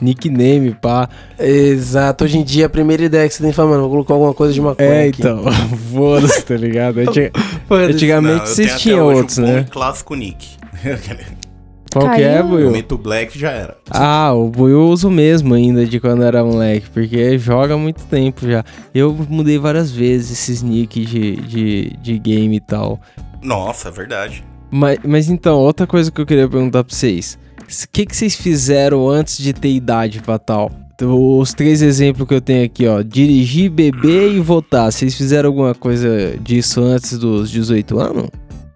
nickname, 0.00 0.74
pá. 0.74 1.08
Exato. 1.38 2.24
Hoje 2.24 2.38
em 2.38 2.44
dia, 2.44 2.66
a 2.66 2.68
primeira 2.68 3.04
ideia 3.04 3.28
que 3.28 3.34
você 3.34 3.42
tem 3.42 3.50
que 3.50 3.56
falar, 3.56 3.70
mano, 3.70 3.82
vou 3.82 3.90
colocar 3.90 4.14
alguma 4.14 4.34
coisa 4.34 4.52
de 4.52 4.60
maconha 4.60 4.88
É, 4.88 5.08
aqui. 5.08 5.20
então, 5.20 5.44
foda-se, 5.92 6.44
tá 6.44 6.56
ligado? 6.56 6.98
Antigamente 7.70 8.38
Não, 8.40 8.46
vocês 8.46 8.80
tinham 8.80 9.14
outros, 9.14 9.38
um 9.38 9.42
né? 9.42 9.66
clássico 9.70 10.14
Nick. 10.14 10.46
Qual 11.92 12.10
que 12.10 12.22
é, 12.22 12.34
Caiu. 12.34 12.44
O 12.44 12.48
Buiu? 12.48 12.70
Mito 12.72 12.98
Black 12.98 13.38
já 13.38 13.52
era. 13.52 13.76
Ah, 13.88 14.32
o 14.32 14.48
Buiu 14.48 14.80
eu 14.80 14.88
uso 14.88 15.08
mesmo 15.08 15.54
ainda 15.54 15.86
de 15.86 16.00
quando 16.00 16.24
era 16.24 16.42
moleque, 16.44 16.90
porque 16.92 17.38
joga 17.38 17.74
há 17.74 17.78
muito 17.78 18.02
tempo 18.06 18.50
já. 18.50 18.64
Eu 18.92 19.14
mudei 19.28 19.58
várias 19.58 19.92
vezes 19.92 20.32
esses 20.32 20.60
nick 20.60 21.04
de, 21.04 21.36
de, 21.36 21.96
de 22.02 22.18
game 22.18 22.56
e 22.56 22.60
tal. 22.60 23.00
Nossa, 23.40 23.90
é 23.90 23.92
verdade. 23.92 24.44
Mas, 24.76 24.98
mas 25.04 25.28
então, 25.28 25.56
outra 25.60 25.86
coisa 25.86 26.10
que 26.10 26.20
eu 26.20 26.26
queria 26.26 26.48
perguntar 26.48 26.82
pra 26.82 26.92
vocês. 26.92 27.38
O 27.62 27.88
que, 27.92 28.04
que 28.04 28.16
vocês 28.16 28.34
fizeram 28.34 29.08
antes 29.08 29.38
de 29.38 29.52
ter 29.52 29.68
idade 29.68 30.20
pra 30.20 30.36
tal? 30.36 30.68
Então, 30.92 31.38
Os 31.38 31.54
três 31.54 31.80
exemplos 31.80 32.26
que 32.26 32.34
eu 32.34 32.40
tenho 32.40 32.64
aqui, 32.64 32.84
ó. 32.88 33.00
Dirigir, 33.00 33.70
beber 33.70 34.32
e 34.32 34.40
votar. 34.40 34.90
Vocês 34.90 35.14
fizeram 35.14 35.50
alguma 35.50 35.76
coisa 35.76 36.36
disso 36.40 36.82
antes 36.82 37.16
dos 37.16 37.52
18 37.52 38.00
anos? 38.00 38.28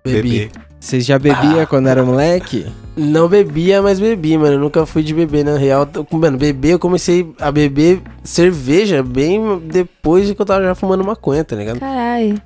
Bebi. 0.04 0.30
Bebê. 0.30 0.50
Vocês 0.78 1.04
já 1.04 1.18
bebiam 1.18 1.66
quando 1.66 1.88
era 1.88 2.04
moleque? 2.04 2.64
Não 2.96 3.28
bebia, 3.28 3.82
mas 3.82 3.98
bebi, 3.98 4.38
mano. 4.38 4.54
Eu 4.54 4.60
nunca 4.60 4.86
fui 4.86 5.02
de 5.02 5.12
beber, 5.12 5.44
na 5.44 5.58
real. 5.58 5.88
Mano, 6.12 6.38
beber, 6.38 6.74
eu 6.74 6.78
comecei 6.78 7.28
a 7.40 7.50
beber 7.50 8.00
cerveja 8.22 9.02
bem 9.02 9.40
depois 9.64 10.28
de 10.28 10.34
que 10.36 10.40
eu 10.40 10.46
tava 10.46 10.62
já 10.62 10.76
fumando 10.76 11.02
maconha, 11.02 11.42
tá 11.42 11.56
ligado? 11.56 11.80
Caralho. 11.80 12.40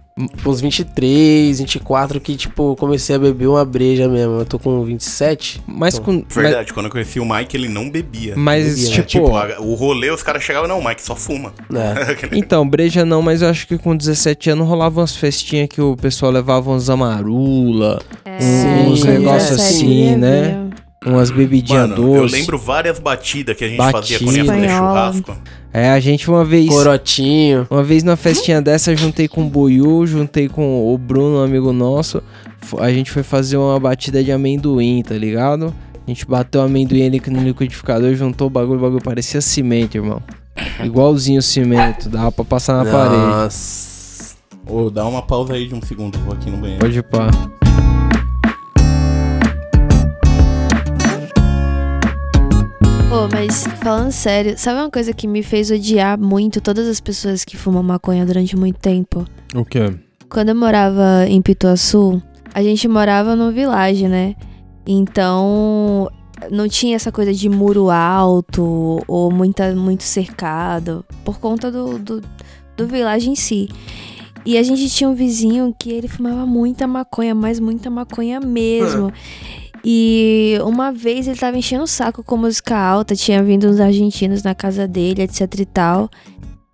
Uns 0.45 0.61
23, 0.61 1.59
24, 1.61 2.21
que, 2.21 2.37
tipo, 2.37 2.77
comecei 2.77 3.17
a 3.17 3.19
beber 3.19 3.47
uma 3.47 3.65
breja 3.65 4.07
mesmo. 4.09 4.41
Eu 4.41 4.45
tô 4.45 4.59
com 4.59 4.85
27. 4.85 5.63
Mas 5.67 5.95
Então, 5.95 6.05
com. 6.21 6.25
Verdade, 6.29 6.73
quando 6.75 6.87
eu 6.87 6.93
conheci 6.93 7.19
o 7.19 7.25
Mike, 7.25 7.57
ele 7.57 7.69
não 7.69 7.89
bebia. 7.89 8.35
Mas, 8.37 8.75
Bebia, 8.79 8.97
né? 8.99 9.03
tipo. 9.05 9.25
Tipo, 9.25 9.37
a- 9.37 9.57
o 9.61 9.75
rolê, 9.75 10.11
os 10.11 10.23
caras 10.23 10.43
chegavam, 10.43 10.69
não, 10.69 10.79
o 10.81 10.85
Mike 10.87 11.01
só 11.03 11.17
fuma. 11.17 11.53
né? 11.71 11.95
Então, 12.33 12.69
breja 12.69 13.05
não, 13.07 13.23
mas 13.23 13.41
eu 13.41 13.49
acho 13.49 13.67
que 13.67 13.79
com 13.79 13.97
17 13.97 14.51
anos 14.51 14.69
rolava 14.69 15.01
umas 15.01 15.17
festinhas 15.17 15.69
que 15.69 15.81
o 15.81 15.97
pessoal 15.97 16.31
levava 16.33 16.71
uns 16.71 16.91
amarula, 16.91 18.01
Sim, 18.39 18.91
uns 18.93 19.05
negócios 19.05 19.51
17 19.57 19.75
assim, 19.85 20.17
né? 20.17 20.69
Umas 21.05 21.31
bebidinhas 21.31 21.89
Mano, 21.91 22.03
eu 22.03 22.21
doces. 22.21 22.33
lembro 22.41 22.59
várias 22.59 22.99
batidas 22.99 23.57
que 23.57 23.65
a 23.65 23.69
gente 23.69 23.77
fazia 23.91 24.19
quando 24.21 24.37
ia 24.37 24.45
Batida. 24.45 24.69
fazer 24.69 24.77
churrasco. 24.77 25.37
É, 25.73 25.91
a 25.91 25.99
gente 26.01 26.31
uma 26.31 26.45
vez. 26.45 26.69
Corotinho. 26.69 27.67
Uma 27.71 27.83
vez 27.83 28.03
na 28.05 28.15
festinha 28.17 28.61
dessa, 28.63 28.95
juntei 28.95 29.27
com 29.27 29.43
o 29.43 29.49
Buiu, 29.49 30.07
juntei 30.07 30.49
com 30.49 30.93
o 30.93 30.99
Bruno, 30.99 31.39
um 31.39 31.45
amigo 31.45 31.73
nosso. 31.73 32.23
A 32.79 32.91
gente 32.93 33.11
foi 33.11 33.23
fazer 33.23 33.57
uma 33.57 33.81
batida 33.81 34.23
de 34.23 34.31
amendoim, 34.31 35.03
tá 35.03 35.15
ligado? 35.15 35.75
A 36.07 36.11
gente 36.11 36.27
bateu 36.27 36.61
o 36.61 36.65
amendoim 36.65 37.07
ali 37.07 37.23
no 37.29 37.43
liquidificador, 37.43 38.15
juntou 38.15 38.47
o 38.49 38.51
bagulho, 38.51 38.79
o 38.79 38.83
bagulho 38.83 39.03
parecia 39.03 39.41
cimento, 39.41 39.97
irmão. 39.97 40.23
Igualzinho 40.85 41.41
cimento, 41.41 42.09
dava 42.09 42.31
pra 42.31 42.45
passar 42.45 42.85
na 42.85 42.91
parede. 42.91 43.17
Nossa. 43.17 44.37
Ô, 44.67 44.91
dá 44.91 45.07
uma 45.07 45.23
pausa 45.23 45.55
aí 45.55 45.67
de 45.67 45.75
um 45.75 45.83
segundo, 45.83 46.17
eu 46.19 46.23
vou 46.23 46.35
aqui 46.35 46.51
no 46.51 46.59
banheiro. 46.59 46.81
Pode 46.81 46.99
ir 46.99 47.03
pá. 47.03 47.29
Pô, 53.13 53.29
mas 53.31 53.67
falando 53.83 54.11
sério, 54.11 54.55
sabe 54.57 54.81
uma 54.81 54.91
coisa 54.91 55.13
que 55.13 55.29
me 55.29 55.43
fez 55.43 55.71
odiar 55.71 56.19
muito 56.19 56.63
todas 56.63 56.89
as 56.89 56.99
pessoas 56.99 57.45
que 57.45 57.59
fumam 57.59 57.83
maconha 57.83 58.25
durante 58.25 58.57
muito 58.57 58.79
tempo? 58.79 59.27
O 59.55 59.67
quê? 59.67 59.95
Quando 60.31 60.49
eu 60.49 60.55
morava 60.55 61.27
em 61.29 61.43
Pituaçu, 61.43 62.23
a 62.55 62.63
gente 62.63 62.89
morava 62.89 63.37
num 63.37 63.53
vilagem, 63.53 64.09
né? 64.09 64.35
Então, 64.87 66.11
não 66.51 66.67
tinha 66.67 66.97
essa 66.97 67.13
coisa 67.13 67.35
de 67.35 67.51
muro 67.51 67.91
alto 67.91 69.03
ou 69.07 69.31
muita, 69.31 69.75
muito 69.75 70.05
cercado, 70.05 71.05
por 71.23 71.39
conta 71.39 71.71
do, 71.71 71.99
do, 71.99 72.23
do 72.79 72.87
vilagem 72.87 73.35
em 73.35 73.37
si. 73.37 73.69
E 74.47 74.57
a 74.57 74.63
gente 74.63 74.89
tinha 74.89 75.11
um 75.11 75.15
vizinho 75.15 75.75
que 75.79 75.91
ele 75.93 76.09
fumava 76.09 76.47
muita 76.47 76.87
maconha, 76.87 77.35
mas 77.35 77.61
muita 77.61 77.91
maconha 77.91 78.41
mesmo. 78.41 79.13
E 79.85 80.59
uma 80.65 80.93
vez 80.93 81.27
ele 81.27 81.39
tava 81.39 81.59
enchendo 81.59 81.85
o 81.85 81.89
saco 81.89 82.23
com 82.23 82.37
música 82.37 82.77
alta, 82.77 83.17
tinha 83.17 83.43
vindo 83.43 83.67
uns 83.69 83.81
argentinos 83.81 84.43
na 84.43 84.55
casa 84.55 84.87
dele, 84.87 85.23
etc 85.23 85.59
e 85.59 85.67
tal. 85.67 86.11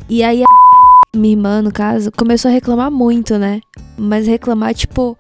E 0.09 0.22
aí 0.22 0.42
a 0.42 1.16
minha 1.16 1.34
irmã, 1.34 1.62
no 1.62 1.72
caso, 1.72 2.12
começou 2.12 2.50
a 2.50 2.52
reclamar 2.52 2.90
muito, 2.90 3.38
né? 3.38 3.61
Mas 3.96 4.26
reclamar, 4.26 4.74
tipo, 4.74 5.16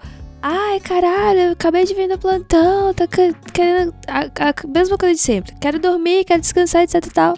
ai, 0.50 0.80
caralho, 0.80 1.38
eu 1.40 1.52
acabei 1.52 1.84
de 1.84 1.94
vir 1.94 2.08
do 2.08 2.18
plantão, 2.18 2.94
tá 2.94 3.06
que- 3.06 3.34
querendo. 3.52 3.92
A, 4.06 4.20
a 4.48 4.54
mesma 4.68 4.96
coisa 4.96 5.14
de 5.14 5.20
sempre. 5.20 5.52
Quero 5.60 5.78
dormir, 5.78 6.24
quero 6.24 6.40
descansar, 6.40 6.82
etc 6.82 6.94
e 7.06 7.10
tal. 7.10 7.34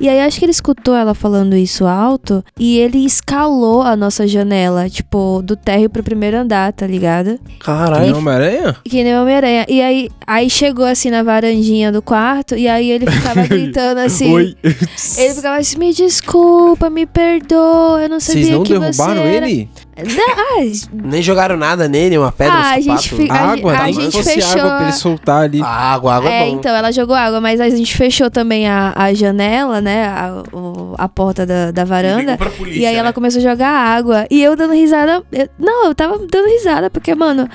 E 0.00 0.08
aí 0.08 0.20
acho 0.20 0.38
que 0.38 0.44
ele 0.44 0.52
escutou 0.52 0.94
ela 0.94 1.14
falando 1.14 1.54
isso 1.56 1.86
alto 1.86 2.44
e 2.58 2.78
ele 2.78 3.04
escalou 3.04 3.82
a 3.82 3.94
nossa 3.96 4.26
janela, 4.26 4.88
tipo, 4.88 5.40
do 5.42 5.54
térreo 5.56 5.88
pro 5.90 6.02
primeiro 6.02 6.36
andar, 6.38 6.72
tá 6.72 6.86
ligado? 6.86 7.38
Caralho. 7.60 8.16
Homem-Aranha? 8.16 8.76
Que 8.84 9.04
nem 9.04 9.16
Homem-Aranha. 9.16 9.64
E 9.68 9.80
aí, 9.80 10.08
aí 10.26 10.50
chegou 10.50 10.84
assim 10.84 11.10
na 11.10 11.22
varandinha 11.22 11.92
do 11.92 12.02
quarto 12.02 12.56
e 12.56 12.66
aí 12.68 12.90
ele 12.90 13.10
ficava 13.10 13.42
gritando 13.46 13.98
assim. 14.00 14.32
Oi. 14.32 14.56
Ele 14.62 15.34
ficava 15.34 15.56
assim, 15.58 15.78
me 15.78 15.92
desculpa, 15.92 16.90
me 16.90 17.06
perdoa, 17.06 18.02
eu 18.02 18.08
não 18.08 18.20
sabia 18.20 18.42
Vocês 18.42 18.56
não 18.56 18.62
que 18.64 18.78
derrubaram 18.78 19.22
você 19.22 19.28
era. 19.36 19.48
ele? 19.50 19.68
Não, 19.98 21.08
Nem 21.10 21.20
jogaram 21.22 21.56
nada 21.56 21.88
nele, 21.88 22.16
uma 22.18 22.30
pedra, 22.30 22.54
Ah, 22.54 22.74
a 22.74 22.78
um 22.78 22.82
gente 22.82 23.08
sapato. 23.08 23.32
A 23.32 23.52
água, 23.52 23.72
a 23.74 23.78
tá? 23.78 23.86
gente 23.86 24.04
Se 24.06 24.12
fosse 24.12 24.34
fechou 24.34 24.50
água 24.60 24.70
pra 24.70 24.80
ele 24.82 24.88
a- 24.88 24.92
soltar 24.92 25.42
ali. 25.44 25.62
Água, 25.62 26.14
água 26.14 26.30
é, 26.30 26.42
é 26.42 26.50
bom. 26.50 26.56
então, 26.56 26.74
ela 26.76 26.92
jogou 26.92 27.16
água, 27.16 27.40
mas 27.40 27.60
a 27.60 27.68
gente 27.68 27.96
fechou 27.96 28.30
também 28.30 28.68
a, 28.68 28.92
a 28.94 29.12
janela, 29.12 29.80
né? 29.80 30.06
A, 30.06 30.42
o- 30.52 30.94
a 30.96 31.08
porta 31.08 31.44
da, 31.44 31.70
da 31.70 31.84
varanda. 31.84 32.36
Pra 32.36 32.50
polícia, 32.50 32.80
E 32.80 32.86
aí 32.86 32.94
ela 32.94 33.08
né? 33.08 33.12
começou 33.12 33.40
a 33.40 33.42
jogar 33.42 33.68
água. 33.70 34.26
E 34.30 34.42
eu 34.42 34.54
dando 34.56 34.72
risada. 34.74 35.22
eu- 35.32 35.48
não, 35.58 35.86
eu 35.86 35.94
tava 35.94 36.18
dando 36.18 36.46
risada, 36.48 36.88
porque, 36.90 37.14
mano. 37.14 37.48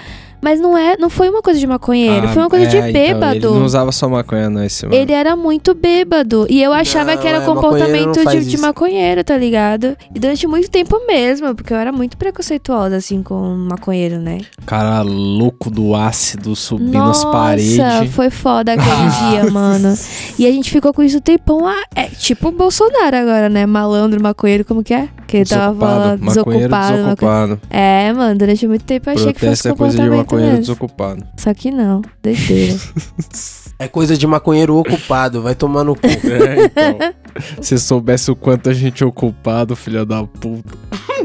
Mas 0.43 0.59
não 0.59 0.77
é, 0.77 0.97
não 0.97 1.09
foi 1.09 1.29
uma 1.29 1.41
coisa 1.41 1.57
de 1.57 1.65
maconheiro, 1.65 2.27
Ah, 2.27 2.33
foi 2.33 2.41
uma 2.43 2.49
coisa 2.49 2.67
de 2.67 2.75
é, 2.75 2.89
então, 2.89 2.91
bêbado. 3.01 3.35
ele 3.35 3.45
não 3.59 3.63
usava 3.63 3.93
só 3.93 4.09
maconha, 4.09 4.49
não, 4.49 4.61
esse 4.61 4.85
mano. 4.85 4.95
Ele 4.97 5.13
era 5.13 5.37
muito 5.37 5.73
bêbado. 5.73 6.45
E 6.49 6.61
eu 6.61 6.73
achava 6.73 7.15
Não, 7.15 7.21
que 7.21 7.27
era 7.27 7.37
é, 7.37 7.45
comportamento 7.45 8.25
de, 8.29 8.45
de 8.45 8.57
maconheiro, 8.57 9.23
tá 9.23 9.37
ligado? 9.37 9.95
E 10.13 10.19
durante 10.19 10.45
muito 10.45 10.69
tempo 10.69 10.99
mesmo, 11.07 11.55
porque 11.55 11.71
eu 11.73 11.77
era 11.77 11.93
muito 11.93 12.17
preconceituosa, 12.17 12.97
assim, 12.97 13.23
com 13.23 13.55
maconheiro, 13.69 14.19
né? 14.19 14.39
Cara 14.65 15.01
louco 15.01 15.71
do 15.71 15.95
ácido 15.95 16.55
subindo 16.57 16.97
as 16.97 17.23
Nossa, 17.23 17.27
paredes. 17.31 18.13
foi 18.13 18.29
foda 18.29 18.73
aquele 18.73 19.31
dia, 19.31 19.49
mano. 19.49 19.97
E 20.37 20.45
a 20.45 20.51
gente 20.51 20.69
ficou 20.69 20.93
com 20.93 21.01
isso 21.01 21.17
um 21.19 21.21
tempão. 21.21 21.65
Ah, 21.65 21.83
é 21.95 22.07
tipo 22.07 22.49
o 22.49 22.51
Bolsonaro 22.51 23.15
agora, 23.15 23.47
né? 23.47 23.65
Malandro, 23.65 24.21
maconheiro, 24.21 24.65
como 24.65 24.83
que 24.83 24.93
é? 24.93 25.07
Que 25.33 25.37
ele 25.37 25.45
tava 25.49 25.79
falando 25.79 26.21
maconheiro 26.21 26.67
desocupado. 26.67 26.97
desocupado. 26.97 27.61
É, 27.67 28.13
mano, 28.13 28.37
durante 28.37 28.67
muito 28.67 28.85
tempo 28.85 29.09
eu 29.09 29.13
achei 29.15 29.33
que 29.33 29.39
fosse 29.39 29.67
é 29.67 29.73
coisa 29.73 29.97
de 29.97 29.97
comportamento 30.03 30.17
maconheiro 30.17 30.51
mesmo. 30.51 30.61
desocupado. 30.61 31.27
Só 31.37 31.53
que 31.55 31.71
não, 31.71 32.03
doideira. 32.21 32.77
É 33.79 33.87
coisa 33.87 34.15
de 34.15 34.27
maconheiro 34.27 34.77
ocupado, 34.77 35.41
vai 35.41 35.55
tomar 35.55 35.83
no 35.83 35.95
cu. 35.95 36.01
É, 36.07 36.65
então. 36.65 37.13
Se 37.59 37.79
soubesse 37.79 38.29
o 38.29 38.35
quanto 38.35 38.69
a 38.69 38.73
gente 38.73 39.01
é 39.01 39.05
ocupado, 39.07 39.75
filha 39.75 40.05
da 40.05 40.23
puta. 40.23 40.77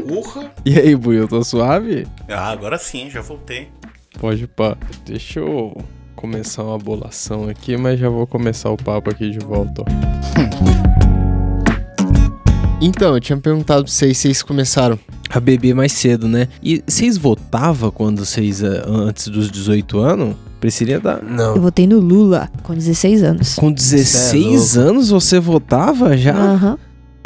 Porra. 0.07 0.51
E 0.65 0.77
aí, 0.79 0.95
Buiu, 0.95 1.27
tá 1.27 1.43
suave? 1.43 2.07
Ah, 2.27 2.49
agora 2.49 2.79
sim, 2.79 3.11
já 3.11 3.21
voltei. 3.21 3.69
Pode 4.19 4.47
pá. 4.47 4.75
Deixa 5.05 5.39
eu 5.39 5.77
começar 6.15 6.63
uma 6.63 6.79
bolação 6.79 7.47
aqui, 7.47 7.77
mas 7.77 7.99
já 7.99 8.09
vou 8.09 8.25
começar 8.25 8.71
o 8.71 8.77
papo 8.77 9.11
aqui 9.11 9.29
de 9.29 9.37
volta, 9.37 9.83
ó. 9.83 10.99
Então, 12.81 13.13
eu 13.13 13.19
tinha 13.19 13.37
perguntado 13.37 13.83
pra 13.83 13.91
vocês 13.91 14.17
se 14.17 14.21
vocês 14.23 14.41
começaram 14.41 14.97
a 15.29 15.39
beber 15.39 15.75
mais 15.75 15.91
cedo, 15.91 16.27
né? 16.27 16.47
E 16.63 16.81
vocês 16.87 17.17
votavam 17.17 17.91
quando 17.91 18.25
vocês, 18.25 18.63
eh, 18.63 18.83
antes 18.87 19.27
dos 19.27 19.51
18 19.51 19.99
anos? 19.99 20.35
Priscilia 20.61 20.99
da... 20.99 21.13
Eu 21.13 21.23
Não. 21.29 21.61
votei 21.61 21.85
no 21.87 21.99
Lula 21.99 22.49
com 22.63 22.73
16 22.73 23.23
anos. 23.23 23.55
Com 23.55 23.71
16 23.71 24.75
louco. 24.75 24.89
anos 24.89 25.09
você 25.09 25.39
votava 25.39 26.15
já? 26.17 26.33
Aham. 26.35 26.77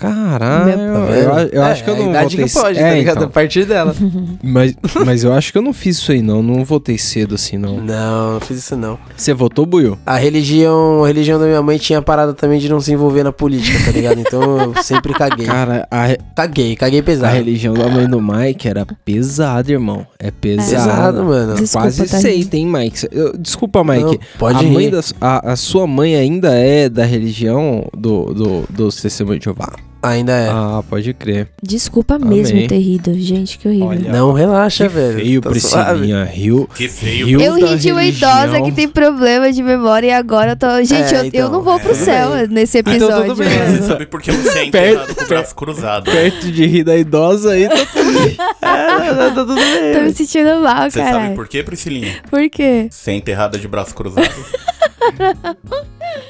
Caralho, 0.07 0.73
Tá 0.73 1.11
eu, 1.13 1.49
eu 1.53 1.63
acho 1.63 1.83
que 1.83 1.89
eu 1.89 1.95
É, 1.95 1.97
não 1.99 2.05
a 2.07 2.09
idade 2.09 2.35
votei 2.37 2.45
que 2.45 2.53
pode, 2.53 2.79
tá 2.79 2.87
É, 2.87 2.95
ligado? 2.95 3.15
então. 3.17 3.27
A 3.27 3.31
partir 3.31 3.65
dela. 3.65 3.95
mas, 4.43 4.75
mas 5.05 5.23
eu 5.23 5.33
acho 5.33 5.51
que 5.51 5.57
eu 5.57 5.61
não 5.61 5.73
fiz 5.73 5.97
isso 5.97 6.11
aí, 6.11 6.21
não. 6.21 6.41
Não 6.43 6.63
votei 6.65 6.97
cedo 6.97 7.35
assim, 7.35 7.57
não. 7.57 7.77
Não, 7.81 8.33
não 8.33 8.39
fiz 8.39 8.57
isso 8.57 8.75
não. 8.75 8.97
Você 9.15 9.33
votou, 9.33 9.65
Buiu? 9.65 9.97
A 10.05 10.17
religião, 10.17 11.03
a 11.03 11.07
religião 11.07 11.39
da 11.39 11.45
minha 11.45 11.61
mãe 11.61 11.77
tinha 11.77 12.01
parada 12.01 12.33
também 12.33 12.59
de 12.59 12.67
não 12.69 12.79
se 12.79 12.91
envolver 12.91 13.23
na 13.23 13.31
política, 13.31 13.79
tá 13.85 13.91
ligado? 13.91 14.19
Então 14.19 14.59
eu 14.75 14.83
sempre 14.83 15.13
caguei. 15.13 15.45
Cara, 15.45 15.87
a, 15.89 16.05
re- 16.05 16.19
Caguei, 16.35 16.75
caguei 16.75 16.99
a 16.99 17.03
pesado. 17.03 17.33
religião 17.35 17.73
da 17.73 17.87
mãe 17.87 18.07
do 18.07 18.21
Mike 18.21 18.67
era 18.67 18.85
pesada, 19.05 19.71
irmão. 19.71 20.05
É 20.19 20.31
pesada. 20.31 20.69
Pesado, 20.71 21.23
mano. 21.23 21.55
Desculpa, 21.55 21.87
Quase 21.87 22.05
tá, 22.07 22.19
tem, 22.49 22.65
Mike. 22.65 23.07
Eu- 23.11 23.37
desculpa, 23.37 23.83
Mike. 23.83 24.03
Não, 24.03 24.17
pode 24.37 24.59
a, 24.65 24.69
mãe 24.69 24.89
da, 24.89 24.99
a, 25.21 25.51
a 25.53 25.55
sua 25.55 25.85
mãe 25.87 26.15
ainda 26.15 26.53
é 26.55 26.89
da 26.89 27.05
religião 27.05 27.85
do, 27.95 28.33
do, 28.33 28.63
do 28.69 28.89
testemunho 28.89 29.39
de 29.39 29.45
Jeová? 29.45 29.71
Ainda 30.03 30.33
é. 30.33 30.49
Ah, 30.49 30.83
pode 30.89 31.13
crer. 31.13 31.47
Desculpa 31.63 32.19
mesmo 32.19 32.57
Amém. 32.57 32.67
ter 32.67 32.77
rido. 32.77 33.13
Gente, 33.17 33.57
que 33.57 33.69
horrível. 33.69 33.87
Olha, 33.87 34.11
Não 34.11 34.33
relaxa, 34.33 34.89
velho. 34.89 35.15
Feio, 35.17 35.41
Tá. 35.41 35.49
Priscilinha. 35.49 36.25
Rio. 36.25 36.69
Que 36.75 36.89
feio. 36.89 37.25
Rio 37.27 37.41
Eu 37.41 37.55
ri 37.55 37.77
de 37.77 37.89
uma 37.91 38.03
idosa 38.03 38.61
que 38.61 38.71
tem 38.73 38.87
problema 38.89 39.49
de 39.51 39.63
memória 39.63 40.07
e 40.07 40.11
agora 40.11 40.51
eu 40.51 40.55
tô. 40.57 40.67
Gente, 40.83 41.13
É, 41.15 41.19
eu, 41.19 41.21
eu 41.21 41.25
então, 41.27 41.51
não 41.51 41.61
vou 41.61 41.79
pro 41.79 41.91
é, 41.91 41.95
céu 41.95 42.31
tudo 42.31 42.37
bem. 42.39 42.47
nesse 42.49 42.79
Então, 42.79 42.93
episódio. 42.93 43.25
tudo 43.27 43.35
bem. 43.37 43.49
Você 43.49 43.81
sabe 43.83 44.05
por 44.05 44.21
que 44.21 44.31
você 44.33 44.59
é 44.59 44.65
enterrado 44.65 45.15
com 45.15 45.23
o 45.23 45.27
braço 45.27 45.55
cruzado. 45.55 46.11
Perto 46.11 46.51
de 46.51 46.65
rir 46.65 46.83
da 46.83 46.97
idosa 46.97 47.51
aí, 47.53 47.69
tá 47.69 47.75
É, 48.61 49.13
tá 49.13 49.31
tudo 49.33 49.55
bem. 49.55 49.93
Tô 49.93 50.01
me 50.01 50.13
sentindo 50.13 50.59
mal, 50.59 50.89
Você 50.91 50.99
sabe 50.99 51.11
caralho. 51.11 51.35
por 51.35 51.47
quê, 51.47 51.63
Priscilinha? 51.63 52.15
Por 52.29 52.49
quê? 52.49 52.87
Você 52.91 53.11
é 53.11 53.13
enterrada 53.15 53.57
de 53.57 53.67
braço 53.69 53.95
cruzado. 53.95 54.27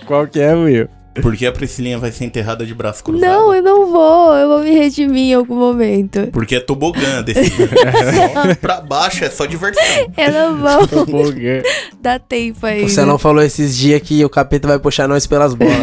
Qual 0.06 0.28
que 0.28 0.40
é, 0.40 0.54
Will? 0.54 0.88
Porque 1.22 1.46
a 1.46 1.52
Priscilinha 1.52 2.00
vai 2.00 2.12
ser 2.12 2.26
enterrada 2.26 2.66
de 2.66 2.74
braço 2.74 3.04
cruzado. 3.04 3.30
Não, 3.30 3.54
eu 3.54 3.62
não 3.62 3.92
vou. 3.92 4.34
Eu 4.34 4.48
vou 4.48 4.60
me 4.64 4.72
redimir 4.72 5.32
em 5.32 5.34
algum 5.34 5.56
momento. 5.56 6.28
Porque 6.32 6.56
é 6.56 6.60
tobogã 6.60 7.22
desse. 7.22 7.52
só 7.54 8.56
pra 8.60 8.82
baixo, 8.82 9.24
é 9.24 9.30
só 9.30 9.46
diversão. 9.46 9.84
Eu 10.18 10.32
não 10.32 10.58
vou. 10.58 11.06
Porque... 11.06 11.62
Dá 12.02 12.18
tempo 12.18 12.66
aí. 12.66 12.90
Você 12.90 13.06
não 13.06 13.20
falou 13.20 13.44
esses 13.44 13.78
dias 13.78 14.02
que 14.02 14.26
o 14.26 14.30
capeta 14.30 14.68
vai 14.68 14.80
puxar 14.80 15.08
nós 15.08 15.28
pelas 15.28 15.54
bolas. 15.54 15.74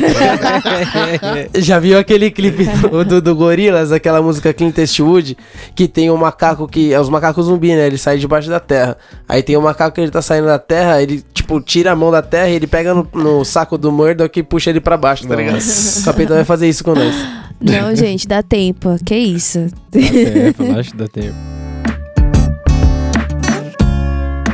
Já 1.57 1.79
viu 1.79 1.99
aquele 1.99 2.31
clipe 2.31 2.65
do, 2.65 3.05
do, 3.05 3.23
do 3.23 3.37
Gorillaz, 3.37 3.93
aquela 3.93 4.21
música 4.21 4.53
Clint 4.53 4.77
Eastwood, 4.79 5.37
que 5.75 5.87
tem 5.87 6.11
um 6.11 6.17
macaco 6.17 6.67
que. 6.67 6.93
É 6.93 7.01
os 7.01 7.09
macacos 7.09 7.47
zumbi, 7.47 7.75
né? 7.75 7.87
Ele 7.87 7.99
sai 7.99 8.19
debaixo 8.19 8.51
da 8.51 8.61
terra. 8.61 8.97
Aí 9.29 9.43
tem 9.43 9.57
um 9.57 9.63
macaco 9.63 9.95
que 9.95 10.01
ele 10.01 10.11
tá 10.11 10.21
saindo 10.21 10.47
da 10.47 10.59
terra, 10.59 11.01
ele, 11.01 11.23
tipo, 11.33 11.61
tira 11.61 11.93
a 11.93 11.97
mão 11.97 12.11
da 12.11 12.21
terra 12.21 12.49
e 12.49 12.55
ele 12.55 12.67
pega 12.67 12.93
no, 12.93 13.09
no 13.15 13.45
saco 13.45 13.79
do 13.79 13.93
Murdoch 13.93 14.39
e 14.39 14.43
puxa 14.43 14.71
ele 14.71 14.81
pra 14.81 14.97
baixo, 14.97 15.20
tá 15.27 15.37
ligado? 15.37 15.59
O 15.59 16.05
capeta 16.05 16.35
vai 16.35 16.45
fazer 16.45 16.69
isso 16.69 16.85
com 16.85 16.95
nós. 16.95 17.15
Não, 17.61 17.95
gente, 17.95 18.27
dá 18.27 18.43
tempo. 18.43 18.97
Que 19.05 19.17
isso? 19.17 19.69
Dá 19.91 20.01
tempo, 20.01 20.79
acho 20.79 20.91
que 20.93 20.97
dá 20.97 21.09
tempo. 21.09 21.60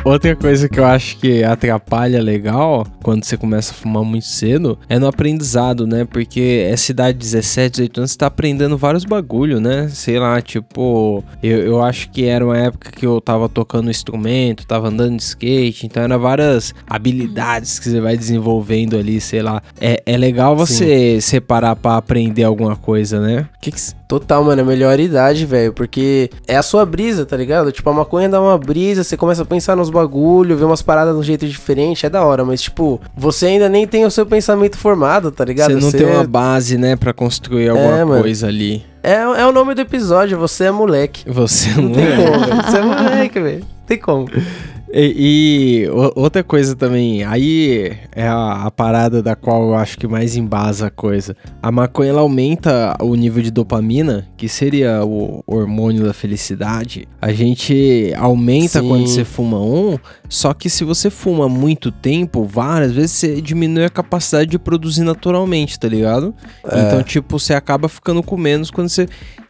Outra 0.07 0.37
coisa 0.37 0.69
que 0.69 0.79
eu 0.79 0.85
acho 0.85 1.19
que 1.19 1.43
atrapalha 1.43 2.23
legal 2.23 2.87
quando 3.03 3.25
você 3.25 3.37
começa 3.37 3.73
a 3.73 3.75
fumar 3.75 4.05
muito 4.05 4.27
cedo 4.27 4.79
é 4.89 5.01
no 5.01 5.09
aprendizado, 5.09 5.85
né? 5.85 6.05
Porque 6.05 6.65
essa 6.71 6.93
idade 6.93 7.19
de 7.19 7.25
17, 7.25 7.73
18 7.73 7.99
anos, 7.99 8.11
você 8.13 8.19
tá 8.19 8.27
aprendendo 8.29 8.79
vários 8.79 9.05
bagulho, 9.05 9.59
né? 9.59 9.89
Sei 9.89 10.17
lá, 10.17 10.41
tipo, 10.41 11.25
eu, 11.43 11.59
eu 11.59 11.83
acho 11.83 12.09
que 12.11 12.25
era 12.25 12.45
uma 12.45 12.57
época 12.57 12.93
que 12.93 13.05
eu 13.05 13.21
tava 13.21 13.49
tocando 13.49 13.91
instrumento, 13.91 14.65
tava 14.65 14.91
andando 14.91 15.17
de 15.17 15.25
skate, 15.25 15.87
então 15.87 16.05
era 16.05 16.17
várias 16.17 16.73
habilidades 16.89 17.81
que 17.81 17.91
você 17.91 18.01
vai 18.01 18.17
desenvolvendo 18.17 18.97
ali, 18.97 19.21
sei 19.21 19.43
lá. 19.43 19.61
É, 19.81 20.01
é 20.07 20.17
legal 20.17 20.57
você 20.57 21.21
separar 21.21 21.75
pra 21.75 21.97
aprender 21.97 22.45
alguma 22.45 22.77
coisa, 22.77 23.21
né? 23.21 23.49
Que 23.61 23.73
que... 23.73 23.81
Total, 24.09 24.43
mano, 24.45 24.61
é 24.61 24.65
a 24.65 24.67
melhor 24.67 25.01
idade, 25.01 25.45
velho. 25.45 25.73
Porque 25.73 26.31
é 26.47 26.57
a 26.57 26.63
sua 26.63 26.87
brisa, 26.87 27.27
tá 27.27 27.37
ligado? 27.37 27.73
Tipo, 27.73 27.91
a 27.91 27.93
maconha 27.93 28.29
dá 28.29 28.41
uma 28.41 28.57
brisa, 28.57 29.03
você 29.03 29.17
começa 29.17 29.43
a 29.43 29.45
pensar 29.45 29.75
nos 29.77 29.91
bagulho, 29.91 30.57
ver 30.57 30.65
umas 30.65 30.81
paradas 30.83 31.13
de 31.15 31.21
um 31.21 31.23
jeito 31.25 31.47
diferente, 31.47 32.07
é 32.07 32.09
da 32.11 32.25
hora. 32.25 32.45
Mas, 32.45 32.63
tipo, 32.63 33.01
você 33.17 33.47
ainda 33.47 33.69
nem 33.69 33.87
tem 33.87 34.05
o 34.05 34.11
seu 34.11 34.25
pensamento 34.25 34.79
formado, 34.79 35.31
tá 35.33 35.45
ligado? 35.45 35.73
Você 35.73 35.81
não 35.85 35.91
tem 35.93 36.07
uma 36.07 36.25
base, 36.25 36.79
né, 36.79 36.95
pra 36.95 37.13
construir 37.13 37.69
alguma 37.69 37.99
É, 37.99 38.05
mano. 38.05 38.23
coisa 38.23 38.47
ali. 38.47 38.85
é, 39.03 39.15
é 39.23 39.47
o 39.47 39.51
nome 39.53 39.75
do 39.75 39.81
episódio, 39.81 40.39
você 40.39 40.65
é 40.65 40.71
moleque. 40.71 41.23
Você 41.29 41.71
Não 41.71 41.85
não 41.85 41.93
tem 41.93 42.05
é. 42.05 42.17
como, 42.17 42.39
velho. 42.47 42.63
Você 42.65 42.77
é 42.77 42.83
moleque, 42.83 43.41
velho. 43.41 43.65
Tem 43.87 43.99
como. 43.99 44.29
E, 44.99 45.85
e 45.85 45.91
outra 46.15 46.43
coisa 46.43 46.75
também, 46.75 47.23
aí 47.23 47.93
é 48.13 48.27
a, 48.27 48.65
a 48.65 48.71
parada 48.71 49.23
da 49.23 49.37
qual 49.37 49.69
eu 49.69 49.75
acho 49.75 49.99
que 49.99 50.09
mais 50.09 50.37
embasa 50.37 50.87
a 50.87 50.91
coisa. 50.91 51.37
A 51.63 51.71
maconha 51.71 52.09
ela 52.09 52.23
aumenta 52.23 52.97
o 53.03 53.15
nível 53.15 53.43
de 53.43 53.51
dopamina, 53.51 54.27
que 54.39 54.49
seria 54.49 55.05
o 55.05 55.45
hormônio 55.47 56.03
da 56.03 56.15
felicidade. 56.15 57.07
A 57.21 57.31
gente 57.31 58.11
aumenta 58.17 58.81
Sim. 58.81 58.89
quando 58.89 59.07
você 59.07 59.23
fuma 59.23 59.61
um, 59.61 59.99
só 60.31 60.55
que 60.55 60.71
se 60.71 60.83
você 60.83 61.11
fuma 61.11 61.47
muito 61.47 61.93
tempo, 61.93 62.45
várias 62.45 62.93
vezes 62.93 63.13
você 63.13 63.43
diminui 63.43 63.85
a 63.85 63.91
capacidade 63.91 64.51
de 64.51 64.59
produzir 64.59 65.03
naturalmente, 65.03 65.79
tá 65.79 65.89
ligado? 65.89 66.35
Então, 66.65 67.03
tipo, 67.03 67.39
você 67.39 67.53
acaba 67.53 67.87
ficando 67.87 68.23
com 68.23 68.37
menos 68.39 68.71
quando 68.71 68.89
você. 68.89 69.07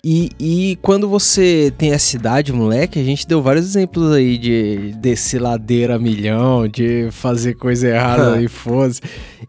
E, 0.09 0.31
e 0.39 0.79
quando 0.83 1.09
você 1.09 1.75
tem 1.77 1.91
essa 1.91 2.15
idade, 2.15 2.53
moleque, 2.53 2.97
a 2.97 3.03
gente 3.03 3.27
deu 3.27 3.43
vários 3.43 3.67
exemplos 3.67 4.13
aí 4.13 4.39
de 4.39 4.95
descer 4.99 5.43
ladeira 5.43 5.97
a 5.97 5.99
milhão, 5.99 6.69
de 6.69 7.09
fazer 7.11 7.55
coisa 7.55 7.89
errada 7.89 8.39
e 8.41 8.47
foda-se. 8.47 9.01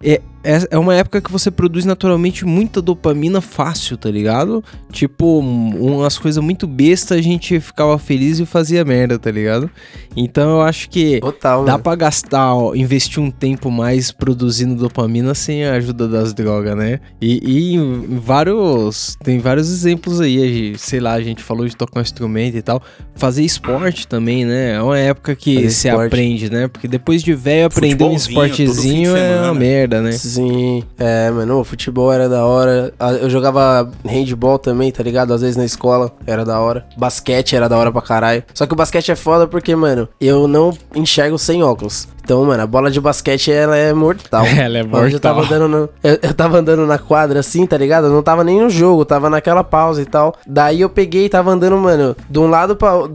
É, 0.01 0.19
é 0.55 0.67
é 0.71 0.77
uma 0.77 0.95
época 0.95 1.21
que 1.21 1.31
você 1.31 1.51
produz 1.51 1.85
naturalmente 1.85 2.45
muita 2.45 2.81
dopamina 2.81 3.41
fácil, 3.41 3.97
tá 3.97 4.09
ligado? 4.09 4.63
Tipo, 4.91 5.39
um- 5.41 5.97
umas 5.97 6.17
coisas 6.17 6.43
muito 6.43 6.65
bestas 6.65 7.17
a 7.17 7.21
gente 7.21 7.59
ficava 7.59 7.97
feliz 7.99 8.39
e 8.39 8.45
fazia 8.45 8.83
merda, 8.85 9.19
tá 9.19 9.29
ligado? 9.31 9.69
Então 10.15 10.49
eu 10.51 10.61
acho 10.61 10.89
que 10.89 11.19
Total, 11.19 11.63
Dá 11.65 11.73
mano. 11.73 11.83
pra 11.83 11.95
gastar, 11.95 12.53
ó, 12.55 12.73
investir 12.75 13.21
um 13.21 13.29
tempo 13.29 13.69
mais 13.69 14.11
produzindo 14.11 14.75
dopamina 14.75 15.33
sem 15.35 15.65
a 15.65 15.73
ajuda 15.73 16.07
das 16.07 16.33
drogas, 16.33 16.75
né? 16.75 16.99
E, 17.21 17.39
e 17.43 17.75
em 17.75 18.19
vários. 18.19 19.15
Tem 19.23 19.39
vários 19.39 19.69
exemplos 19.71 20.19
aí, 20.21 20.73
sei 20.77 20.99
lá, 20.99 21.13
a 21.13 21.21
gente 21.21 21.43
falou 21.43 21.67
de 21.67 21.75
tocar 21.75 21.99
um 21.99 22.03
instrumento 22.03 22.55
e 22.57 22.61
tal. 22.61 22.81
Fazer 23.15 23.43
esporte 23.43 24.07
também, 24.07 24.45
né? 24.45 24.73
É 24.75 24.81
uma 24.81 24.97
época 24.97 25.35
que 25.35 25.55
Fazer 25.55 25.69
você 25.69 25.87
esporte. 25.89 26.07
aprende, 26.07 26.49
né? 26.51 26.67
Porque 26.67 26.87
depois 26.87 27.21
de 27.23 27.33
velho 27.33 27.65
aprender 27.67 28.03
um 28.03 28.13
esportezinho 28.15 29.15
é 29.15 29.41
uma 29.41 29.53
merda, 29.53 30.01
né? 30.01 30.11
Sim, 30.37 30.83
é, 30.97 31.29
mano, 31.31 31.59
o 31.59 31.63
futebol 31.63 32.11
era 32.13 32.29
da 32.29 32.45
hora. 32.45 32.93
Ah, 32.99 33.11
Eu 33.13 33.29
jogava 33.29 33.89
handball 34.05 34.59
também, 34.59 34.91
tá 34.91 35.01
ligado? 35.03 35.33
Às 35.33 35.41
vezes 35.41 35.57
na 35.57 35.65
escola, 35.65 36.11
era 36.25 36.45
da 36.45 36.59
hora. 36.59 36.85
Basquete 36.97 37.55
era 37.55 37.67
da 37.67 37.77
hora 37.77 37.91
pra 37.91 38.01
caralho. 38.01 38.43
Só 38.53 38.65
que 38.65 38.73
o 38.73 38.75
basquete 38.75 39.11
é 39.11 39.15
foda 39.15 39.47
porque, 39.47 39.75
mano, 39.75 40.07
eu 40.21 40.47
não 40.47 40.75
enxergo 40.95 41.37
sem 41.37 41.63
óculos. 41.63 42.07
Então, 42.23 42.43
mano, 42.43 42.61
a 42.61 42.67
bola 42.67 42.91
de 42.91 42.99
basquete, 42.99 43.53
ela 43.53 43.77
é 43.77 43.93
mortal. 43.93 44.43
Ela 44.57 44.79
é 44.79 44.83
Hoje 44.83 45.15
eu 45.15 45.19
tava 45.19 45.39
mortal. 45.39 45.57
andando 45.59 45.71
no, 45.71 45.89
eu, 46.03 46.19
eu 46.21 46.33
tava 46.33 46.57
andando 46.57 46.85
na 46.85 46.97
quadra 46.99 47.39
assim, 47.39 47.65
tá 47.65 47.77
ligado? 47.77 48.07
Eu 48.07 48.11
não 48.11 48.21
tava 48.21 48.43
nem 48.43 48.59
no 48.59 48.69
jogo, 48.69 49.05
tava 49.05 49.29
naquela 49.29 49.63
pausa 49.63 50.01
e 50.01 50.05
tal. 50.05 50.35
Daí 50.45 50.81
eu 50.81 50.89
peguei 50.89 51.25
e 51.25 51.29
tava 51.29 51.51
andando, 51.51 51.77
mano, 51.77 52.17
de 52.29 52.37
um 52.37 52.47
lado 52.49 52.75
para 52.75 53.07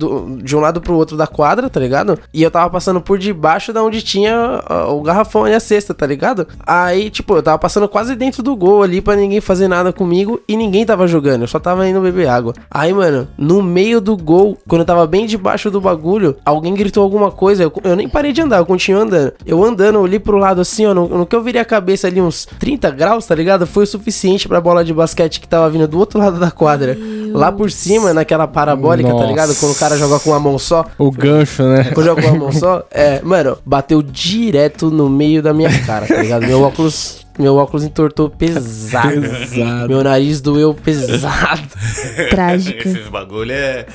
de 0.42 0.56
um 0.56 0.60
lado 0.60 0.80
pro 0.80 0.94
outro 0.94 1.14
da 1.14 1.26
quadra, 1.26 1.68
tá 1.68 1.78
ligado? 1.78 2.18
E 2.32 2.42
eu 2.42 2.50
tava 2.50 2.70
passando 2.70 3.02
por 3.02 3.18
debaixo 3.18 3.70
da 3.70 3.82
onde 3.82 4.00
tinha 4.00 4.62
o 4.88 5.02
garrafão 5.02 5.46
e 5.46 5.52
a 5.54 5.60
cesta, 5.60 5.92
tá 5.92 6.06
ligado? 6.06 6.46
Aí, 6.66 7.01
tipo, 7.10 7.34
eu 7.36 7.42
tava 7.42 7.58
passando 7.58 7.88
quase 7.88 8.14
dentro 8.14 8.42
do 8.42 8.54
gol 8.56 8.82
ali 8.82 9.00
pra 9.00 9.16
ninguém 9.16 9.40
fazer 9.40 9.68
nada 9.68 9.92
comigo 9.92 10.40
e 10.48 10.56
ninguém 10.56 10.84
tava 10.84 11.06
jogando, 11.06 11.42
eu 11.42 11.48
só 11.48 11.58
tava 11.58 11.88
indo 11.88 12.00
beber 12.00 12.28
água. 12.28 12.54
Aí, 12.70 12.92
mano, 12.92 13.28
no 13.36 13.62
meio 13.62 14.00
do 14.00 14.16
gol, 14.16 14.58
quando 14.68 14.80
eu 14.82 14.86
tava 14.86 15.06
bem 15.06 15.26
debaixo 15.26 15.70
do 15.70 15.80
bagulho, 15.80 16.36
alguém 16.44 16.74
gritou 16.74 17.02
alguma 17.02 17.30
coisa, 17.30 17.62
eu, 17.62 17.72
eu 17.84 17.96
nem 17.96 18.08
parei 18.08 18.32
de 18.32 18.40
andar, 18.40 18.58
eu 18.58 18.66
continuei 18.66 19.02
andando. 19.02 19.32
Eu 19.44 19.62
andando, 19.64 19.96
eu 19.96 20.02
olhei 20.02 20.18
pro 20.18 20.36
lado 20.36 20.60
assim, 20.60 20.86
ó, 20.86 20.94
no, 20.94 21.08
no 21.08 21.26
que 21.26 21.34
eu 21.34 21.42
virei 21.42 21.60
a 21.60 21.64
cabeça 21.64 22.06
ali 22.06 22.20
uns 22.20 22.46
30 22.58 22.90
graus, 22.90 23.26
tá 23.26 23.34
ligado? 23.34 23.66
Foi 23.66 23.84
o 23.84 23.86
suficiente 23.86 24.48
pra 24.48 24.60
bola 24.60 24.84
de 24.84 24.92
basquete 24.92 25.40
que 25.40 25.48
tava 25.48 25.68
vindo 25.70 25.86
do 25.88 25.98
outro 25.98 26.18
lado 26.18 26.38
da 26.38 26.50
quadra. 26.50 26.96
Lá 27.32 27.50
por 27.52 27.70
cima, 27.70 28.12
naquela 28.12 28.46
parabólica, 28.46 29.08
tá 29.08 29.14
Nossa. 29.14 29.26
ligado? 29.26 29.54
Quando 29.56 29.72
o 29.72 29.76
cara 29.76 29.96
joga 29.96 30.18
com 30.20 30.34
a 30.34 30.40
mão 30.40 30.58
só. 30.58 30.84
O 30.98 31.10
gancho, 31.10 31.62
né? 31.64 31.90
Quando 31.94 32.06
joga 32.06 32.22
com 32.22 32.28
a 32.28 32.34
mão 32.34 32.52
só, 32.52 32.84
é, 32.90 33.20
mano, 33.22 33.58
bateu 33.64 34.02
direto 34.02 34.90
no 34.90 35.08
meio 35.08 35.42
da 35.42 35.52
minha 35.52 35.70
cara, 35.84 36.06
tá 36.06 36.16
ligado? 36.22 36.46
Meu 36.46 36.62
óculos, 36.62 37.26
meu 37.38 37.56
óculos 37.56 37.84
entortou 37.84 38.28
pesado. 38.28 39.22
Pesado. 39.22 39.88
Meu 39.88 40.04
nariz 40.04 40.40
doeu 40.40 40.74
pesado. 40.74 41.62
Trágico. 42.30 42.88
Esses 42.88 43.08
bagulho 43.08 43.52
é, 43.52 43.86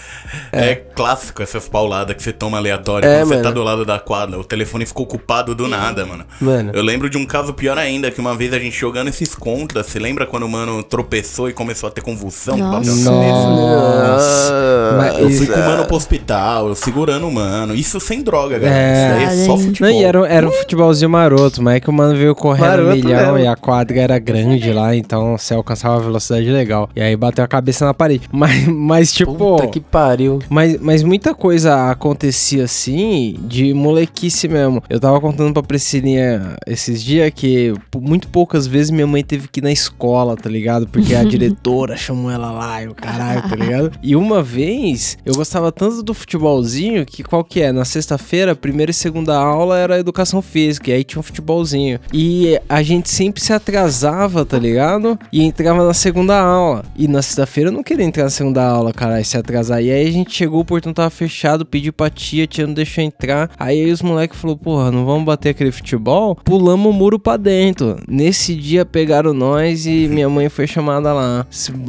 é. 0.52 0.76
clássico, 0.76 1.42
essas 1.42 1.68
pauladas 1.68 2.16
que 2.16 2.24
você 2.24 2.34
toma 2.34 2.58
aleatório. 2.58 3.08
É, 3.08 3.20
quando 3.20 3.28
você 3.28 3.42
tá 3.42 3.52
do 3.52 3.64
lado 3.64 3.86
da 3.86 4.00
quadra, 4.00 4.40
o 4.40 4.44
telefone 4.44 4.86
ficou 4.86 5.04
ocupado 5.06 5.54
do 5.54 5.68
nada, 5.68 6.06
mano. 6.06 6.26
Mano. 6.42 6.72
Eu 6.74 6.84
lembro 6.84 7.10
de 7.10 7.18
um 7.18 7.26
caso 7.26 7.54
pior 7.54 7.78
ainda, 7.78 8.10
que 8.12 8.20
uma 8.20 8.36
vez 8.36 8.54
a 8.54 8.60
gente 8.60 8.78
jogando 8.78 9.08
esses 9.10 9.36
contras, 9.36 9.88
você 9.88 10.00
lembra 10.00 10.26
quando 10.26 10.44
o 10.44 10.50
mano 10.50 10.84
tropeçou 10.84 11.50
e 11.50 11.54
começou 11.54 11.88
a 11.88 11.92
ter 11.92 12.02
convulsão? 12.02 12.58
Nossa. 12.58 13.12
Nossa. 13.12 14.96
Mas 14.98 15.20
Eu 15.20 15.30
fui 15.30 15.48
com 15.48 15.60
o 15.60 15.66
mano 15.66 15.86
pro 15.86 15.96
hospital, 15.96 16.70
eu 16.70 16.76
segurando 16.76 17.28
o 17.28 17.32
mano. 17.32 17.76
Isso 17.76 18.00
sem 18.00 18.22
droga, 18.22 18.58
galera. 18.58 18.78
É. 18.78 18.94
Isso 18.94 19.14
daí 19.14 19.24
é 19.24 19.46
só 19.46 19.52
Não, 19.52 19.60
futebol. 19.60 19.90
Não, 19.90 20.00
e 20.00 20.04
era, 20.04 20.28
era 20.28 20.48
um 20.48 20.52
futebolzinho 20.52 21.10
maroto, 21.10 21.62
mas 21.62 21.76
é 21.76 21.80
que 21.80 21.90
o 21.90 21.94
mano 21.94 22.16
veio 22.16 22.36
correndo 22.36 22.68
Maroto 22.68 22.96
milhão 22.96 23.27
e 23.36 23.48
a 23.48 23.56
quadra 23.56 24.00
era 24.00 24.20
grande 24.20 24.72
lá, 24.72 24.96
então 24.96 25.38
você 25.38 25.54
alcançava 25.54 25.96
uma 25.96 26.04
velocidade 26.04 26.50
legal. 26.50 26.90
E 26.96 27.02
aí 27.02 27.16
bateu 27.16 27.44
a 27.44 27.48
cabeça 27.48 27.86
na 27.86 27.94
parede. 27.94 28.28
Mas, 28.38 28.68
mas 28.68 29.12
tipo. 29.12 29.34
Puta 29.34 29.68
que 29.68 29.80
pariu. 29.80 30.40
Mas, 30.48 30.80
mas 30.80 31.02
muita 31.02 31.34
coisa 31.34 31.90
acontecia 31.90 32.66
assim, 32.66 33.36
de 33.42 33.74
molequice 33.74 34.48
mesmo. 34.48 34.84
Eu 34.90 35.00
tava 35.00 35.20
contando 35.20 35.54
pra 35.54 35.64
Priscilinha 35.64 36.56
esses 36.68 37.04
dias 37.04 37.32
que 37.34 37.74
muito 37.96 38.28
poucas 38.28 38.68
vezes 38.68 38.92
minha 38.92 39.08
mãe 39.08 39.24
teve 39.24 39.48
que 39.48 39.60
ir 39.60 39.64
na 39.64 39.72
escola, 39.72 40.36
tá 40.36 40.50
ligado? 40.50 40.88
Porque 40.88 41.16
a 41.16 41.24
diretora 41.26 41.98
chamou 41.98 42.30
ela 42.30 42.52
lá 42.52 42.84
e 42.84 42.88
o 42.88 42.94
caralho, 42.94 43.50
tá 43.50 43.56
ligado? 43.56 43.92
E 44.04 44.16
uma 44.16 44.44
vez 44.44 45.18
eu 45.26 45.34
gostava 45.34 45.72
tanto 45.72 46.04
do 46.04 46.14
futebolzinho 46.14 47.06
que 47.06 47.24
qual 47.24 47.44
que 47.44 47.62
é? 47.62 47.72
Na 47.72 47.86
sexta-feira, 47.86 48.56
primeira 48.56 48.92
e 48.92 48.94
segunda 48.94 49.36
aula 49.36 49.78
era 49.78 50.00
educação 50.00 50.42
física, 50.42 50.92
e 50.92 50.94
aí 50.94 51.04
tinha 51.04 51.20
um 51.20 51.24
futebolzinho. 51.24 52.00
E 52.14 52.60
a 52.68 52.84
gente 52.84 53.10
sempre 53.18 53.42
se 53.42 53.52
atrasava, 53.52 54.46
tá 54.46 54.58
ligado? 54.60 55.18
E 55.34 55.42
entrava 55.44 55.86
na 55.86 55.94
segunda 55.94 56.40
aula. 56.40 56.86
E 56.96 57.08
na 57.08 57.22
sexta-feira 57.22 57.70
eu 57.70 57.74
não 57.74 57.82
queria 57.84 58.06
entrar 58.06 58.24
na 58.26 58.30
segunda 58.30 58.64
aula, 58.64 58.94
cara, 58.94 59.20
e 59.20 59.26
se 59.26 59.38
atrasar. 59.38 59.82
E 59.82 59.90
aí 59.92 60.08
a 60.08 60.12
gente 60.12 60.34
chegou, 60.36 60.60
o 60.62 60.66
portão 60.66 60.94
tava 60.94 61.10
fechado, 61.10 61.66
pedi 61.66 61.92
pra 61.92 62.10
tia, 62.10 62.44
a 62.44 62.48
tia 62.48 62.68
não 62.68 62.74
deixou 62.74 63.04
entrar. 63.04 63.50
Aí, 63.58 63.84
aí 63.86 63.92
os 63.92 64.02
moleques 64.02 64.40
falaram, 64.40 64.58
porra, 64.60 64.92
não 64.92 65.06
vamos 65.06 65.26
bater 65.26 65.50
aquele 65.50 65.72
futebol? 65.72 66.36
Pulamos 66.44 66.88
o 66.88 66.94
muro 66.94 67.18
pra 67.20 67.38
dentro. 67.38 67.98
Nesse 68.08 68.56
dia 68.56 68.86
pegaram 68.86 69.34
nós 69.34 69.86
e 69.86 70.08
minha 70.08 70.30
mãe 70.30 70.48
foi 70.50 70.68
chamada 70.68 71.12
lá. 71.14 71.46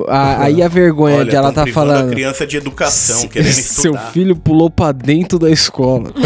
A- 0.08 0.44
aí 0.44 0.62
a 0.62 0.68
vergonha 0.68 1.18
Olha, 1.18 1.30
de 1.30 1.36
ela 1.36 1.52
tá 1.52 1.62
privando 1.62 1.90
falando. 1.92 2.08
a 2.08 2.10
criança 2.10 2.46
de 2.46 2.56
educação, 2.56 3.18
"Se- 3.20 3.28
querendo 3.28 3.52
Seu 3.52 3.92
estudar. 3.92 4.10
filho 4.12 4.36
pulou 4.36 4.70
pra 4.70 4.92
dentro 4.92 5.38
da 5.38 5.50
escola. 5.50 6.10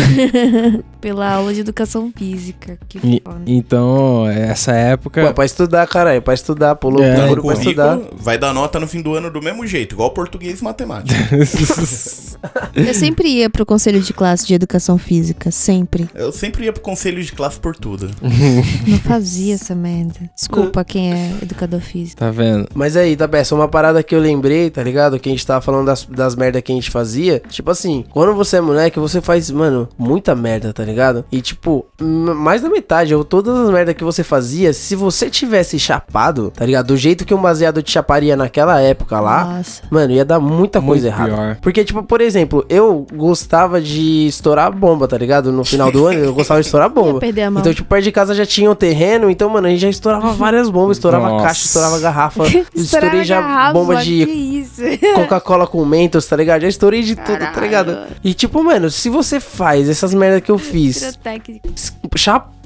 Pela 1.01 1.29
aula 1.35 1.53
de 1.53 1.61
educação 1.61 2.13
física. 2.17 2.79
Que 2.89 2.99
E- 2.99 3.21
foda. 3.25 3.41
então, 3.47 4.27
essa 4.29 4.73
época. 4.93 5.27
Pô, 5.27 5.35
pra 5.35 5.45
estudar, 5.45 5.87
caralho. 5.87 6.23
Pra 6.23 6.35
estudar, 6.35 6.75
pulou 6.77 7.03
É, 7.03 7.31
o 7.31 7.43
pra 7.43 7.55
estudar. 7.55 7.99
vai 8.15 8.39
dar 8.39 8.53
nota 8.55 8.79
no 8.81 8.87
fim 8.87 9.01
do 9.03 9.15
ano 9.15 9.31
do 9.31 9.43
mesmo 9.43 9.67
jeito, 9.67 9.95
igual 9.95 10.11
português 10.11 10.61
e 10.61 10.65
matemática. 10.65 11.19
Eu 12.75 12.95
sempre 12.95 13.29
ia 13.29 13.51
pro 13.51 13.65
conselho 13.67 14.01
de 14.01 14.13
classe 14.13 14.47
de 14.47 14.55
educação 14.55 14.99
física. 14.99 15.51
Sempre. 15.51 16.09
Eu 16.15 16.33
sempre 16.33 16.65
ia 16.65 16.73
pro 16.73 16.83
conselho 16.83 17.23
de 17.23 17.33
classe 17.33 17.59
por 17.59 17.77
tudo. 17.77 18.11
Não 18.87 18.99
fazia 18.99 19.55
essa 19.55 19.75
merda. 19.75 20.31
Desculpa 20.37 20.85
quem 20.85 21.13
é 21.13 21.33
educador 21.43 21.81
físico. 21.81 22.19
tá 22.19 22.31
vendo? 22.31 22.69
Mas 22.75 22.97
aí, 22.97 23.17
tá 23.17 23.29
peça, 23.29 23.55
uma 23.55 23.69
parada 23.69 24.03
que 24.03 24.15
eu 24.15 24.21
lembrei, 24.21 24.71
tá 24.71 24.83
ligado? 24.83 25.19
Que 25.19 25.29
a 25.29 25.33
gente 25.33 25.47
tava 25.47 25.61
falando 25.61 25.87
das, 25.87 26.05
das 26.05 26.35
merda 26.35 26.61
que 26.61 26.73
a 26.73 26.75
gente 26.75 26.91
fazia. 26.91 27.41
Tipo 27.49 27.71
assim, 27.71 28.05
quando 28.11 28.35
você 28.35 28.57
é 28.57 28.61
moleque, 28.61 28.99
você 28.99 29.21
faz, 29.21 29.51
mano, 29.51 29.89
muita 29.99 30.35
merda, 30.35 30.73
tá 30.73 30.85
ligado? 30.85 31.25
E 31.31 31.41
tipo, 31.41 31.87
mais 32.01 32.63
da 32.63 32.69
metade, 32.69 33.15
ou 33.15 33.25
todas 33.25 33.57
as 33.57 33.71
merdas 33.71 33.95
que 33.95 34.05
você 34.05 34.23
fazia, 34.25 34.73
se 34.83 34.97
você 34.97 35.31
tivesse 35.31 35.79
chapado, 35.79 36.51
tá 36.55 36.65
ligado? 36.67 36.89
Do 36.89 36.97
jeito 36.97 37.25
que 37.25 37.33
um 37.35 37.41
baseado 37.41 37.83
te 37.83 37.91
chaparia 37.93 38.37
naquela 38.37 38.81
época 38.81 39.21
lá, 39.21 39.45
Nossa. 39.57 39.83
mano, 39.91 40.13
ia 40.13 40.25
dar 40.25 40.41
muita 40.41 40.81
coisa 40.81 41.09
Muito 41.09 41.21
errada. 41.21 41.33
pior. 41.35 41.57
Porque, 41.63 41.85
tipo, 41.85 42.03
por 42.03 42.21
exemplo, 42.21 42.65
eu 42.69 43.07
gostava 43.15 43.81
de 43.81 44.27
estourar 44.27 44.71
bomba, 44.73 45.07
tá 45.07 45.17
ligado? 45.17 45.53
No 45.53 45.65
final 45.65 45.91
do 45.91 46.07
ano, 46.07 46.19
eu 46.21 46.35
gostava 46.35 46.61
de 46.61 46.67
estourar 46.67 46.89
Ia 46.89 46.95
bomba. 46.95 47.21
perder 47.21 47.43
a 47.43 47.51
mão. 47.51 47.61
Então, 47.61 47.73
tipo, 47.73 47.89
perto 47.89 48.05
de 48.05 48.13
casa 48.13 48.35
já 48.35 48.45
tinha 48.45 48.71
um 48.71 48.75
terreno, 48.75 49.31
então, 49.31 49.49
mano, 49.49 49.67
a 49.67 49.71
gente 49.71 49.81
já 49.81 49.89
estourava 49.89 50.33
várias 50.33 50.69
bombas, 50.69 50.97
estourava 50.97 51.29
Nossa. 51.29 51.47
caixa, 51.47 51.65
estourava 51.67 51.99
garrafa, 52.01 52.43
estourei 52.75 53.25
já 53.25 53.41
garrafa, 53.41 53.73
bomba 53.73 53.97
de 53.97 54.23
isso? 54.25 54.83
Coca-Cola 55.15 55.67
com 55.67 55.85
Mentos, 55.85 56.27
tá 56.27 56.37
ligado? 56.37 56.63
Já 56.63 56.69
estourei 56.69 57.03
de 57.03 57.15
tudo, 57.17 57.39
tá 57.39 57.47
Caralho. 57.47 57.63
ligado? 57.63 57.99
E 58.25 58.35
tipo, 58.35 58.63
mano, 58.63 58.91
se 58.91 59.09
você 59.09 59.39
faz 59.39 59.89
essas 59.89 60.13
merda 60.13 60.41
que 60.41 60.51
eu 60.51 60.59
fiz 60.59 60.99
Pirotécnico. 61.01 61.69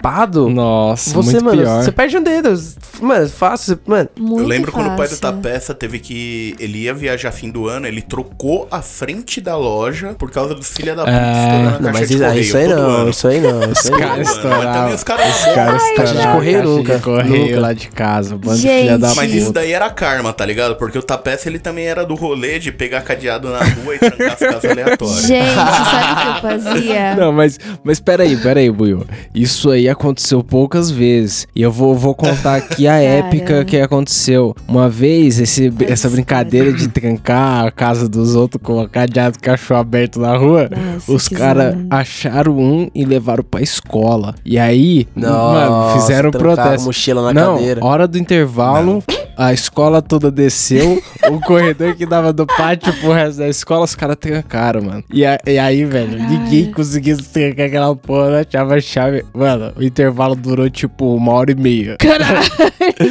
Chapado, 0.06 0.48
Nossa, 0.48 1.10
você, 1.10 1.32
muito 1.32 1.44
mano, 1.44 1.62
pior. 1.62 1.82
você 1.82 1.92
perde 1.92 2.16
um 2.16 2.22
dedo. 2.22 2.54
Mano, 3.00 3.28
fácil, 3.28 3.78
mano. 3.86 4.08
Muito 4.18 4.42
eu 4.42 4.46
lembro 4.46 4.72
quando 4.72 4.86
o 4.86 4.96
pai 4.96 5.08
do 5.08 5.16
fácil. 5.16 5.18
Tapeça 5.18 5.74
teve 5.74 5.98
que. 5.98 6.54
Ele 6.58 6.78
ia 6.78 6.94
viajar 6.94 7.32
fim 7.32 7.50
do 7.50 7.68
ano, 7.68 7.86
ele 7.86 8.00
trocou 8.00 8.68
a 8.70 8.80
frente 8.80 9.40
da 9.40 9.56
loja 9.56 10.14
por 10.18 10.30
causa 10.30 10.54
dos 10.54 10.68
filha 10.68 10.94
da 10.94 11.02
puta 11.04 11.16
É. 11.16 11.62
Não, 11.62 11.70
caixa 11.70 11.92
mas 11.92 12.08
de 12.08 12.14
isso, 12.14 12.24
ah, 12.24 12.26
correio 12.28 12.42
isso 12.42 12.56
aí 12.56 12.68
não, 12.68 12.90
ano. 12.90 13.10
isso 13.10 13.28
aí 13.28 13.40
não, 13.40 13.72
isso 13.72 13.94
aí. 13.94 14.00
Cara, 14.00 14.22
estourava. 14.22 14.94
os 14.94 15.04
caras 15.04 15.26
Os 15.36 15.44
caras 15.54 16.12
de 16.12 16.28
correio 16.28 16.62
nunca, 16.62 16.96
de 16.96 17.02
correio 17.02 17.46
nunca. 17.46 17.60
lá 17.60 17.72
de 17.72 17.88
casa. 17.88 18.36
Bando 18.36 18.56
de 18.56 18.62
Gente. 18.62 18.82
filha 18.82 18.98
da 18.98 19.14
Mas 19.14 19.32
isso 19.32 19.46
puta. 19.46 19.60
daí 19.60 19.72
era 19.72 19.90
karma, 19.90 20.32
tá 20.32 20.46
ligado? 20.46 20.76
Porque 20.76 20.98
o 20.98 21.02
Tapeça 21.02 21.48
ele 21.48 21.58
também 21.58 21.86
era 21.86 22.04
do 22.04 22.14
rolê 22.14 22.58
de 22.58 22.70
pegar 22.72 23.00
cadeado 23.02 23.48
na 23.50 23.58
rua 23.64 23.94
e 23.94 23.98
trancar 23.98 24.32
as 24.32 24.38
casas 24.38 24.70
aleatórias. 24.70 25.26
Gente, 25.26 25.54
sabe 25.54 26.12
o 26.12 26.22
que 26.22 26.28
eu 26.28 26.50
fazia? 26.50 27.14
Não, 27.16 27.32
mas, 27.32 27.58
mas 27.82 28.00
peraí, 28.00 28.36
peraí, 28.36 28.70
Buiu. 28.70 29.04
Isso 29.34 29.70
aí 29.70 29.88
aconteceu 29.96 30.42
poucas 30.44 30.90
vezes. 30.90 31.46
E 31.54 31.62
eu 31.62 31.70
vou, 31.72 31.94
vou 31.94 32.14
contar 32.14 32.56
aqui 32.56 32.86
a 32.86 32.92
Cara. 32.96 33.02
épica 33.04 33.64
que 33.64 33.78
aconteceu. 33.80 34.54
Uma 34.68 34.88
vez, 34.88 35.38
esse, 35.40 35.72
essa 35.86 36.08
brincadeira 36.08 36.72
de 36.72 36.88
trancar 36.88 37.66
a 37.66 37.70
casa 37.70 38.08
dos 38.08 38.34
outros 38.34 38.62
com 38.62 38.80
a 38.80 38.88
cadeado 38.88 39.38
cachorro 39.40 39.80
aberto 39.80 40.20
na 40.20 40.36
rua, 40.36 40.68
Nossa, 40.70 41.12
os 41.12 41.28
caras 41.28 41.74
acharam 41.90 42.56
um 42.58 42.88
e 42.94 43.04
levaram 43.04 43.42
pra 43.44 43.60
escola. 43.60 44.34
E 44.44 44.58
aí, 44.58 45.06
mano, 45.14 45.32
Nossa, 45.32 46.00
fizeram 46.00 46.28
um 46.28 46.32
trancaram 46.32 46.52
a 46.52 46.64
protesto. 46.64 46.86
mochila 46.86 47.22
na 47.22 47.32
Não, 47.40 47.54
cadeira. 47.56 47.84
hora 47.84 48.06
do 48.06 48.18
intervalo, 48.18 49.02
a 49.36 49.52
escola 49.52 50.00
toda 50.00 50.30
desceu, 50.30 51.02
o 51.30 51.40
corredor 51.40 51.94
que 51.94 52.06
dava 52.06 52.32
do 52.32 52.46
pátio 52.46 52.92
pro 52.94 53.12
resto 53.12 53.38
da 53.38 53.48
escola, 53.48 53.84
os 53.84 53.94
caras 53.94 54.16
trancaram, 54.16 54.82
mano. 54.82 55.04
E, 55.12 55.24
a- 55.24 55.38
e 55.46 55.58
aí, 55.58 55.84
velho, 55.84 56.18
ninguém 56.28 56.70
conseguia 56.72 57.16
trancar 57.16 57.66
aquela 57.66 57.94
porra, 57.96 58.30
não 58.30 58.38
achava 58.38 58.74
a 58.76 58.80
chave. 58.80 59.24
Mano, 59.34 59.72
o 59.76 59.82
intervalo 59.82 60.34
durou 60.34 60.68
tipo 60.70 61.14
uma 61.14 61.32
hora 61.32 61.50
e 61.52 61.54
meia. 61.54 61.96
Caralho, 61.98 62.40
da 62.48 63.06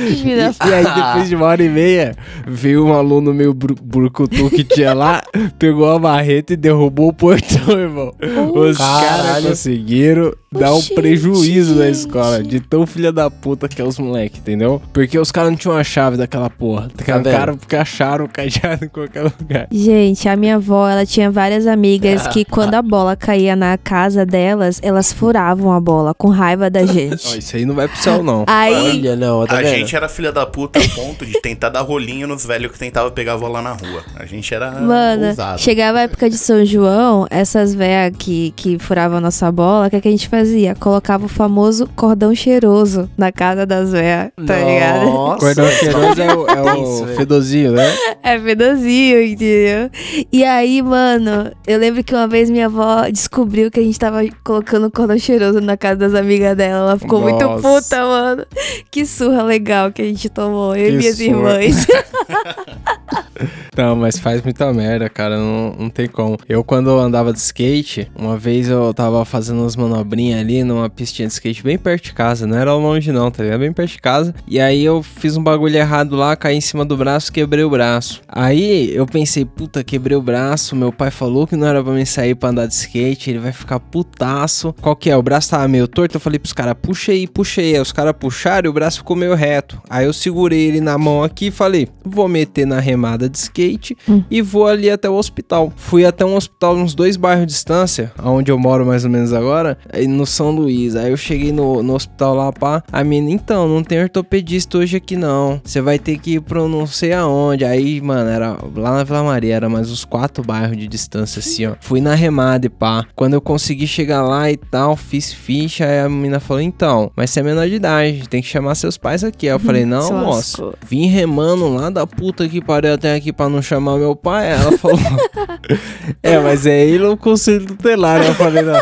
E 0.65 0.73
aí, 0.73 0.84
depois 0.84 1.30
de 1.30 1.36
uma 1.36 1.45
hora 1.45 1.63
e 1.63 1.69
meia, 1.69 2.15
veio 2.47 2.86
um 2.86 2.93
aluno 2.93 3.34
meio 3.34 3.53
brucutu 3.53 4.49
que 4.49 4.63
tinha 4.63 4.93
lá, 4.93 5.21
pegou 5.59 5.89
a 5.91 5.99
marreta 5.99 6.53
e 6.53 6.57
derrubou 6.57 7.09
o 7.09 7.13
portão, 7.13 7.78
irmão. 7.80 8.13
Os 8.53 8.78
caras 8.78 9.21
Caralho. 9.26 9.47
conseguiram 9.49 10.34
dar 10.51 10.73
um 10.73 10.82
prejuízo 10.82 11.76
na 11.76 11.89
escola, 11.89 12.41
de 12.41 12.59
tão 12.59 12.86
filha 12.88 13.11
da 13.11 13.30
puta 13.30 13.67
que 13.67 13.82
é 13.82 13.86
os 13.86 13.99
moleques, 13.99 14.39
entendeu? 14.39 14.82
Porque 14.93 15.19
os 15.19 15.32
caras 15.32 15.51
não 15.51 15.57
tinham 15.57 15.76
a 15.78 15.84
chave 15.84 16.14
daquela 16.18 16.49
porra. 16.49 16.89
Trancaram 16.95 17.57
porque 17.57 17.76
acharam 17.76 18.26
o 18.26 18.30
cadeado 18.30 18.86
em 18.86 18.89
qualquer 18.89 19.24
lugar. 19.24 19.68
Gente, 19.72 20.28
a 20.28 20.36
minha 20.36 20.55
avó, 20.55 20.88
ela 20.89 21.05
tinha 21.05 21.30
várias 21.32 21.68
amigas 21.68 22.28
que 22.28 22.43
quando 22.45 22.76
a 22.76 22.82
bola 22.82 23.16
caía 23.16 23.55
na 23.55 23.78
casa 23.78 24.26
delas, 24.26 24.80
elas 24.84 25.11
furavam 25.13 25.72
a 25.72 25.80
bola 25.80 26.13
com 26.13 26.30
raiva 26.30 26.70
da 26.70 26.82
Ó, 26.82 26.86
gente. 26.86 27.38
isso 27.39 27.55
aí 27.55 27.66
não 27.66 27.76
vai 27.76 27.88
pro 27.88 27.97
céu, 27.97 28.24
não. 28.24 28.45
Aí, 28.47 28.74
Olha, 28.99 29.16
não, 29.16 29.45
tá 29.45 29.57
a 29.57 29.61
vendo? 29.61 29.76
gente 29.76 29.95
era 29.95 30.07
filha 30.09 30.32
da 30.32 30.45
puta 30.45 30.80
a 30.80 30.89
ponto 30.89 31.26
de 31.26 31.39
tentar 31.41 31.70
dar 31.70 31.82
rolinho 31.82 32.28
nos 32.28 32.45
velhos 32.45 32.72
que 32.72 32.80
tentavam 32.80 33.11
pegar 33.11 33.34
a 33.34 33.38
bola 33.38 33.61
na 33.61 33.74
rua. 33.74 34.03
A 34.16 34.26
gente 34.26 34.53
era 34.53 34.72
mano, 34.72 35.28
ousado. 35.28 35.59
chegava 35.59 35.99
a 35.99 36.01
época 36.03 36.30
de 36.30 36.38
São 36.38 36.63
João, 36.66 37.28
essas 37.30 37.74
véias 37.74 38.13
que, 38.18 38.51
que 38.55 38.78
furavam 38.80 39.18
a 39.18 39.22
nossa 39.22 39.51
bola, 39.51 39.88
o 39.88 39.89
que, 39.89 40.01
que 40.01 40.07
a 40.07 40.11
gente 40.11 40.28
fazia? 40.30 40.76
Colocava 40.76 41.26
o 41.26 41.30
famoso 41.30 41.88
cordão 41.95 42.34
cheiroso 42.34 43.09
na 43.18 43.32
casa 43.32 43.66
das 43.66 43.91
véias, 43.91 44.32
tá 44.45 44.57
ligado? 44.57 45.05
Nossa, 45.05 45.39
Cordão 45.39 45.70
cheiroso 45.72 46.05
é 46.20 46.36
o, 46.36 46.47
é 46.47 46.62
o 46.62 47.72
né? 47.72 47.95
É 48.24 48.39
fedozinho, 48.39 49.24
entendeu? 49.24 49.89
E 50.32 50.43
aí, 50.43 50.82
mano, 50.82 51.51
eu 51.68 51.78
lembro 51.78 52.03
que 52.03 52.14
uma 52.14 52.28
vez 52.28 52.49
minha 52.49 52.68
avó 52.68 53.08
descobriu 53.10 53.70
que 53.72 53.80
a 53.80 53.84
gente 53.84 53.99
tava 53.99 54.22
colocando 54.43 54.89
cordão 54.91 55.18
cheiroso 55.18 55.62
na 55.62 55.78
casa 55.78 55.97
das 55.97 56.14
amigas 56.14 56.56
dela. 56.56 56.89
Ela 56.89 56.99
ficou 56.99 57.22
muito 57.22 57.43
Nossa. 57.43 57.62
puta, 57.62 58.06
mano. 58.06 58.45
Que 58.91 59.06
surra 59.06 59.43
legal 59.43 59.91
que 59.91 60.01
a 60.01 60.06
gente 60.06 60.30
tomou, 60.30 60.76
eu 60.76 60.89
Que 60.89 60.93
e 60.93 60.97
minhas 60.97 61.18
surra. 61.18 61.64
irmãs. 61.64 61.88
Não, 63.76 63.95
mas 63.95 64.18
faz 64.18 64.41
muita 64.41 64.72
merda, 64.74 65.10
cara. 65.10 65.38
Não, 65.38 65.76
não 65.78 65.89
tem 65.89 66.08
como. 66.08 66.38
Eu, 66.47 66.64
quando 66.64 66.89
eu 66.89 66.99
andava 66.99 67.34
de 67.34 67.39
skate, 67.39 68.10
uma 68.16 68.38
vez 68.38 68.70
eu 68.70 68.93
tava 68.93 69.24
fazendo 69.26 69.62
umas 69.62 69.76
manobrinhas 69.76 70.39
ali 70.39 70.64
numa 70.64 70.89
pistinha 70.89 71.28
de 71.28 71.34
skate 71.34 71.64
bem 71.64 71.78
perto 71.78 72.06
de 72.06 72.14
casa. 72.14 72.47
Não 72.47 72.58
era 72.58 72.74
longe, 72.74 73.12
não, 73.12 73.30
tá 73.30 73.43
ligado? 73.43 73.60
Bem 73.60 73.74
perto 73.74 73.91
de 73.91 74.01
casa. 74.01 74.36
E 74.47 74.60
aí 74.60 74.84
eu 74.84 75.03
fiz 75.03 75.36
um 75.36 75.43
bagulho 75.43 75.76
errado 75.76 75.95
lá, 76.04 76.36
caí 76.36 76.58
em 76.58 76.62
cima 76.62 76.84
do 76.84 76.98
braço, 76.98 77.32
quebrei 77.32 77.64
o 77.64 77.70
braço. 77.70 78.22
Aí 78.28 78.93
eu 78.93 79.06
pensei, 79.06 79.46
puta, 79.46 79.84
quebrei 79.84 80.18
o 80.18 80.22
braço. 80.22 80.76
Meu 80.76 80.91
pai 80.91 81.12
falou 81.12 81.48
que 81.48 81.56
não 81.56 81.68
era 81.68 81.84
pra 81.84 81.93
mim 81.93 82.06
sair 82.06 82.36
pra 82.36 82.50
andar 82.50 82.66
de 82.66 82.74
skate. 82.74 83.30
Ele 83.30 83.39
vai 83.39 83.52
ficar 83.52 83.80
putaço. 83.80 84.74
Qual 84.82 84.96
que 84.96 85.10
é? 85.10 85.18
O 85.18 85.22
braço 85.22 85.50
tava 85.50 85.68
meio 85.68 85.88
torto. 85.88 86.18
Eu 86.18 86.22
falei 86.22 86.39
pros 86.39 86.54
caras, 86.54 86.76
puxa 86.82 87.12
aí, 87.12 87.28
puxa 87.28 87.62
aí. 87.62 87.76
Aí 87.76 87.82
os 87.82 87.91
caras 87.91 88.14
puxaram 88.20 88.68
e 88.68 88.70
o 88.70 88.74
braço 88.74 88.98
ficou 88.98 89.16
meio 89.16 89.36
reto. 89.36 89.82
Aí 89.89 90.06
eu 90.06 90.14
segurei 90.14 90.68
ele 90.68 90.82
na 90.82 90.98
mão 90.98 91.24
aqui 91.24 91.48
e 91.48 91.52
falei, 91.52 91.88
vou 92.04 92.28
meter 92.28 92.66
na 92.66 92.80
remada 92.80 93.30
de 93.30 93.38
skate 93.38 93.98
e 94.30 94.41
vou 94.41 94.68
ali 94.68 94.89
até 94.89 95.10
o 95.10 95.14
hospital. 95.14 95.72
Fui 95.76 96.06
até 96.06 96.26
um 96.26 96.36
hospital 96.36 96.76
uns 96.76 96.93
dois 96.93 97.18
bairros 97.18 97.48
de 97.48 97.54
distância, 97.54 98.12
onde 98.22 98.52
eu 98.52 98.58
moro 98.58 98.86
mais 98.86 99.04
ou 99.06 99.10
menos 99.10 99.34
agora, 99.34 99.78
no 100.08 100.26
São 100.26 100.52
Luís. 100.52 100.96
Aí 100.96 101.12
eu 101.12 101.18
cheguei 101.18 101.52
no, 101.52 101.82
no 101.82 101.93
hospital 101.96 102.36
lá, 102.36 102.52
pá. 102.52 102.84
A 102.91 103.04
menina, 103.04 103.32
então, 103.32 103.68
não 103.68 103.84
tem 103.84 104.02
ortopedista 104.02 104.78
hoje 104.78 104.98
aqui 104.98 105.16
não. 105.16 105.62
Você 105.64 105.82
vai 105.86 106.00
ter 106.00 106.18
que 106.18 106.34
ir 106.34 106.42
pro 106.42 106.68
não 106.68 106.86
sei 106.86 107.14
aonde. 107.14 107.64
Aí, 107.64 108.02
mano, 108.02 108.30
era 108.30 108.58
lá 108.76 108.92
na 108.92 109.04
Vila 109.04 109.24
Maria, 109.24 109.56
era 109.56 109.70
mais 109.70 109.92
uns 109.92 110.04
quatro 110.04 110.44
bairros 110.44 110.78
de 110.78 110.88
distância, 110.88 111.40
assim, 111.40 111.68
ó. 111.68 111.76
Fui 111.80 112.02
na 112.02 112.16
remada 112.16 112.66
e 112.66 112.70
pá. 112.70 113.06
Quando 113.16 113.36
eu 113.36 113.42
consegui 113.42 113.88
chegar 113.88 114.22
lá 114.24 114.52
e 114.52 114.58
tal, 114.58 114.96
fiz 114.96 115.32
ficha, 115.32 115.86
aí 115.86 116.00
a 116.02 116.10
menina 116.10 116.40
falou, 116.40 116.62
então, 116.62 117.12
mas 117.16 117.30
você 117.30 117.40
é 117.40 117.44
menor 117.44 117.68
de 117.68 117.76
idade, 117.76 118.28
tem 118.28 118.42
que 118.42 118.48
chamar 118.48 118.76
seus 118.76 118.98
pais 118.98 119.24
aqui. 119.24 119.48
Aí 119.48 119.54
eu 119.54 119.60
falei, 119.60 119.86
não, 119.86 120.02
Se 120.02 120.14
moço. 120.14 120.74
Vim 120.88 121.08
remando 121.08 121.68
lá 121.70 121.90
da 121.90 122.08
puta 122.08 122.48
que 122.48 122.62
pariu 122.62 122.94
até 122.94 123.16
aqui 123.16 123.32
pra 123.32 123.48
não 123.48 123.62
chamar 123.62 123.98
meu 123.98 124.16
pai. 124.16 124.52
Ela 124.52 124.78
falou: 124.78 125.00
É, 126.24 126.40
mas 126.40 126.66
é 126.66 126.86
ele 126.86 127.06
o 127.06 127.18
conselho 127.18 127.66
tutelar. 127.66 128.26
Eu 128.26 128.34
falei: 128.34 128.64
Não, 128.64 128.74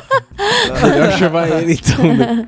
melhor 0.81 1.11
chamar 1.17 1.49
ele 1.49 1.73
então. 1.73 2.13
Né? 2.13 2.45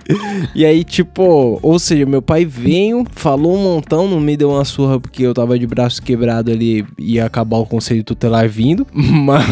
E 0.54 0.66
aí, 0.66 0.84
tipo, 0.84 1.60
ou 1.62 1.80
seja, 1.80 2.06
meu 2.06 2.22
pai 2.22 2.46
veio, 2.46 3.06
falou 3.12 3.56
um 3.56 3.64
montão, 3.64 4.08
não 4.08 4.20
me 4.20 4.38
deu 4.38 4.45
uma 4.46 4.64
surra 4.66 5.00
porque 5.00 5.24
eu 5.24 5.34
tava 5.34 5.58
de 5.58 5.66
braço 5.68 6.02
quebrado 6.02 6.52
ali 6.52 6.86
e 6.98 7.16
ia 7.16 7.26
acabar 7.26 7.58
o 7.58 7.66
conselho 7.66 8.04
tutelar 8.04 8.48
vindo. 8.48 8.86
Mas, 8.96 9.46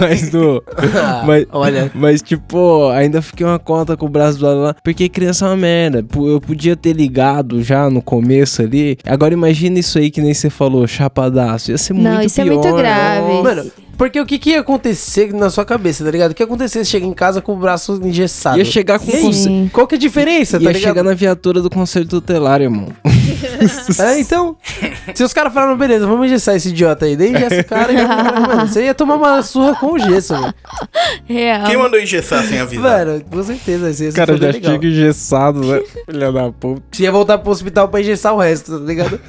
mas 0.00 0.30
do. 0.30 0.62
Ah, 0.94 1.22
Mas, 1.26 1.46
Olha, 1.52 1.90
mas, 1.94 2.22
tipo, 2.22 2.88
ainda 2.90 3.20
fiquei 3.22 3.44
uma 3.46 3.58
conta 3.58 3.96
com 3.96 4.06
o 4.06 4.08
braço 4.08 4.38
do 4.38 4.44
lado 4.46 4.60
lá. 4.60 4.76
Porque 4.84 5.08
criança 5.08 5.46
é 5.46 5.48
uma 5.48 5.56
merda. 5.56 6.04
Eu 6.14 6.40
podia 6.40 6.76
ter 6.76 6.92
ligado 6.92 7.62
já 7.62 7.88
no 7.90 8.00
começo 8.02 8.62
ali. 8.62 8.98
Agora 9.04 9.32
imagina 9.34 9.78
isso 9.78 9.98
aí 9.98 10.10
que 10.10 10.20
nem 10.20 10.32
você 10.34 10.48
falou, 10.50 10.86
chapadaço. 10.86 11.70
Ia 11.70 11.78
ser 11.78 11.92
muito 11.94 12.08
Não, 12.08 12.20
isso 12.22 12.40
é 12.40 12.44
pior. 12.44 12.62
muito 12.62 12.76
grave. 12.76 13.42
Mano, 13.42 13.70
porque 13.96 14.20
o 14.20 14.26
que, 14.26 14.38
que 14.38 14.50
ia 14.50 14.60
acontecer 14.60 15.32
na 15.32 15.50
sua 15.50 15.64
cabeça, 15.64 16.04
tá 16.04 16.10
ligado? 16.10 16.30
O 16.32 16.34
que 16.34 16.42
ia 16.42 16.46
acontecer 16.46 16.84
se 16.84 16.90
chega 16.90 17.06
em 17.06 17.12
casa 17.12 17.40
com 17.40 17.52
o 17.52 17.56
braço 17.56 18.00
engessado? 18.02 18.58
Ia 18.58 18.64
chegar 18.64 18.98
com 18.98 19.06
conselho. 19.10 19.70
Qual 19.72 19.86
que 19.86 19.94
é 19.94 19.98
a 19.98 20.00
diferença, 20.00 20.58
tá 20.58 20.64
Ia 20.64 20.72
ligado? 20.72 20.82
chegar 20.88 21.02
na 21.02 21.14
viatura 21.14 21.60
do 21.60 21.70
conselho 21.70 22.06
tutelar, 22.06 22.60
irmão. 22.60 22.88
É, 23.98 24.20
então, 24.20 24.56
se 25.14 25.22
os 25.24 25.32
caras 25.32 25.52
falaram, 25.52 25.76
beleza, 25.76 26.06
vamos 26.06 26.26
engessar 26.26 26.54
esse 26.54 26.68
idiota 26.68 27.06
aí, 27.06 27.16
daí 27.16 27.30
engessa 27.30 27.60
o 27.60 27.64
cara 27.64 27.92
e 27.92 27.96
mano, 27.96 28.66
você 28.68 28.84
ia 28.84 28.94
tomar 28.94 29.16
uma 29.16 29.42
surra 29.42 29.74
com 29.76 29.92
o 29.92 29.98
gesso, 29.98 30.34
mano. 30.34 30.54
Real. 31.24 31.66
Quem 31.66 31.76
mandou 31.76 31.98
engessar 31.98 32.44
sem 32.44 32.58
avisar? 32.60 33.06
Mano, 33.06 33.22
com 33.30 33.42
certeza, 33.42 33.92
você 33.92 34.04
ia 34.04 34.08
O 34.08 34.12
se 34.12 34.16
cara 34.16 34.36
já 34.36 34.46
legal. 34.48 34.72
chega 34.72 34.86
engessado, 34.86 35.60
né? 35.60 35.80
Filha 36.04 36.32
da 36.32 36.52
puta. 36.52 36.82
Você 36.92 37.02
ia 37.04 37.12
voltar 37.12 37.38
pro 37.38 37.50
hospital 37.50 37.88
pra 37.88 38.00
engessar 38.00 38.34
o 38.34 38.38
resto, 38.38 38.78
tá 38.78 38.84
ligado? 38.84 39.20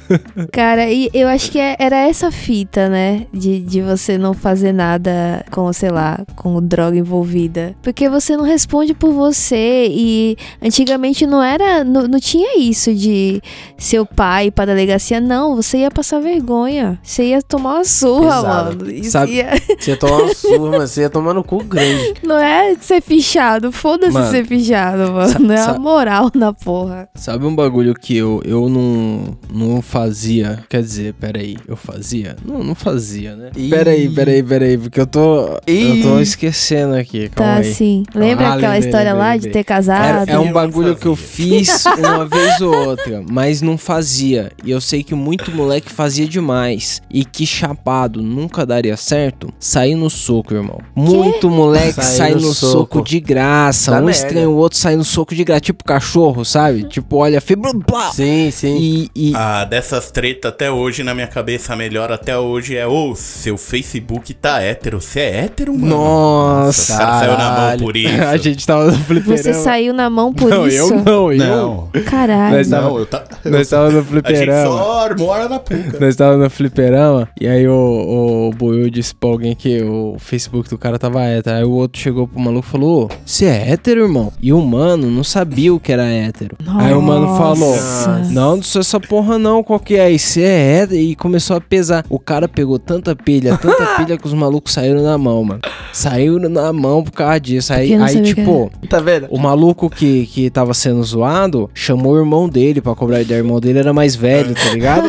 Cara, 0.52 0.90
e 0.90 1.10
eu 1.14 1.26
acho 1.28 1.50
que 1.50 1.58
é- 1.58 1.76
era 1.78 1.96
essa 2.08 2.30
fita, 2.30 2.88
né? 2.88 3.26
De, 3.32 3.60
de 3.60 3.80
você 3.82 4.18
não 4.18 4.34
fazer 4.34 4.57
nada 4.72 5.44
com, 5.50 5.72
sei 5.72 5.90
lá, 5.90 6.20
com 6.36 6.60
droga 6.62 6.96
envolvida. 6.96 7.74
Porque 7.82 8.08
você 8.08 8.36
não 8.36 8.44
responde 8.44 8.94
por 8.94 9.12
você. 9.12 9.86
E 9.90 10.36
antigamente 10.62 11.26
não 11.26 11.42
era. 11.42 11.84
Não, 11.84 12.06
não 12.08 12.20
tinha 12.20 12.58
isso 12.58 12.92
de 12.94 13.40
seu 13.76 14.04
pai 14.06 14.46
ir 14.46 14.50
pra 14.50 14.64
delegacia. 14.64 15.20
Não, 15.20 15.56
você 15.56 15.78
ia 15.78 15.90
passar 15.90 16.20
vergonha. 16.20 16.98
Você 17.02 17.24
ia 17.30 17.42
tomar 17.42 17.74
uma 17.76 17.84
surra, 17.84 18.36
Pesado. 18.36 18.78
mano. 18.84 18.90
Isso 18.90 19.10
Sabe- 19.10 19.32
ia- 19.34 19.50
Você 19.78 19.90
ia 19.92 19.96
tomar 19.96 20.22
uma 20.22 20.34
surra, 20.34 20.78
mas 20.78 20.90
você 20.90 21.00
ia 21.02 21.10
tomar 21.10 21.34
no 21.34 21.44
cu 21.44 21.62
grande. 21.64 22.14
não 22.22 22.38
é 22.38 22.74
ser 22.80 23.00
fichado. 23.02 23.70
Foda-se 23.72 24.30
ser 24.30 24.44
fichado, 24.46 25.12
mano. 25.12 25.38
Não 25.40 25.54
é 25.54 25.60
a 25.60 25.78
moral 25.78 26.30
na 26.34 26.52
porra. 26.52 27.08
Sabe 27.14 27.44
um 27.46 27.54
bagulho 27.54 27.94
que 27.94 28.16
eu, 28.16 28.40
eu 28.44 28.68
não, 28.68 29.36
não 29.52 29.80
fazia? 29.82 30.60
Quer 30.68 30.82
dizer, 30.82 31.14
peraí, 31.14 31.56
eu 31.66 31.76
fazia? 31.76 32.36
Não, 32.44 32.62
não 32.62 32.74
fazia, 32.74 33.34
né? 33.36 33.50
Ih. 33.56 33.68
Peraí, 33.70 34.08
peraí, 34.08 34.42
peraí, 34.48 34.78
porque 34.78 35.00
eu 35.00 35.06
tô. 35.06 35.46
Eu 35.66 36.02
tô 36.02 36.18
Ih. 36.18 36.22
esquecendo 36.22 36.94
aqui. 36.94 37.28
Calma 37.28 37.52
Tá 37.54 37.58
aí. 37.60 37.70
assim. 37.70 38.02
Lembra 38.14 38.46
Ah, 38.48 38.54
aquela 38.54 38.72
lembrei, 38.74 38.88
história 38.88 39.12
lá 39.12 39.18
lembrei, 39.32 39.38
de 39.40 39.46
lembrei. 39.46 39.62
ter 39.62 39.64
casado? 39.64 40.28
é 40.30 40.38
um 40.38 40.46
não 40.46 40.52
bagulho 40.52 40.96
que 40.96 41.06
eu 41.06 41.14
fiz 41.16 41.84
uma 41.98 42.24
vez 42.26 42.60
ou 42.60 42.74
outra, 42.74 43.22
mas 43.30 43.60
não 43.62 43.76
fazia. 43.76 44.50
E 44.64 44.70
eu 44.70 44.80
sei 44.80 45.02
que 45.02 45.14
muito 45.14 45.50
moleque 45.52 45.92
fazia 45.92 46.26
demais. 46.26 47.02
E 47.10 47.24
que 47.24 47.46
chapado 47.46 48.22
nunca 48.22 48.64
daria 48.64 48.96
certo. 48.96 49.52
Sair 49.58 49.94
no 49.94 50.08
soco, 50.08 50.54
irmão. 50.54 50.80
Muito 50.94 51.50
moleque 51.50 51.94
Sair 52.02 52.16
sai 52.16 52.34
no 52.34 52.40
no 52.40 52.54
soco. 52.54 52.72
soco. 52.98 53.02
de 53.02 53.20
graça. 53.20 53.90
Dá 53.90 53.98
um 53.98 54.04
merda. 54.06 54.10
estranho, 54.26 54.50
o 54.50 54.56
outro 54.56 54.78
sai 54.78 54.96
no 54.96 55.04
soco 55.04 55.34
de 55.34 55.44
graça. 55.44 55.60
Tipo 55.60 55.84
cachorro, 55.84 56.44
sabe? 56.44 56.84
Tipo, 56.84 57.16
olha, 57.16 57.40
fibra. 57.40 57.72
blá. 57.74 58.10
Sim, 58.12 58.50
sim. 58.50 58.76
E, 58.78 59.10
e- 59.30 59.32
Ah, 59.34 59.64
dessas 59.64 60.10
tretas 60.10 60.50
até 60.52 60.70
hoje, 60.70 61.02
na 61.02 61.14
minha 61.14 61.26
cabeça, 61.26 61.72
a 61.72 61.76
melhor 61.76 62.10
até 62.12 62.38
hoje 62.38 62.76
é 62.76 62.86
Ô, 62.86 63.14
seu 63.14 63.56
Facebook 63.58 64.32
tá 64.40 64.60
hétero. 64.62 65.00
Você 65.00 65.20
é 65.20 65.36
hétero, 65.44 65.72
mano? 65.74 65.86
Nossa. 65.96 66.94
O 66.94 66.96
cara 66.98 67.18
saiu 67.18 67.38
na 67.38 67.50
mão 67.50 67.78
por 67.78 67.96
isso. 67.96 68.22
a 68.22 68.36
gente 68.36 68.66
tava 68.66 68.84
no 68.86 68.92
fliperama. 68.98 69.36
Você 69.42 69.54
saiu 69.54 69.92
na 69.94 70.10
mão 70.10 70.32
por 70.32 70.50
não, 70.50 70.66
isso? 70.66 70.92
eu 70.94 71.02
não, 71.04 71.32
eu. 71.32 71.38
Não, 71.38 71.88
Caralho. 72.04 72.56
Mas 72.56 72.68
tava- 72.68 72.88
não, 72.88 72.98
eu 72.98 73.06
tá. 73.06 73.24
Nós 73.44 73.68
tava 73.68 73.90
no 73.90 73.98
A 73.98 74.02
gente 74.02 74.08
fliperama. 74.08 74.66
só 74.78 75.08
mora 75.18 75.48
na 75.48 75.58
puca. 75.58 75.98
Nós 76.00 76.16
tava 76.16 76.36
no 76.36 76.50
fliperama 76.50 77.28
e 77.40 77.46
aí 77.48 77.66
o, 77.68 78.48
o 78.48 78.50
Boiú 78.56 78.90
disse 78.90 79.14
pra 79.14 79.28
alguém 79.28 79.54
que 79.54 79.82
o 79.82 80.16
Facebook 80.18 80.68
do 80.68 80.78
cara 80.78 80.98
tava 80.98 81.22
hétero. 81.24 81.56
Aí 81.56 81.64
o 81.64 81.70
outro 81.72 82.00
chegou 82.00 82.26
pro 82.28 82.40
maluco 82.40 82.66
e 82.66 82.70
falou: 82.70 83.04
Ô, 83.04 83.08
Você 83.24 83.46
é 83.46 83.70
hétero, 83.70 84.02
irmão? 84.02 84.32
E 84.40 84.52
o 84.52 84.60
mano 84.60 85.10
não 85.10 85.24
sabia 85.24 85.72
o 85.74 85.80
que 85.80 85.92
era 85.92 86.04
hétero. 86.04 86.56
aí 86.78 86.92
o 86.92 87.02
mano 87.02 87.36
falou: 87.36 87.70
Nossa. 87.70 88.18
Não, 88.30 88.56
não 88.56 88.62
sou 88.62 88.80
essa 88.80 88.98
porra 89.00 89.38
não, 89.38 89.62
qual 89.62 89.78
que 89.80 89.96
é? 89.96 90.10
E 90.10 90.18
você 90.18 90.42
é 90.42 90.76
hétero? 90.82 91.00
E 91.00 91.14
começou 91.16 91.56
a 91.56 91.60
pesar. 91.60 92.04
O 92.08 92.18
cara 92.18 92.48
pegou 92.48 92.78
tanta 92.78 93.14
pilha, 93.16 93.56
tanta 93.56 93.84
pilha 93.96 94.16
que 94.16 94.27
os 94.28 94.34
malucos 94.34 94.72
saíram 94.72 95.02
na 95.02 95.16
mão, 95.18 95.42
mano. 95.44 95.60
Saíram 95.92 96.48
na 96.48 96.72
mão 96.72 97.02
por 97.02 97.12
causa 97.12 97.40
disso. 97.40 97.72
Aí, 97.72 97.94
aí 97.94 98.22
tipo. 98.22 98.70
Tá 98.88 99.00
vendo? 99.00 99.26
O 99.30 99.38
maluco 99.38 99.88
que, 99.90 100.26
que 100.26 100.50
tava 100.50 100.72
sendo 100.74 101.02
zoado 101.02 101.68
chamou 101.74 102.12
o 102.12 102.18
irmão 102.18 102.48
dele 102.48 102.80
pra 102.80 102.94
cobrar 102.94 103.20
ideia. 103.20 103.40
O 103.42 103.44
irmão 103.44 103.60
dele 103.60 103.78
era 103.78 103.92
mais 103.92 104.14
velho, 104.14 104.54
tá 104.54 104.70
ligado? 104.72 105.08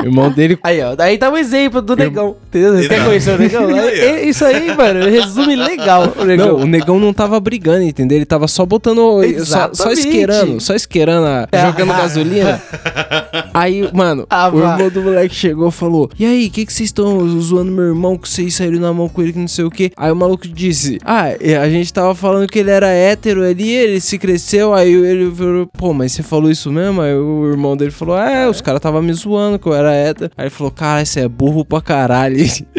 o 0.00 0.04
irmão 0.04 0.30
dele. 0.30 0.58
Aí, 0.62 0.80
ó, 0.82 0.94
daí 0.94 1.18
tá 1.18 1.30
um 1.30 1.36
exemplo 1.36 1.80
do 1.82 1.96
negão. 1.96 2.36
Entendeu? 2.48 2.76
Você 2.76 2.88
quer 2.88 3.04
conhecer 3.04 3.34
o 3.34 3.38
negão? 3.38 3.62
É- 3.72 3.98
é 3.98 4.24
isso 4.28 4.44
aí, 4.44 4.74
mano, 4.76 5.04
resume 5.08 5.56
legal 5.56 6.12
o 6.18 6.24
negão. 6.24 6.48
Não, 6.48 6.56
o 6.64 6.66
negão 6.66 6.98
não 7.00 7.12
tava 7.12 7.38
brigando, 7.40 7.82
entendeu? 7.82 8.18
Ele 8.18 8.24
tava 8.26 8.46
só 8.48 8.64
botando. 8.66 9.20
Só, 9.44 9.70
só 9.72 9.90
isqueirando, 9.92 10.60
só 10.60 10.74
isqueirando, 10.74 11.26
a- 11.26 11.48
jogando 11.66 11.88
gasolina. 11.96 12.62
Aí, 13.54 13.88
mano, 13.92 14.26
Ah, 14.30 14.48
o 14.52 14.58
irmão 14.58 14.88
do 14.90 15.02
moleque 15.02 15.34
chegou 15.34 15.68
e 15.68 15.72
falou: 15.72 16.10
E 16.18 16.24
aí, 16.24 16.46
o 16.46 16.50
que 16.50 16.66
que 16.66 16.72
vocês 16.72 16.88
estão 16.88 17.26
zoando 17.40 17.70
meu 17.72 17.84
irmão? 17.84 18.16
Que 18.16 18.28
vocês 18.28 18.54
saíram 18.54 18.80
na 18.80 18.92
mão 18.92 19.08
com 19.08 19.22
ele, 19.22 19.32
que 19.32 19.38
não 19.38 19.48
sei 19.48 19.64
o 19.64 19.70
quê. 19.70 19.90
Aí 19.96 20.10
o 20.10 20.16
maluco 20.16 20.46
disse: 20.48 20.98
Ah, 21.04 21.24
a 21.62 21.68
gente 21.68 21.92
tava 21.92 22.14
falando 22.14 22.46
que 22.48 22.58
ele 22.58 22.70
era 22.70 22.88
hétero 22.88 23.42
ali, 23.44 23.70
ele 23.70 24.00
se 24.00 24.18
cresceu. 24.18 24.72
Aí 24.74 24.92
ele 24.92 25.30
falou: 25.34 25.66
Pô, 25.66 25.92
mas 25.92 26.12
você 26.12 26.22
falou 26.22 26.50
isso 26.50 26.70
mesmo? 26.72 27.00
Aí 27.00 27.14
o 27.14 27.46
irmão 27.50 27.76
dele 27.76 27.90
falou: 27.90 28.16
É, 28.18 28.48
os 28.48 28.60
caras 28.60 28.80
tava 28.80 29.02
me 29.02 29.12
zoando 29.12 29.58
que 29.58 29.66
eu 29.66 29.74
era 29.74 29.92
hétero. 29.92 30.30
Aí 30.36 30.44
ele 30.44 30.50
falou: 30.50 30.70
Cara, 30.70 31.04
você 31.04 31.20
é 31.20 31.28
burro 31.28 31.64
pra 31.64 31.80
caralho. 31.80 32.32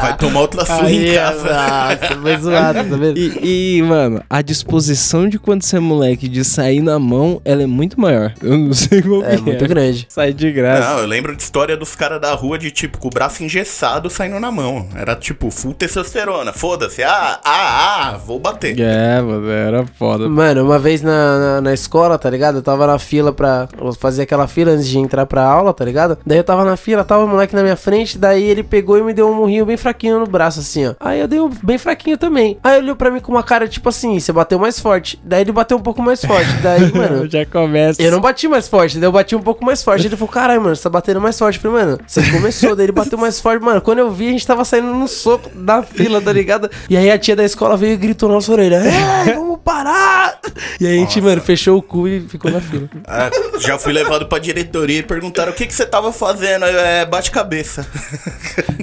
Vai 0.00 0.16
tomar 0.16 0.40
outra 0.40 0.64
surra 0.64 0.90
em 0.90 1.10
Aí, 1.10 1.14
casa. 1.14 1.42
nossa, 1.44 2.20
foi 2.20 2.36
zoado, 2.38 2.78
tá 2.90 2.96
vendo? 2.96 3.18
E, 3.18 3.76
e, 3.78 3.82
mano, 3.82 4.22
a 4.28 4.42
disposição 4.42 5.28
de 5.28 5.38
quando 5.38 5.62
você 5.62 5.76
é 5.76 5.80
moleque 5.80 6.28
de 6.28 6.44
sair 6.44 6.80
na 6.80 6.98
mão, 6.98 7.40
ela 7.44 7.62
é 7.62 7.66
muito 7.66 8.00
maior. 8.00 8.32
Eu 8.42 8.56
não 8.58 8.72
sei 8.72 9.02
como 9.02 9.24
É 9.24 9.36
que 9.36 9.50
muito 9.60 9.74
grande. 9.74 10.06
Sai 10.08 10.32
de 10.32 10.50
graça. 10.52 10.94
Não, 10.94 10.98
eu 11.00 11.06
lembro 11.06 11.34
de 11.34 11.42
história 11.42 11.76
dos 11.76 11.94
caras 11.94 12.20
da 12.20 12.32
rua 12.34 12.58
de 12.58 12.70
tipo, 12.70 12.98
com 12.98 13.08
o 13.08 13.10
braço 13.10 13.42
engessado 13.42 14.08
saindo 14.10 14.40
na 14.40 14.50
mão. 14.50 14.88
Era 14.94 15.14
tipo, 15.14 15.50
full 15.50 15.74
testosterona. 15.74 16.52
Foda-se. 16.52 17.02
Ah, 17.02 17.40
ah, 17.44 18.12
ah, 18.12 18.16
vou 18.18 18.38
bater. 18.38 18.78
É, 18.78 19.20
mano, 19.20 19.50
era 19.50 19.86
foda. 19.98 20.28
Mano, 20.28 20.64
uma 20.64 20.78
vez 20.78 21.02
na, 21.02 21.38
na, 21.38 21.60
na 21.60 21.74
escola, 21.74 22.18
tá 22.18 22.30
ligado? 22.30 22.56
Eu 22.56 22.62
tava 22.62 22.86
na 22.86 22.98
fila 22.98 23.32
pra 23.32 23.68
eu 23.78 23.92
fazer 23.92 24.22
aquela 24.22 24.46
fila 24.46 24.72
antes 24.72 24.88
de 24.88 24.98
entrar 24.98 25.26
pra 25.26 25.44
aula, 25.44 25.72
tá 25.72 25.84
ligado? 25.84 26.18
Daí 26.24 26.38
eu 26.38 26.44
tava 26.44 26.64
na 26.64 26.76
fila, 26.76 27.04
tava 27.04 27.24
o 27.24 27.28
moleque 27.28 27.54
na 27.54 27.62
minha 27.62 27.76
frente, 27.76 28.18
daí 28.18 28.42
ele 28.44 28.62
pegou 28.62 28.98
e 28.98 29.02
me 29.02 29.12
deu 29.12 29.28
um 29.28 29.34
murrinho 29.34 29.66
bem 29.66 29.76
fraquinho 29.76 30.18
no 30.18 30.26
braço, 30.26 30.60
assim, 30.60 30.86
ó. 30.86 30.94
Aí 31.00 31.20
eu 31.20 31.28
dei 31.28 31.40
um 31.40 31.50
bem 31.62 31.78
fraquinho 31.78 32.16
também. 32.16 32.58
Aí 32.62 32.74
ele 32.74 32.84
olhou 32.84 32.96
pra 32.96 33.10
mim 33.10 33.20
com 33.20 33.32
uma 33.32 33.42
cara 33.42 33.68
tipo 33.68 33.88
assim, 33.88 34.18
você 34.18 34.32
bateu 34.32 34.58
mais 34.58 34.78
forte. 34.78 35.20
Daí 35.24 35.42
ele 35.42 35.52
bateu 35.52 35.76
um 35.76 35.82
pouco 35.82 36.02
mais 36.02 36.24
forte. 36.24 36.50
Daí, 36.62 36.92
mano. 36.92 37.28
Já 37.28 37.44
começa. 37.46 38.02
Eu 38.02 38.10
não 38.10 38.20
bati 38.20 38.48
mais 38.48 38.68
forte, 38.68 38.98
daí 38.98 39.06
eu 39.06 39.12
bati 39.12 39.34
um 39.34 39.42
pouco 39.42 39.49
mais 39.60 39.82
forte. 39.82 40.06
Ele 40.06 40.16
falou, 40.16 40.32
caralho, 40.32 40.60
mano, 40.60 40.74
você 40.76 40.82
tá 40.82 40.90
batendo 40.90 41.20
mais 41.20 41.38
forte. 41.38 41.56
Eu 41.56 41.70
falei, 41.70 41.86
mano, 41.86 42.00
você 42.06 42.22
começou, 42.30 42.74
daí 42.76 42.86
ele 42.86 42.92
bateu 42.92 43.18
mais 43.18 43.40
forte. 43.40 43.62
Mano, 43.62 43.80
quando 43.80 43.98
eu 43.98 44.10
vi, 44.10 44.28
a 44.28 44.32
gente 44.32 44.46
tava 44.46 44.64
saindo 44.64 44.92
no 44.94 45.08
soco 45.08 45.50
da 45.54 45.82
fila, 45.82 46.20
tá 46.20 46.32
ligado? 46.32 46.70
E 46.88 46.96
aí 46.96 47.10
a 47.10 47.18
tia 47.18 47.34
da 47.36 47.44
escola 47.44 47.76
veio 47.76 47.94
e 47.94 47.96
gritou 47.96 48.28
na 48.28 48.36
nossa 48.36 48.52
orelha, 48.52 48.80
ei, 49.26 49.34
vamos 49.34 49.58
parar! 49.64 50.38
E 50.80 50.86
aí 50.86 50.96
a 50.96 51.00
gente, 51.00 51.20
mano, 51.20 51.40
fechou 51.40 51.76
o 51.78 51.82
cu 51.82 52.08
e 52.08 52.20
ficou 52.20 52.50
na 52.50 52.60
fila. 52.60 52.88
Ah, 53.06 53.30
já 53.58 53.78
fui 53.78 53.92
levado 53.92 54.26
pra 54.26 54.38
diretoria 54.38 54.98
e 54.98 55.02
perguntaram 55.02 55.52
o 55.52 55.54
que, 55.54 55.66
que 55.66 55.74
você 55.74 55.86
tava 55.86 56.12
fazendo. 56.12 56.64
Eu, 56.64 56.80
É, 56.80 57.04
bate-cabeça. 57.06 57.86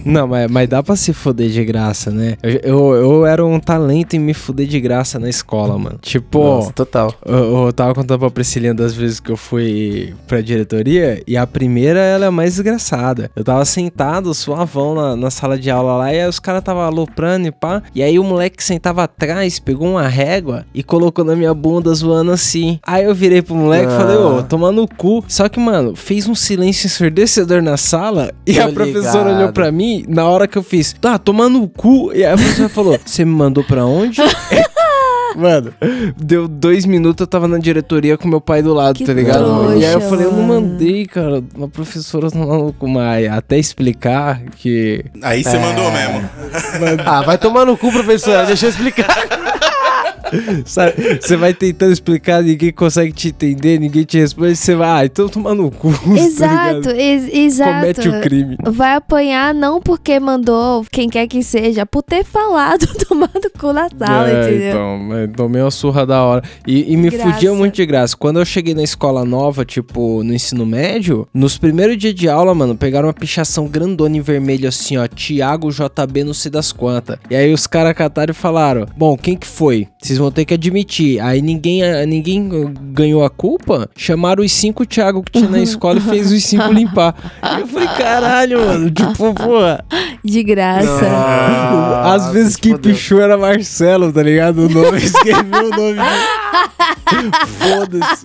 Não, 0.05 0.27
mas, 0.27 0.49
mas 0.49 0.69
dá 0.69 0.81
pra 0.81 0.95
se 0.95 1.13
fuder 1.13 1.49
de 1.49 1.63
graça, 1.65 2.11
né? 2.11 2.35
Eu, 2.41 2.59
eu, 2.63 2.95
eu 2.95 3.25
era 3.25 3.45
um 3.45 3.59
talento 3.59 4.15
em 4.15 4.19
me 4.19 4.33
fuder 4.33 4.67
de 4.67 4.79
graça 4.79 5.19
na 5.19 5.29
escola, 5.29 5.77
mano. 5.77 5.99
Tipo, 6.01 6.39
Nossa, 6.39 6.73
total. 6.73 7.13
Eu, 7.25 7.65
eu 7.65 7.73
tava 7.73 7.93
contando 7.93 8.19
pra 8.19 8.29
Priscilinha 8.29 8.73
das 8.73 8.93
vezes 8.93 9.19
que 9.19 9.31
eu 9.31 9.37
fui 9.37 10.13
pra 10.27 10.41
diretoria 10.41 10.56
e 11.27 11.35
a 11.37 11.45
primeira 11.45 11.99
ela 11.99 12.25
é 12.25 12.27
a 12.27 12.31
mais 12.31 12.53
desgraçada. 12.55 13.29
Eu 13.35 13.43
tava 13.43 13.63
sentado, 13.65 14.33
suavão 14.33 14.95
na, 14.95 15.15
na 15.15 15.29
sala 15.29 15.57
de 15.57 15.69
aula 15.69 15.93
lá 15.97 16.13
e 16.13 16.19
aí 16.19 16.27
os 16.27 16.39
caras 16.39 16.63
tava 16.63 16.85
aloprando 16.85 17.47
e 17.47 17.51
pá. 17.51 17.81
E 17.93 18.01
aí 18.01 18.17
o 18.17 18.23
moleque 18.23 18.57
que 18.57 18.63
sentava 18.63 19.03
atrás 19.03 19.59
pegou 19.59 19.87
uma 19.89 20.07
régua 20.07 20.65
e 20.73 20.83
colocou 20.83 21.23
na 21.25 21.35
minha 21.35 21.53
bunda 21.53 21.93
zoando 21.93 22.31
assim. 22.31 22.79
Aí 22.85 23.03
eu 23.05 23.13
virei 23.15 23.41
pro 23.41 23.55
moleque 23.55 23.91
e 23.91 23.95
Ah. 23.95 23.97
falei, 23.99 24.17
ô, 24.17 24.43
toma 24.43 24.71
no 24.71 24.87
cu. 24.87 25.23
Só 25.27 25.47
que, 25.49 25.59
mano, 25.59 25.95
fez 25.95 26.27
um 26.27 26.35
silêncio 26.35 26.87
ensurdecedor 26.87 27.61
na 27.61 27.77
sala 27.77 28.31
e 28.45 28.53
Tô 28.53 28.61
a 28.61 28.67
professora 28.69 29.25
ligado. 29.25 29.37
olhou 29.39 29.53
pra 29.53 29.71
mim 29.71 30.05
na 30.07 30.25
hora 30.25 30.47
que 30.47 30.57
eu 30.57 30.63
fiz, 30.63 30.93
tá, 30.93 31.17
toma 31.17 31.49
no 31.49 31.67
cu. 31.67 32.11
E 32.13 32.25
aí 32.25 32.33
a 32.33 32.37
professora 32.37 32.69
falou, 32.69 32.99
você 33.05 33.23
me 33.25 33.31
mandou 33.31 33.63
pra 33.63 33.85
onde? 33.85 34.21
Mano, 35.35 35.73
deu 36.17 36.47
dois 36.47 36.85
minutos, 36.85 37.21
eu 37.21 37.27
tava 37.27 37.47
na 37.47 37.57
diretoria 37.57 38.17
com 38.17 38.27
meu 38.27 38.41
pai 38.41 38.61
do 38.61 38.73
lado, 38.73 38.97
Que 38.97 39.05
tá 39.05 39.13
ligado? 39.13 39.43
trouxa, 39.43 39.75
e 39.75 39.85
aí 39.85 39.93
eu 39.93 40.01
falei, 40.01 40.25
eu 40.25 40.31
não 40.31 40.43
mandei, 40.43 41.05
cara. 41.05 41.43
Uma 41.55 41.67
professora 41.67 42.31
tá 42.31 42.37
maluco, 42.39 42.87
mas 42.87 43.27
até 43.29 43.57
explicar 43.57 44.41
que. 44.55 45.05
Aí 45.21 45.43
você 45.43 45.57
mandou 45.59 45.91
mesmo. 45.91 46.29
Ah, 47.05 47.21
vai 47.21 47.37
tomar 47.37 47.65
no 47.65 47.77
cu, 47.77 47.91
professora. 47.91 48.45
Deixa 48.47 48.65
eu 48.67 48.69
explicar. 48.69 49.07
Sabe, 50.65 50.93
você 51.21 51.35
vai 51.37 51.53
tentando 51.53 51.91
explicar, 51.93 52.41
ninguém 52.43 52.71
consegue 52.71 53.11
te 53.11 53.29
entender, 53.29 53.79
ninguém 53.79 54.03
te 54.03 54.17
responde, 54.17 54.55
você 54.55 54.75
vai, 54.75 55.01
ah, 55.01 55.05
então 55.05 55.27
toma 55.29 55.53
no 55.53 55.71
cu. 55.71 55.91
tá 55.93 56.19
Exato, 56.19 56.73
ligado? 56.89 56.91
ex- 56.99 57.33
exato. 57.33 57.71
Comete 57.73 58.09
o 58.09 58.21
crime. 58.21 58.57
Vai 58.65 58.95
apanhar 58.95 59.53
não 59.53 59.81
porque 59.81 60.19
mandou 60.19 60.85
quem 60.91 61.09
quer 61.09 61.27
que 61.27 61.41
seja, 61.43 61.85
por 61.85 62.03
ter 62.03 62.23
falado, 62.23 62.85
tomado 63.07 63.49
cu 63.59 63.71
na 63.73 63.89
sala, 63.97 64.29
É, 64.29 64.41
entendeu? 64.49 64.69
então, 64.69 64.97
mas 64.99 65.29
tomei 65.35 65.61
uma 65.61 65.71
surra 65.71 66.05
da 66.05 66.23
hora. 66.23 66.43
E, 66.65 66.91
e 66.93 66.97
me 66.97 67.09
Graça. 67.09 67.31
fudia 67.31 67.53
muito 67.53 67.75
de 67.75 67.85
graça. 67.85 68.15
Quando 68.17 68.39
eu 68.39 68.45
cheguei 68.45 68.73
na 68.73 68.83
escola 68.83 69.23
nova, 69.25 69.63
tipo, 69.65 70.23
no 70.23 70.33
ensino 70.33 70.65
médio, 70.65 71.27
nos 71.33 71.57
primeiros 71.57 71.97
dias 71.97 72.13
de 72.15 72.27
aula, 72.29 72.53
mano, 72.53 72.75
pegaram 72.75 73.07
uma 73.07 73.13
pichação 73.13 73.67
grandona 73.67 74.17
em 74.17 74.21
vermelho 74.21 74.67
assim, 74.67 74.97
ó, 74.97 75.07
Tiago 75.07 75.69
JB 75.71 76.23
não 76.23 76.33
sei 76.33 76.51
das 76.51 76.71
quantas. 76.71 77.17
E 77.29 77.35
aí 77.35 77.51
os 77.53 77.67
caras 77.67 77.93
cataram 77.93 78.31
e 78.31 78.33
falaram, 78.33 78.85
bom, 78.95 79.17
quem 79.17 79.35
que 79.35 79.47
foi? 79.47 79.87
Vocês 80.01 80.16
vão 80.17 80.31
ter 80.31 80.45
que 80.45 80.53
admitir. 80.53 81.19
Aí 81.21 81.41
ninguém, 81.41 81.83
ah, 81.83 82.05
ninguém 82.05 82.47
uh, 82.51 82.71
ganhou 82.91 83.23
a 83.23 83.29
culpa, 83.29 83.89
chamaram 83.95 84.43
os 84.43 84.51
cinco 84.51 84.85
Tiago 84.85 85.23
que 85.23 85.31
tinha 85.31 85.49
na 85.49 85.59
escola 85.63 85.99
e 85.99 86.01
fez 86.01 86.31
os 86.31 86.43
cinco 86.43 86.71
limpar. 86.73 87.15
E 87.57 87.61
eu 87.61 87.67
falei, 87.67 87.87
caralho, 87.97 88.59
mano, 88.59 88.91
tipo, 88.91 89.33
porra... 89.35 89.83
De 90.23 90.43
graça. 90.43 91.07
Ah, 91.07 92.13
Às 92.13 92.31
vezes 92.31 92.55
quem 92.57 92.73
fodeu. 92.73 92.91
pichou 92.91 93.21
era 93.21 93.37
Marcelo, 93.37 94.11
tá 94.11 94.21
ligado? 94.21 94.65
O 94.65 94.69
nome, 94.69 94.97
escreveu 95.03 95.67
o 95.67 95.69
nome. 95.69 95.99
Foda-se. 97.59 98.23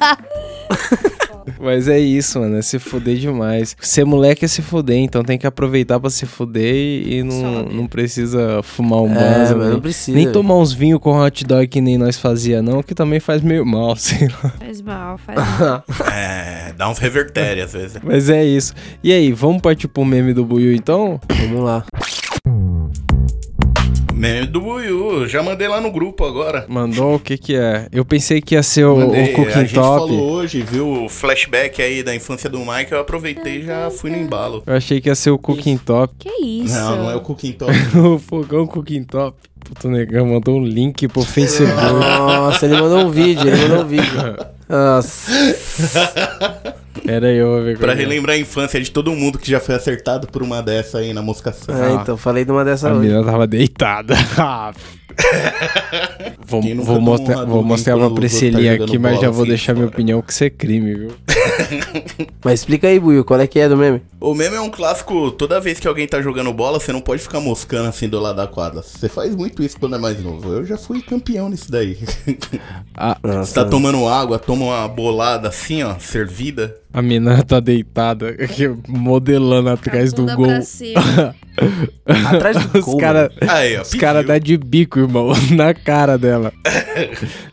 Mas 1.62 1.86
é 1.88 1.98
isso, 1.98 2.40
mano. 2.40 2.56
É 2.56 2.62
se 2.62 2.78
fuder 2.78 3.16
demais. 3.16 3.76
Ser 3.80 4.04
moleque 4.04 4.44
é 4.44 4.48
se 4.48 4.60
fuder, 4.62 4.96
então 4.98 5.22
tem 5.22 5.38
que 5.38 5.46
aproveitar 5.46 6.00
pra 6.00 6.10
se 6.10 6.26
fuder 6.26 6.74
e, 6.74 7.22
não, 7.22 7.62
não 7.64 7.86
precisa 7.86 8.60
fumar 8.62 9.00
um 9.02 9.12
É, 9.12 9.14
banzo. 9.14 9.56
mas 9.56 9.64
nem- 9.66 9.70
não 9.74 9.80
precisa. 9.80 10.16
Nem 10.16 10.32
tomar 10.32 10.56
uns 10.56 10.72
vinhos 10.72 10.98
com 11.00 11.16
hot 11.18 11.44
dog 11.44 11.66
que 11.68 11.80
nem 11.80 11.96
nós 11.96 12.18
fazia, 12.18 12.60
não, 12.62 12.82
que 12.82 12.94
também 12.94 13.20
faz 13.20 13.40
meio 13.42 13.64
mal, 13.64 13.94
sei 13.96 14.28
lá. 14.28 14.50
Faz 14.58 14.80
mal, 14.82 15.18
faz 15.18 15.38
mal. 15.60 15.84
É, 16.12 16.72
dá 16.76 16.88
uns 16.90 16.98
revertério 16.98 17.64
às 17.64 17.72
vezes. 17.72 17.98
Mas 18.02 18.28
é 18.28 18.44
isso. 18.44 18.74
E 19.02 19.12
aí, 19.12 19.32
vamos 19.32 19.62
partir 19.62 19.88
pro 19.88 20.04
meme 20.04 20.32
do 20.34 20.44
Buiu 20.44 20.74
então? 20.74 21.20
Vamos 21.28 21.62
lá. 21.64 21.84
Meme 24.22 24.46
do 24.46 24.60
Buiu, 24.60 25.26
já 25.26 25.42
mandei 25.42 25.66
lá 25.66 25.80
no 25.80 25.90
grupo 25.90 26.24
agora. 26.24 26.64
Mandou 26.68 27.16
o 27.16 27.18
que 27.18 27.36
que 27.36 27.56
é? 27.56 27.88
Eu 27.90 28.04
pensei 28.04 28.40
que 28.40 28.54
ia 28.54 28.62
ser 28.62 28.84
o, 28.84 28.96
Mandei, 28.96 29.32
o 29.32 29.32
Cooking 29.32 29.50
a 29.50 29.60
gente 29.62 29.74
Top. 29.74 29.98
falou 29.98 30.30
hoje, 30.34 30.62
viu 30.62 31.06
o 31.06 31.08
flashback 31.08 31.82
aí 31.82 32.04
da 32.04 32.14
infância 32.14 32.48
do 32.48 32.60
Mike, 32.60 32.92
eu 32.92 33.00
aproveitei 33.00 33.62
e 33.62 33.62
já 33.64 33.90
fui 33.90 34.12
no 34.12 34.16
embalo. 34.16 34.62
Eu 34.64 34.76
achei 34.76 35.00
que 35.00 35.08
ia 35.08 35.16
ser 35.16 35.30
o 35.30 35.38
Cooking 35.38 35.76
Top. 35.76 36.14
Que 36.20 36.28
isso? 36.40 36.72
Não, 36.72 36.98
não 36.98 37.10
é 37.10 37.16
o 37.16 37.20
Cooking 37.20 37.50
Top. 37.50 37.72
o 37.98 38.16
fogão 38.20 38.64
Cooking 38.64 39.02
Top. 39.02 39.36
Puto 39.58 39.88
negão 39.88 40.24
mandou 40.24 40.60
um 40.60 40.64
link 40.64 41.08
pro 41.08 41.22
Facebook. 41.26 41.74
Nossa, 41.74 42.64
ele 42.64 42.80
mandou 42.80 43.00
um 43.00 43.10
vídeo, 43.10 43.48
ele 43.48 43.56
mandou 43.56 43.84
um 43.84 43.88
vídeo. 43.88 44.36
Nossa. 44.70 45.32
Era 47.06 47.30
eu, 47.32 47.48
vou 47.48 47.62
ver 47.62 47.78
Pra 47.78 47.94
relembrar 47.94 48.36
a 48.36 48.38
infância 48.38 48.80
de 48.80 48.90
todo 48.90 49.12
mundo 49.12 49.38
que 49.38 49.50
já 49.50 49.58
foi 49.60 49.74
acertado 49.74 50.26
por 50.26 50.42
uma 50.42 50.62
dessa 50.62 50.98
aí 50.98 51.12
na 51.12 51.22
moscação. 51.22 51.74
É, 51.82 51.94
então, 51.94 52.16
falei 52.16 52.44
de 52.44 52.50
uma 52.52 52.64
dessa 52.64 52.88
A 52.88 52.92
hoje. 52.92 53.00
menina 53.08 53.24
tava 53.24 53.46
deitada. 53.46 54.14
Ah. 54.38 54.72
vou 56.46 56.62
Quem 56.62 56.74
nunca 56.74 56.86
vou 56.86 56.96
tomou 56.96 57.18
mostrar, 57.18 57.36
uma 57.36 57.44
vou 57.46 57.62
mostrar 57.62 57.92
quando 57.94 58.02
uma 58.02 58.10
o 58.10 58.14
pra 58.14 58.24
esse 58.26 58.46
outro 58.46 58.58
tá 58.58 58.64
jogando 58.64 58.82
aqui, 58.88 58.98
mas 58.98 59.20
já 59.20 59.28
vou 59.30 59.42
assim 59.42 59.48
deixar 59.50 59.72
minha 59.74 59.84
fora. 59.84 59.94
opinião 59.94 60.22
que 60.22 60.32
isso 60.32 60.44
é 60.44 60.50
crime, 60.50 60.94
viu? 60.94 61.10
Mas 62.44 62.60
explica 62.60 62.88
aí, 62.88 62.98
Buiu, 62.98 63.24
qual 63.24 63.38
é 63.40 63.46
que 63.46 63.58
é 63.58 63.68
do 63.68 63.76
meme? 63.76 64.00
O 64.18 64.34
meme 64.34 64.56
é 64.56 64.60
um 64.60 64.70
clássico, 64.70 65.30
toda 65.32 65.60
vez 65.60 65.78
que 65.78 65.86
alguém 65.86 66.06
tá 66.08 66.20
jogando 66.22 66.52
bola, 66.52 66.80
você 66.80 66.92
não 66.92 67.00
pode 67.00 67.22
ficar 67.22 67.40
moscando 67.40 67.88
assim 67.88 68.08
do 68.08 68.18
lado 68.18 68.36
da 68.36 68.46
quadra. 68.46 68.82
Você 68.82 69.08
faz 69.08 69.34
muito 69.36 69.62
isso 69.62 69.78
quando 69.78 69.96
é 69.96 69.98
mais 69.98 70.22
novo. 70.22 70.50
Eu 70.50 70.64
já 70.64 70.76
fui 70.78 71.02
campeão 71.02 71.48
nisso 71.48 71.70
daí. 71.70 71.98
A, 72.94 73.16
Você 73.22 73.54
tá 73.54 73.64
tomando 73.64 74.08
água, 74.08 74.38
toma 74.38 74.64
uma 74.64 74.88
bolada 74.88 75.48
assim, 75.48 75.82
ó, 75.82 75.96
servida. 75.98 76.74
A 76.92 77.00
menina 77.00 77.42
tá 77.44 77.58
deitada, 77.60 78.30
aqui, 78.30 78.68
modelando 78.86 79.70
atrás 79.70 80.12
do 80.12 80.26
gol. 80.36 80.46
Atrás 82.06 82.66
do 82.66 82.78
Os 82.78 82.84
gol, 82.86 82.96
caras 82.96 83.30
Aí, 83.46 83.76
ó, 83.76 83.82
Os 83.82 83.92
caras 83.94 84.26
dão 84.26 84.38
de 84.38 84.56
bico, 84.56 84.98
irmão, 84.98 85.32
na 85.54 85.74
cara 85.74 86.16
dela. 86.16 86.50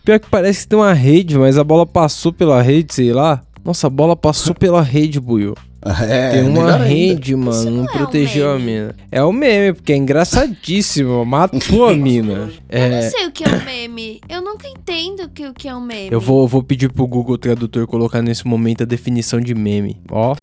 Pior 0.06 0.20
que 0.20 0.30
parece 0.30 0.62
que 0.62 0.70
tem 0.70 0.80
uma 0.80 0.94
rede, 0.94 1.38
mas 1.38 1.58
a 1.58 1.64
bola 1.66 1.86
passou 1.86 2.32
pela 2.32 2.62
rede, 2.62 2.94
sei 2.94 3.12
lá. 3.12 3.42
Nossa, 3.64 3.88
a 3.88 3.90
bola 3.90 4.16
passou 4.16 4.56
pela 4.56 4.82
rede, 4.82 5.20
Buiu. 5.20 5.54
É, 5.82 6.32
Tem 6.32 6.42
uma 6.44 6.50
melhor 6.64 6.82
ainda. 6.82 6.86
rede, 6.86 7.36
mano, 7.36 7.64
não, 7.66 7.72
não 7.72 7.80
é 7.80 7.84
um 7.84 7.98
protegeu 7.98 8.52
a 8.52 8.60
meme. 8.60 8.66
mina. 8.72 8.96
É 9.12 9.24
o 9.24 9.32
meme, 9.32 9.74
porque 9.74 9.94
é 9.94 9.96
engraçadíssimo. 9.96 11.24
Matou 11.26 11.88
a 11.88 11.96
mina. 11.96 12.50
Eu 12.70 12.90
não 12.90 12.98
É. 12.98 13.10
sei 13.10 13.28
o 13.28 13.32
que 13.32 13.44
é 13.44 13.48
um 13.48 13.64
meme. 13.66 14.20
Eu 14.28 14.42
nunca 14.42 14.68
entendo 14.68 15.24
o 15.24 15.30
que, 15.30 15.48
o 15.48 15.54
que 15.54 15.68
é 15.68 15.76
um 15.76 15.82
meme. 15.82 16.10
Eu 16.12 16.20
vou, 16.20 16.48
vou 16.48 16.62
pedir 16.62 16.92
pro 16.92 17.08
Google 17.08 17.38
Tradutor 17.38 17.88
colocar 17.88 18.22
nesse 18.22 18.46
momento 18.46 18.84
a 18.84 18.86
definição 18.86 19.40
de 19.40 19.56
meme. 19.56 19.98
Ó. 20.12 20.36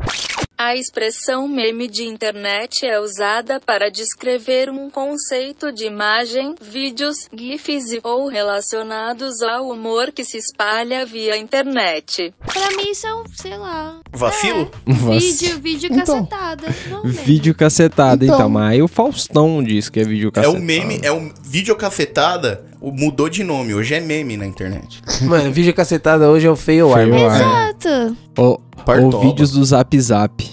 A 0.59 0.75
expressão 0.75 1.47
meme 1.47 1.87
de 1.87 2.05
internet 2.05 2.87
é 2.87 2.99
usada 2.99 3.61
para 3.61 3.91
descrever 3.91 4.71
um 4.71 4.89
conceito 4.89 5.71
de 5.71 5.85
imagem, 5.85 6.55
vídeos, 6.59 7.29
GIFs 7.31 7.93
e 7.93 8.01
ou 8.03 8.27
relacionados 8.27 9.43
ao 9.43 9.69
humor 9.69 10.11
que 10.13 10.25
se 10.25 10.39
espalha 10.39 11.05
via 11.05 11.37
internet. 11.37 12.33
Pra 12.47 12.71
mim 12.71 12.91
isso 12.91 13.07
é 13.07 13.15
um, 13.15 13.25
sei 13.35 13.55
lá. 13.59 14.01
Vacilo? 14.11 14.71
Vídeo, 14.87 15.61
vídeo 15.61 15.91
Então. 15.93 16.25
cacetada. 16.27 16.67
É. 16.69 17.09
Vídeo 17.09 17.55
cacetada, 17.55 18.25
então. 18.25 18.37
Então. 18.37 18.49
Mas 18.49 18.71
aí 18.73 18.83
o 18.83 18.89
Faustão 18.89 19.63
diz 19.63 19.91
que 19.91 20.01
é 20.01 20.05
vídeo 20.05 20.29
É 20.29 20.33
cacetada. 20.33 20.59
o 20.59 20.63
meme, 20.63 21.01
é 21.03 21.13
o 21.13 21.31
videocacetada, 21.45 22.65
o- 22.81 22.91
mudou 22.93 23.29
de 23.29 23.45
nome, 23.45 23.75
hoje 23.75 23.95
é 23.95 24.01
meme 24.01 24.39
na 24.39 24.47
internet. 24.47 25.03
Mano, 25.21 25.53
vídeo 25.53 25.75
cacetada 25.75 26.31
hoje 26.31 26.47
é 26.47 26.51
o 26.51 26.57
feio 26.57 26.95
ar. 26.95 27.05
Feio 27.07 27.15
mano. 27.15 28.17
Ar. 28.79 28.83
Exato. 28.85 29.05
Ou, 29.07 29.11
Partoba. 29.11 29.19
vídeos 29.25 29.51
do 29.53 29.65
Zap 29.65 30.01
Zap. 30.01 30.45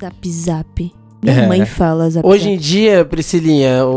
Zap 0.00 0.28
zap. 0.30 0.92
Minha 1.20 1.34
É. 1.34 1.48
mãe 1.48 1.66
fala 1.66 2.08
zap 2.08 2.24
Hoje 2.24 2.44
zap. 2.44 2.54
em 2.54 2.58
dia, 2.58 3.04
Priscilinha, 3.04 3.84
o- 3.84 3.90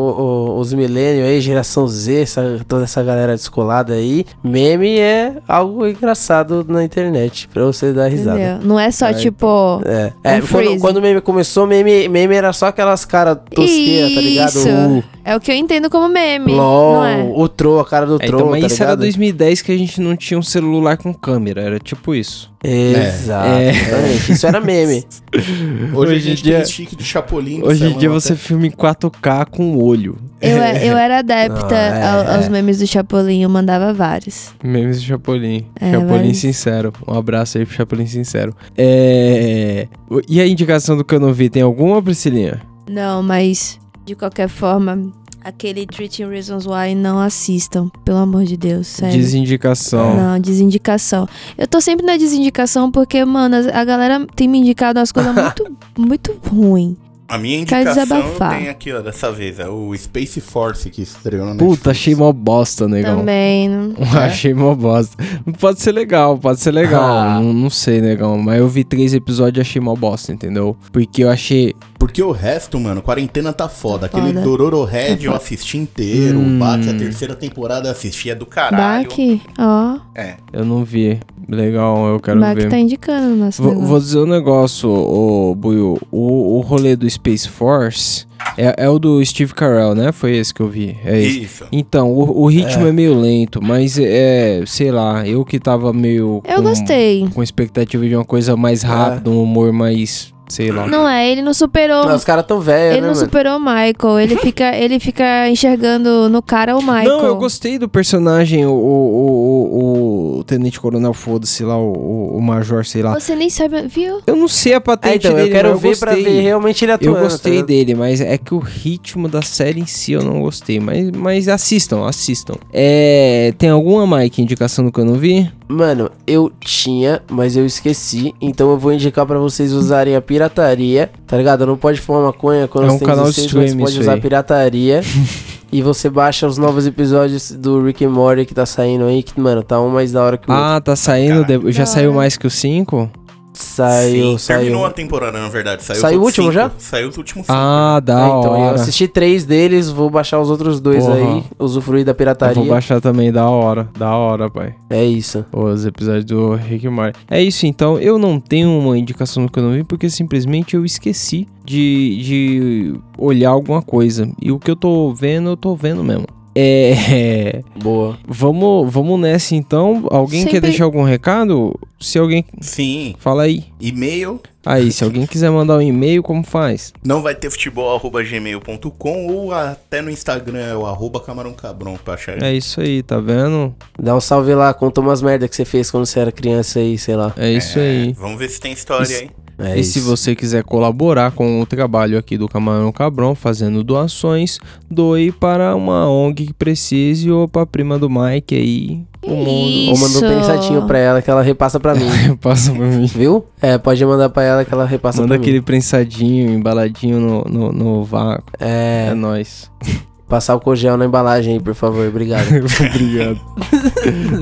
o- 0.56 0.60
os 0.60 0.74
milênios 0.74 1.24
aí, 1.28 1.40
geração 1.40 1.88
Z, 1.88 2.24
essa- 2.24 2.60
toda 2.68 2.86
essa 2.86 3.04
galera 3.04 3.34
descolada 3.36 3.94
aí, 3.94 4.26
meme 4.44 4.98
é 4.98 5.36
algo 5.48 5.86
engraçado 5.86 6.66
na 6.68 6.84
internet, 6.84 7.48
pra 7.54 7.64
você 7.64 7.94
dar 7.94 8.08
risada. 8.08 8.40
Entendeu? 8.42 8.68
Não 8.68 8.80
é 8.80 8.90
só 8.90 9.10
É, 9.10 9.14
tipo. 9.14 9.46
É, 9.86 10.12
é 10.24 10.38
Um 10.38 10.48
quando, 10.48 10.80
quando 10.80 10.98
o 10.98 11.02
meme 11.02 11.22
começou, 11.22 11.68
meme, 11.68 12.10
meme 12.10 12.34
era 12.34 12.52
só 12.54 12.66
aquelas 12.66 13.06
caras 13.06 13.38
tosqueiras, 13.54 14.16
tá 14.16 14.22
ligado? 14.22 14.50
Isso. 14.50 15.04
É 15.24 15.36
o 15.36 15.40
que 15.40 15.52
eu 15.52 15.56
entendo 15.56 15.90
como 15.90 16.08
meme. 16.08 16.52
LOL, 16.52 16.94
Não 16.96 17.06
é? 17.06 17.24
o 17.36 17.48
Troll, 17.48 17.80
a 17.80 17.86
cara 17.86 18.06
do 18.06 18.16
É, 18.16 18.26
Troll, 18.26 18.40
então, 18.42 18.52
mas 18.52 18.62
tá 18.62 18.68
isso 18.68 18.84
era 18.84 18.92
ligado? 18.92 19.00
2010 19.02 19.62
que 19.62 19.72
a 19.72 19.78
gente 19.78 20.02
não 20.02 20.16
tinha 20.16 20.38
um 20.40 20.42
celular 20.44 20.98
com 20.98 21.14
câmera. 21.14 21.62
Era 21.62 21.80
tipo 21.80 22.16
isso. 22.16 22.52
Exato, 22.64 23.48
É. 23.48 23.70
exatamente. 23.70 24.32
Isso 24.32 24.48
era 24.48 24.60
meme. 24.62 25.04
Hoje, 25.34 25.96
Hoje 25.96 26.12
a 26.14 26.16
em 26.16 26.20
gente 26.20 26.44
dia- 26.44 26.58
tem 26.58 26.66
chique 26.66 26.96
de 26.96 27.04
Chapolin. 27.04 27.62
Hoje 27.64 27.84
em 27.86 27.98
dia 27.98 28.10
até. 28.10 28.20
você 28.20 28.36
filma 28.36 28.68
em 28.68 28.72
4K 28.72 29.46
com 29.46 29.76
o 29.76 29.84
olho. 29.84 30.18
Eu, 30.42 30.58
eu 30.58 30.98
era 30.98 31.20
adepta 31.20 31.76
Ah, 31.76 31.98
é, 31.98 32.04
ao- 32.32 32.36
aos 32.38 32.46
é. 32.48 32.50
memes 32.50 32.80
do 32.80 32.88
Chapolin, 32.88 33.44
eu 33.44 33.50
mandava 33.50 33.94
vários. 33.94 34.50
Memes 34.64 34.98
do 35.02 35.04
Chapolin. 35.06 35.66
É, 35.80 35.92
Chapolin 35.92 36.08
vários. 36.10 36.38
Sincero. 36.38 36.94
Um 37.08 37.14
abraço 37.16 37.58
aí 37.60 37.66
pro 37.66 37.76
Chapolin 37.76 38.06
Sincero. 38.08 38.56
É... 38.78 39.88
E 40.28 40.42
a 40.42 40.48
indicação 40.48 40.98
do 40.98 41.04
que 41.04 41.14
eu 41.16 41.20
não 41.20 41.32
vi, 41.34 41.50
tem 41.50 41.62
alguma, 41.62 42.02
Priscilinha? 42.02 42.60
Não, 42.90 43.22
mas 43.24 43.80
de 44.06 44.16
qualquer 44.16 44.48
forma, 44.48 45.12
aquele 45.44 45.86
Treating 45.86 46.28
Reasons 46.28 46.66
Why 46.66 46.96
não 46.96 47.20
assistam, 47.20 47.90
pelo 48.06 48.18
amor 48.18 48.44
de 48.44 48.58
Deus, 48.58 48.88
sério. 48.88 49.18
Desindicação. 49.18 50.16
Não, 50.16 50.40
desindicação. 50.40 51.28
Eu 51.58 51.68
tô 51.68 51.82
sempre 51.82 52.06
na 52.06 52.18
desindicação 52.18 52.92
porque, 52.92 53.24
mano, 53.26 53.58
a 53.74 53.84
galera 53.84 54.26
tem 54.36 54.48
me 54.48 54.60
indicado 54.60 55.00
umas 55.00 55.12
coisas 55.12 55.34
muito, 55.34 55.78
muito 55.98 56.40
ruins. 56.50 56.96
A 57.32 57.38
minha 57.38 57.60
indicação 57.60 58.06
tem 58.50 58.70
aqui, 58.70 58.92
ó, 58.94 59.02
dessa 59.02 59.32
vez. 59.32 59.60
É 59.60 59.68
o 59.68 59.96
Space 59.98 60.40
Force 60.42 60.90
que 60.90 61.02
estreou 61.02 61.46
na 61.46 61.52
Puta, 61.54 61.66
Netflix. 61.66 61.88
achei 61.88 62.16
mó 62.16 62.32
bosta, 62.32 62.88
negão. 62.88 63.20
Também, 63.20 63.70
não. 63.70 63.94
Achei 64.22 64.54
mó 64.54 64.76
bosta. 64.76 65.16
Pode 65.60 65.82
ser 65.82 65.92
legal, 65.92 66.38
pode 66.38 66.60
ser 66.60 66.72
legal. 66.72 67.18
Ah. 67.18 67.40
Não, 67.40 67.54
não 67.54 67.70
sei, 67.70 68.02
negão. 68.02 68.38
Mas 68.38 68.60
eu 68.60 68.68
vi 68.68 68.84
três 68.84 69.14
episódios 69.14 69.58
e 69.66 69.70
achei 69.70 69.82
mó 69.82 69.96
bosta, 69.96 70.32
entendeu? 70.32 70.76
Porque 70.92 71.24
eu 71.24 71.30
achei. 71.30 71.74
Porque 71.98 72.22
o 72.22 72.32
resto, 72.32 72.80
mano, 72.80 73.02
quarentena 73.02 73.54
tá 73.54 73.70
foda. 73.70 74.10
Tá 74.10 74.18
Aquele 74.18 74.34
foda. 74.34 74.46
Dororo 74.46 74.84
Red 74.84 75.18
Tá 75.18 75.24
eu 75.24 75.36
assisti 75.36 75.78
inteiro. 75.78 76.40
Hum. 76.40 76.56
O 76.58 76.60
Baki, 76.60 76.90
a 76.90 76.94
terceira 76.98 77.36
temporada 77.36 77.88
eu 77.88 77.92
assisti. 77.92 78.12
Assistia 78.12 78.36
do 78.36 78.46
caralho. 78.46 79.08
Baki, 79.08 79.42
ó. 79.58 79.98
É. 80.14 80.36
Eu 80.52 80.66
não 80.66 80.84
vi. 80.84 81.20
Legal, 81.48 82.08
eu 82.08 82.20
quero 82.20 82.38
o 82.38 82.42
Mac 82.42 82.56
ver. 82.56 82.70
tá 82.70 82.78
indicando 82.78 83.34
o 83.34 83.38
nosso 83.38 83.62
Vou, 83.62 83.82
vou 83.82 84.00
dizer 84.00 84.20
um 84.20 84.26
negócio, 84.26 84.90
ô, 84.90 85.56
Buiu. 85.56 86.00
O, 86.12 86.58
o 86.58 86.62
rolê 86.62 86.96
do 86.96 87.10
Space 87.10 87.48
Force 87.48 88.26
é, 88.58 88.86
é 88.86 88.90
o 88.90 89.00
do 89.00 89.24
Steve 89.24 89.54
Carell, 89.54 89.96
né? 89.96 90.12
Foi 90.12 90.36
esse 90.36 90.54
que 90.54 90.62
eu 90.62 90.68
vi. 90.68 90.98
É 91.04 91.20
esse. 91.22 91.44
Isso. 91.44 91.66
Então, 91.72 92.12
o, 92.12 92.44
o 92.44 92.48
ritmo 92.48 92.88
é. 92.88 92.92
meio 92.92 93.14
lento, 93.20 93.62
mas 93.62 93.98
é, 93.98 94.64
sei 94.66 94.92
lá, 94.92 95.28
eu 95.28 95.46
que 95.46 95.60
tava 95.60 95.94
meio. 95.94 96.42
Eu 96.46 96.58
com, 96.58 96.64
gostei. 96.64 97.28
Com 97.34 97.44
expectativa 97.44 98.08
de 98.08 98.16
uma 98.16 98.26
coisa 98.26 98.56
mais 98.56 98.84
rápida, 98.84 99.30
um 99.30 99.42
humor 99.42 99.72
mais. 99.72 100.31
Sei 100.52 100.72
lá. 100.72 100.86
Não 100.88 101.08
é, 101.10 101.30
ele 101.32 101.42
não 101.42 101.54
superou. 101.54 102.06
Não, 102.06 102.16
os 102.16 102.24
caras 102.24 102.46
tão 102.46 102.60
velhos, 102.60 102.92
ele 102.98 103.02
né, 103.02 103.08
não 103.08 103.14
mano? 103.16 103.26
superou 103.26 103.58
o 103.58 103.60
Michael. 103.60 104.20
Ele 104.20 104.36
fica, 104.38 104.76
ele 104.78 105.00
fica 105.00 105.50
enxergando 105.50 106.30
no 106.30 106.42
cara 106.42 106.76
o 106.78 106.82
Michael. 106.82 107.04
Não, 107.08 107.26
eu 107.26 107.36
gostei 107.36 107.80
do 107.80 107.88
personagem, 107.90 108.66
o, 108.66 108.72
o, 108.72 110.36
o, 110.36 110.38
o 110.40 110.44
Tenente 110.44 110.80
Coronel, 110.80 111.14
foda-se 111.14 111.64
lá, 111.64 111.78
o, 111.78 112.38
o 112.38 112.42
Major, 112.42 112.86
sei 112.86 113.02
lá. 113.02 113.20
Você 113.20 113.36
nem 113.36 113.50
sabe, 113.50 113.88
viu? 113.88 114.20
Eu 114.28 114.36
não 114.36 114.48
sei 114.48 114.74
a 114.74 114.78
É, 114.78 114.80
patente 114.80 115.28
então, 115.28 115.36
dele, 115.36 115.50
eu 115.50 115.52
quero 115.54 115.72
mas 115.72 115.82
ver 115.82 115.98
pra 115.98 116.14
gostei. 116.16 116.34
ver 116.34 116.42
realmente 116.42 116.84
ele 116.86 116.92
Eu 116.92 116.96
atuando. 116.96 117.16
tá 117.18 117.22
gostei 117.24 117.52
ligado? 117.54 117.68
dele, 117.68 117.96
mas 117.96 118.22
é 118.22 118.38
que 118.38 118.54
o 118.54 118.60
ritmo 118.60 119.28
da 119.28 119.42
série 119.42 119.80
em 119.80 119.86
si 119.86 120.12
eu 120.14 120.24
não 120.24 120.42
gostei. 120.42 120.80
Mas, 120.80 121.10
mas 121.12 121.48
assistam, 121.48 122.06
assistam. 122.06 122.56
É, 122.74 123.54
tem 123.58 123.70
alguma, 123.70 124.18
Mike, 124.20 124.42
indicação 124.42 124.86
do 124.86 124.92
que 124.92 125.00
eu 125.00 125.06
não 125.06 125.16
vi? 125.16 125.50
Mano, 125.72 126.12
eu 126.28 126.52
tinha, 126.60 127.22
mas 127.32 127.56
eu 127.56 127.66
esqueci. 127.66 128.36
Então 128.42 128.70
eu 128.72 128.78
vou 128.78 128.92
indicar 128.92 129.26
pra 129.26 129.40
vocês 129.40 129.72
usarem 129.72 130.16
a 130.18 130.22
pirataria. 130.22 131.10
Tá 131.26 131.38
ligado? 131.38 131.66
Não 131.66 131.78
pode 131.78 132.02
fumar 132.02 132.24
maconha 132.24 132.68
quando 132.68 132.86
É 132.86 132.88
você 132.90 132.96
um 132.96 133.00
tem 133.00 133.08
canal 133.08 133.24
16, 133.26 133.46
stream 133.48 133.64
mas 133.64 133.76
pode 133.76 134.00
usar 134.02 134.20
pirataria. 134.20 135.02
e 135.72 135.82
você 135.82 136.10
baixa 136.10 136.46
os 136.46 136.58
novos 136.58 136.86
episódios 136.86 137.52
do 137.54 137.82
Rick 137.86 138.04
and 138.04 138.10
Morty 138.10 138.46
que 138.46 138.54
tá 138.54 138.66
saindo 138.66 139.06
aí. 139.06 139.24
Que, 139.24 139.40
mano, 139.40 139.64
tá 139.64 139.80
um 139.80 139.88
mais 139.90 140.12
da 140.12 140.22
hora 140.22 140.38
que 140.38 140.50
o 140.52 140.54
outro. 140.54 140.68
Ah, 140.68 140.82
tá 140.82 140.94
saindo. 140.96 141.46
De- 141.46 141.72
já 141.72 141.86
saiu 141.86 142.14
mais 142.14 142.36
que 142.36 142.46
o 142.46 142.52
5? 142.52 143.10
Saiu, 143.54 144.32
Sim, 144.32 144.38
saiu. 144.38 144.60
terminou 144.60 144.86
a 144.86 144.92
temporada, 144.92 145.40
na 145.40 145.50
verdade. 145.50 145.84
Saiu, 145.84 146.00
Saiu 146.00 146.22
o 146.22 146.24
último 146.24 146.46
cinco. 146.48 146.54
já? 146.54 146.72
Saiu 146.78 147.10
os 147.10 147.18
últimos 147.18 147.46
cinco. 147.48 147.58
Ah, 147.58 148.00
da 148.04 148.14
É, 148.22 148.26
então, 148.28 148.44
eu 148.56 148.62
hora. 148.62 148.76
assisti 148.76 149.08
três 149.08 149.46
deles, 149.46 149.90
vou 149.90 150.10
baixar 150.10 150.40
os 150.40 150.50
outros 150.50 150.80
dois 150.80 151.04
Porra. 151.06 151.16
aí, 151.18 151.44
usufruir 151.60 152.06
da 152.06 152.12
Eu 152.12 152.16
pirataria. 152.16 152.56
vou 152.56 152.66
baixar 152.66 153.02
também, 153.02 153.32
da 153.32 153.48
hora. 153.50 153.90
Da 153.98 154.16
hora, 154.16 154.50
pai. 154.50 154.74
É 154.90 155.04
isso. 155.04 155.46
Os 155.52 155.86
episódios 155.86 156.26
do 156.26 156.56
Rick 156.56 156.88
Morty. 156.88 157.20
É 157.30 157.42
isso, 157.42 157.66
então. 157.66 158.00
Eu 158.00 158.18
não 158.18 158.40
tenho 158.40 158.70
uma 158.70 158.98
indicação 158.98 159.46
do 159.46 159.52
que 159.52 159.60
eu 159.60 159.64
não 159.64 159.72
vi, 159.74 159.84
porque 159.84 160.10
simplesmente 160.10 160.76
eu 160.76 160.86
esqueci 160.86 161.48
de, 161.66 162.18
de 162.24 162.96
olhar 163.18 163.50
alguma 163.50 163.82
coisa. 163.82 164.30
E 164.42 164.52
o 164.52 164.60
que 164.60 164.72
eu 164.72 164.76
tô 164.76 165.14
vendo, 165.14 165.50
eu 165.50 165.58
tô 165.58 165.76
vendo 165.76 166.04
mesmo. 166.04 166.26
É. 166.56 167.62
Boa. 167.82 168.18
Vamos, 168.28 168.92
vamos 168.92 169.20
nessa 169.20 169.56
então. 169.56 170.06
Alguém 170.10 170.44
quer 170.44 170.52
Sempre- 170.54 170.70
deixar 170.70 170.84
algum 170.86 171.04
recado? 171.04 171.78
Se 172.00 172.18
alguém. 172.18 172.46
Sim. 172.60 173.16
Fala 173.20 173.44
aí. 173.44 173.66
E-mail 173.80 174.40
Aí, 174.64 174.92
se 174.92 175.04
alguém 175.04 175.26
quiser 175.26 175.50
mandar 175.50 175.78
um 175.78 175.82
e-mail, 175.82 176.22
como 176.22 176.44
faz? 176.44 176.94
não 177.04 177.22
vai 177.24 177.34
ter 177.34 177.50
futebol 177.50 177.96
arroba 177.96 178.24
gmail.com 178.24 179.28
ou 179.28 179.52
até 179.52 180.02
no 180.04 180.10
Instagram 180.12 180.60
é 180.60 180.76
o 180.76 180.86
arroba 180.86 181.20
camarão 181.20 181.52
cabron 181.52 181.98
pra 181.98 182.14
achar. 182.14 182.42
É 182.44 182.54
isso 182.54 182.80
aí, 182.80 183.02
tá 183.02 183.20
vendo? 183.20 183.74
Dá 184.00 184.16
um 184.16 184.22
salve 184.22 184.54
lá, 184.54 184.72
conta 184.74 185.02
umas 185.02 185.22
merda 185.22 185.48
que 185.48 185.56
você 185.56 185.66
fez 185.66 185.90
quando 185.90 186.06
você 186.06 186.20
era 186.20 186.32
criança 186.32 186.78
aí, 186.80 186.96
sei 186.98 187.16
lá. 187.16 187.34
É 187.38 187.52
isso 187.52 187.80
aí. 187.80 188.14
Vamos 188.14 188.38
ver 188.38 188.50
se 188.50 188.60
tem 188.60 188.72
história 188.72 189.18
aí. 189.18 189.30
É 189.64 189.78
e 189.78 189.82
isso. 189.82 189.94
se 189.94 190.00
você 190.00 190.36
quiser 190.36 190.64
colaborar 190.64 191.32
com 191.32 191.62
o 191.62 191.66
trabalho 191.66 192.18
aqui 192.18 192.38
do 192.38 192.48
Camarão 192.48 192.92
Cabron, 192.92 193.36
fazendo 193.36 193.84
doações, 193.84 194.60
doe 194.90 195.32
para 195.32 195.76
uma 195.76 196.10
ONG 196.10 196.48
que 196.48 196.54
precise 196.54 197.30
ou 197.30 197.48
pra 197.48 197.66
prima 197.66 197.98
do 198.00 198.10
Mike 198.10 198.56
aí. 198.56 199.02
O 199.24 199.36
mundo. 199.36 199.92
Ou 199.92 199.98
manda 200.00 200.06
um 200.06 200.18
Isso. 200.18 200.20
pensadinho 200.22 200.82
pra 200.88 200.98
ela 200.98 201.22
que 201.22 201.30
ela 201.30 201.44
repassa 201.44 201.80
pra 201.80 201.94
mim. 201.94 202.10
Passa 202.42 202.72
pra 202.72 202.86
mim. 202.88 203.06
Viu? 203.06 203.46
É, 203.62 203.78
pode 203.78 204.04
mandar 204.04 204.30
pra 204.30 204.42
ela 204.44 204.66
que 204.66 204.74
ela 204.74 204.86
repassa 204.86 205.22
Manda 205.22 205.36
pra 205.36 205.42
aquele 205.42 205.58
mim. 205.60 205.64
prensadinho, 205.64 206.50
embaladinho 206.52 207.20
no, 207.20 207.44
no, 207.44 207.72
no 207.72 208.04
vácuo. 208.04 208.52
É, 208.60 209.10
É, 209.12 209.14
nóis. 209.14 209.70
passar 210.28 210.56
o 210.56 210.60
cogel 210.60 210.98
na 210.98 211.06
embalagem 211.06 211.54
aí, 211.56 211.60
por 211.60 211.76
favor. 211.76 212.08
Obrigado. 212.08 212.48
Obrigado. 212.50 213.40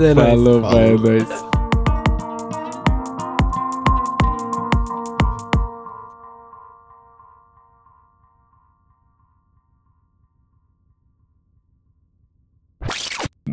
É 0.01 0.13
nóis. 0.13 0.29
Falou, 0.29 0.61
pai, 0.61 0.83
é 0.83 0.95
Falou. 0.95 1.11
nóis. 1.11 1.48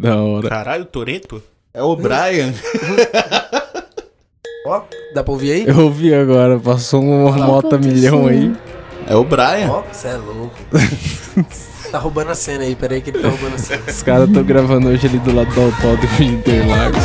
Da 0.07 0.23
hora. 0.23 0.49
Caralho, 0.49 0.85
Toreto? 0.85 1.43
É 1.75 1.83
o 1.83 1.97
Brian. 1.97 2.55
Ó, 4.67 4.83
dá 5.13 5.25
pra 5.25 5.33
ouvir 5.33 5.53
aí? 5.53 5.67
Eu 5.67 5.81
ouvi 5.81 6.15
agora, 6.15 6.59
passou 6.61 7.03
uma 7.03 7.59
aconteceu? 7.59 7.79
milhão 7.81 8.27
aí. 8.27 8.53
É 9.09 9.17
o 9.17 9.25
Brian. 9.25 9.69
Ó, 9.71 9.83
você 9.83 10.09
é 10.09 10.17
louco. 10.17 10.55
tá 11.91 11.99
roubando 11.99 12.31
a 12.31 12.35
cena 12.35 12.65
aí, 12.65 12.77
peraí 12.77 13.01
que 13.01 13.11
ele 13.11 13.19
tá 13.19 13.29
roubando 13.29 13.55
a 13.55 13.59
cena. 13.59 13.83
Os 13.87 14.03
caras 14.03 14.29
estão 14.29 14.45
gravando 14.45 14.89
hoje 14.89 15.07
ali 15.09 15.19
do 15.19 15.35
lado 15.35 15.53
do 15.53 15.61
autódromo 15.61 16.17
de 16.17 16.25
Interlagos. 16.25 17.05